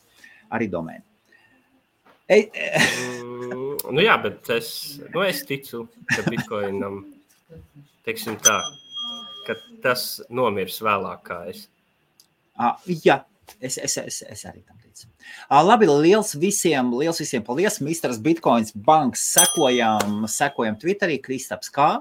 [0.56, 1.06] Arī domēna.
[2.28, 4.70] Ei, mm, nu jā, bet es,
[5.14, 7.06] nu es ticu, ka bitkoinam,
[8.04, 8.58] teiksim tā,
[9.48, 11.66] ka tas nomirs vēlāk kā es.
[12.58, 12.74] Uh,
[13.06, 13.22] jā,
[13.60, 15.08] es, es, es, es arī tam ticu.
[15.48, 17.80] Uh, labi, liels visiem, liels visiem paldies.
[17.86, 21.92] Misters Bitcoins banks sekojam, sekojam Twitterī, Kristaps kā.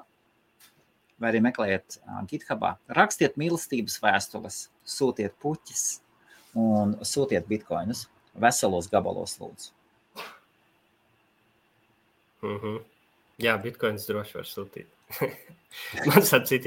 [1.20, 2.74] Vai arī meklējiet uh, GitHubā.
[2.96, 5.86] Rakstiet mīlestības vēstules, sūtiet puķis
[6.56, 8.06] un sūtiet bitkoinus
[8.40, 9.72] veselos gabalos, lūdzu.
[12.42, 12.84] Mm -hmm.
[13.38, 14.86] Jā, bitkoins droši var sūtīt.
[16.08, 16.66] Man sacīt,